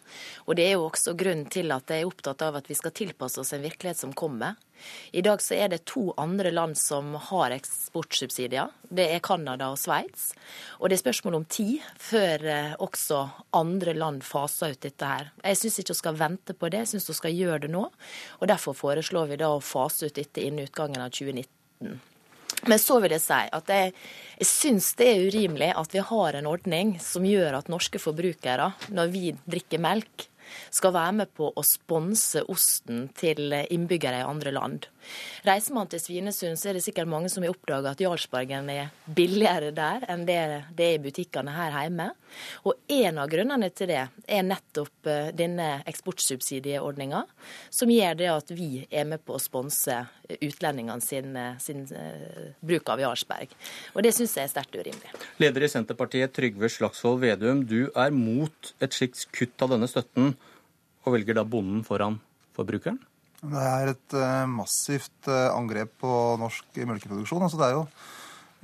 [0.48, 2.96] Og det er jo også grunnen til at jeg er opptatt av at vi skal
[2.96, 4.58] tilpasse oss en virkelighet som kommer.
[5.12, 8.72] I dag så er det to andre land som har eksportsubsidier.
[8.90, 10.30] Det er Canada og Sveits.
[10.80, 13.24] Og det er spørsmål om tid før eh, også
[13.58, 15.32] andre land faser ut dette her.
[15.44, 17.88] Jeg syns ikke vi skal vente på det, jeg syns vi skal gjøre det nå.
[18.40, 22.00] Og derfor foreslår vi da å fase ut dette innen utgangen av 2019.
[22.68, 23.94] Men så vil jeg si at jeg,
[24.42, 28.72] jeg syns det er urimelig at vi har en ordning som gjør at norske forbrukere,
[28.92, 30.28] når vi drikker melk,
[30.74, 34.88] skal være med på å sponse osten til innbyggere i andre land.
[35.48, 38.92] Reiser man til Svinesund, så er det sikkert mange som har oppdaga at Jarlsbergen er
[39.06, 40.40] billigere der enn det
[40.76, 42.10] det er i butikkene her hjemme.
[42.68, 47.24] Og en av grunnene til det er nettopp eh, denne eksportsubsidieordninga,
[47.74, 49.98] som gjør det at vi er med på å sponse
[50.30, 53.56] utlendingene sin, eh, sin uh, bruk av Jarlsberg.
[53.96, 55.14] Og det syns jeg er sterkt urimelig.
[55.42, 60.36] Leder i Senterpartiet Trygve Slagsvold Vedum, du er mot et slikt kutt av denne støtten,
[61.06, 62.20] og velger da bonden foran
[62.58, 63.00] forbrukeren?
[63.40, 67.46] Det er et uh, massivt uh, angrep på norsk melkeproduksjon.
[67.46, 67.86] Altså, det er jo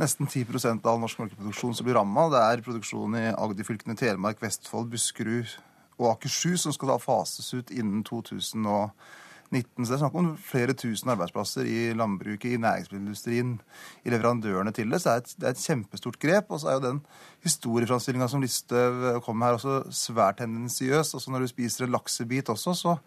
[0.02, 2.28] nesten 10% av norsk melkeproduksjon som blir ramma.
[2.34, 5.54] Det er produksjon i Agder-fylkene Telemark, Vestfold, Buskerud
[5.96, 9.86] og Akershus som skal da fases ut innen 2019.
[9.86, 13.56] Så det er snakk om flere tusen arbeidsplasser i landbruket, i næringsmiddelindustrien,
[14.04, 15.00] i leverandørene til det.
[15.00, 16.52] Så det er et, det er et kjempestort grep.
[16.52, 17.00] Og så er jo den
[17.48, 21.16] historieframstillinga som Listhaug kom med her, også svært tendensiøs.
[21.16, 22.98] Også når du spiser en laksebit også, så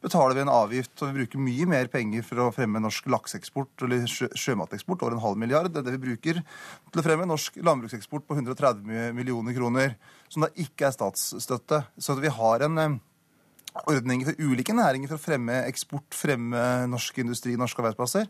[0.00, 3.84] betaler vi en avgift, og vi bruker mye mer penger for å fremme norsk lakseeksport
[3.86, 5.74] eller sjø sjømateksport, over en halv milliard.
[5.76, 9.94] Er det vi bruker til å fremme norsk landbrukseksport på 130 millioner kroner,
[10.32, 11.84] som da ikke er statsstøtte.
[12.00, 13.06] Så vi har en ordning
[13.86, 18.26] ordninger for ulike næringer for å fremme eksport, fremme norsk industri, norske arbeidsplasser.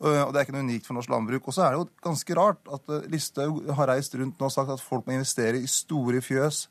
[0.00, 1.48] Og det er ikke noe unikt for norsk landbruk.
[1.48, 4.54] Og så er det jo ganske rart at eh, Listhaug har reist rundt nå og
[4.54, 6.66] sagt at folk må investere i store fjøs,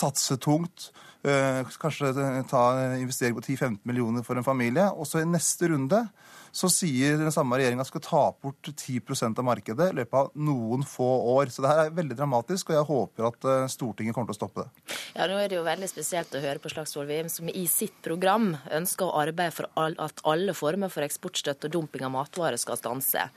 [0.00, 0.90] satse tungt.
[1.26, 2.12] Eh, kanskje
[2.50, 2.64] ta
[2.94, 4.86] investering på 10-15 millioner for en familie.
[4.94, 6.04] Og så i neste runde
[6.52, 10.84] så sier den samme regjeringa skal ta bort 10 av markedet i løpet av noen
[10.86, 11.52] få år.
[11.52, 14.40] Så det her er veldig dramatisk, og jeg håper at eh, Stortinget kommer til å
[14.40, 14.96] stoppe det.
[15.16, 17.96] Ja, nå er det jo veldig spesielt å høre på Slagsvold Vim, som i sitt
[18.04, 22.67] program ønsker å arbeide for at alle former for eksportstøtte og dumping av matvarer skal
[22.76, 23.28] stanse.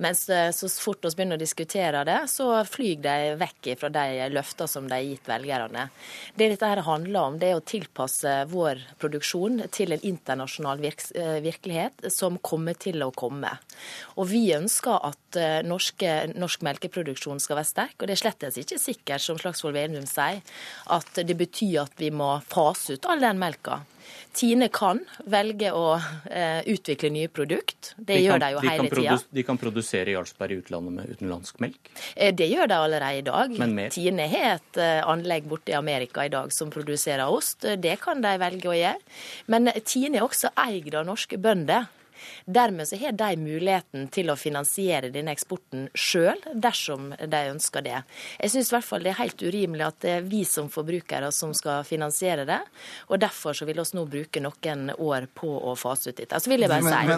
[0.00, 4.28] Mens eh, så fort vi begynner å diskutere det, så flyr de vekk fra de
[4.32, 5.88] løftene som de har gitt velgerne.
[6.34, 11.38] Det dette her handler om, det er å tilpasse vår produksjon til en internasjonal eh,
[11.44, 13.52] virkelighet som kommer til å komme.
[14.16, 17.96] Og vi ønsker at eh, norske, norsk melkeproduksjon skal være sterk.
[18.00, 20.40] Og det er slett ikke sikkert, som Slagsvold Vedum sier,
[20.94, 23.82] at det betyr at vi må fase ut all den melka.
[24.32, 25.96] Tine kan velge å
[26.30, 27.92] eh, utvikle nye produkt.
[27.96, 29.16] Det de gjør de jo de hele tida.
[29.34, 31.90] De kan produsere Jarlsberg i utlandet med utenlandsk melk?
[32.14, 33.56] Eh, det gjør de allerede i dag.
[33.94, 37.66] Tine har et eh, anlegg borte i Amerika i dag som produserer ost.
[37.82, 39.16] Det kan de velge å gjøre.
[39.50, 41.88] Men Tine er også eid av norske bønder.
[42.44, 48.02] Dermed så har de muligheten til å finansiere denne eksporten sjøl, dersom de ønsker det.
[48.38, 51.30] Jeg syns i hvert fall det er helt urimelig at det er vi som forbrukere
[51.34, 52.60] som skal finansiere det.
[53.08, 56.40] og Derfor så vil vi nå bruke noen år på å fase ut dette.
[56.40, 57.08] Så vil jeg bare si at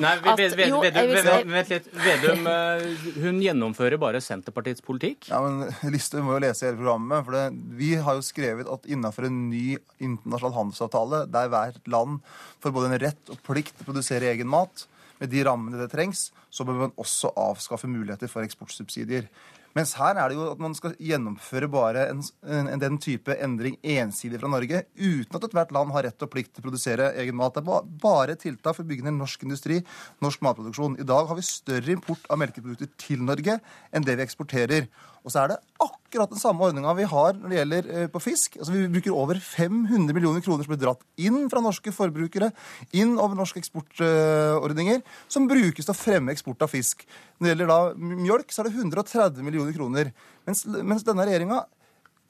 [1.50, 1.88] Vent litt.
[2.04, 5.28] Vedum, eh, hun gjennomfører bare Senterpartiets politikk?
[5.30, 7.24] Ja, men Listhaug må jo lese hele programmet.
[7.24, 7.46] for det,
[7.80, 12.20] Vi har jo skrevet at innenfor en ny internasjonal handelsavtale, der hvert land
[12.60, 14.86] får både en rett og plikt til å produsere egen mat,
[15.20, 19.28] med de rammene det trengs, så bør man også avskaffe muligheter for eksportsubsidier.
[19.76, 23.76] Mens her er det jo at man skal gjennomføre bare en, en, den type endring
[23.86, 27.38] ensidig fra Norge, uten at ethvert land har rett og plikt til å produsere egen
[27.38, 27.54] mat.
[27.54, 29.78] Det er bare tiltak for å bygge ned norsk industri,
[30.24, 30.98] norsk matproduksjon.
[30.98, 33.60] I dag har vi større import av melkeprodukter til Norge
[33.94, 34.90] enn det vi eksporterer.
[35.20, 38.22] Og så er det akkurat den samme ordninga vi har når det gjelder eh, på
[38.24, 38.56] fisk.
[38.58, 42.50] Altså Vi bruker over 500 millioner kroner som blir dratt inn fra norske forbrukere,
[42.96, 47.04] inn over norske eksportordninger, som brukes til å fremme eksport av fisk.
[47.38, 47.80] Når det gjelder da
[48.24, 50.14] mjølk, så er det 130 millioner kroner.
[50.48, 51.64] Mens, mens denne regjeringa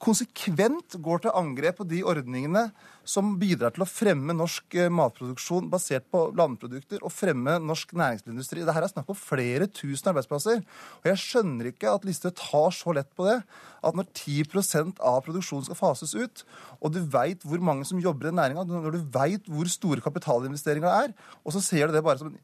[0.01, 2.69] konsekvent går til angrep på de ordningene
[3.07, 8.63] som bidrar til å fremme norsk eh, matproduksjon basert på landprodukter og fremme norsk næringsmiddelindustri.
[8.65, 10.61] Dette er snakk om flere tusen arbeidsplasser.
[11.01, 13.39] Og jeg skjønner ikke at Listhaug tar så lett på det.
[13.85, 16.45] At når 10% av produksjonen skal fases ut,
[16.81, 21.05] og du veit hvor mange som jobber i næringa, når du veit hvor store kapitalinvesteringer
[21.07, 22.41] er, og så ser du det bare som en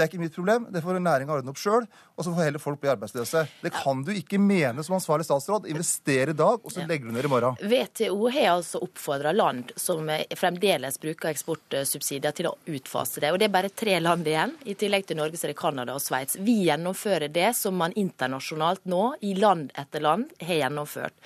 [0.00, 0.62] Det er ikke mitt problem.
[0.72, 1.84] Det får næringa ordne opp sjøl.
[2.16, 3.42] Og så får heller folk bli arbeidsløse.
[3.60, 5.66] Det kan du ikke mene som ansvarlig statsråd.
[5.68, 7.58] Investere i dag, og så legger du ned i morgen.
[7.60, 10.08] WTO har altså oppfordra land som
[10.40, 13.32] fremdeles bruker eksportsubsidier, til å utfase det.
[13.34, 14.54] Og det er bare tre land igjen.
[14.64, 16.38] I tillegg til Norge så er det Canada og Sveits.
[16.40, 21.16] Vi gjennomfører det som man internasjonalt nå, i land etter land, har gjennomført.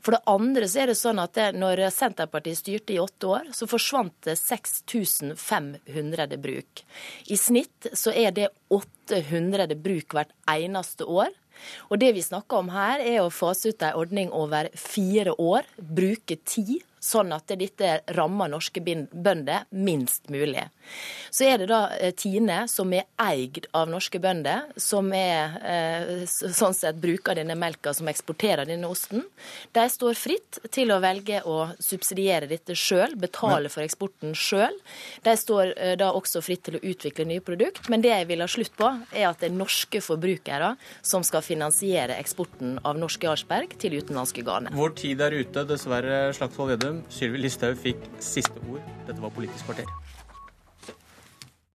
[0.00, 3.52] For det andre så er det sånn at det, når Senterpartiet styrte i åtte år,
[3.52, 6.84] så forsvant det 6500 bruk.
[7.28, 11.32] I snitt så er det 800 bruk hvert eneste år.
[11.90, 15.66] Og det vi snakker om her, er å fase ut en ordning over fire år.
[15.76, 20.62] Bruke tid sånn at dette rammer norske bønder minst mulig.
[21.30, 26.12] Så er det da eh, Tine, som er eid av norske bønder, som er, eh,
[26.28, 29.24] sånn sett bruker denne melka som eksporterer denne osten.
[29.74, 34.78] De står fritt til å velge å subsidiere dette sjøl, betale for eksporten sjøl.
[35.26, 38.44] De står eh, da også fritt til å utvikle nye produkt, men det jeg vil
[38.44, 43.26] ha slutt på, er at det er norske forbrukere som skal finansiere eksporten av norske
[43.26, 44.74] Jarlsberg til utenlandske garner.
[44.76, 46.91] Vår tid er ute, dessverre, Slagsvold Vedum.
[47.12, 48.82] Sylvi Listhaug fikk siste ord.
[49.06, 50.01] Dette var Politisk kvarter.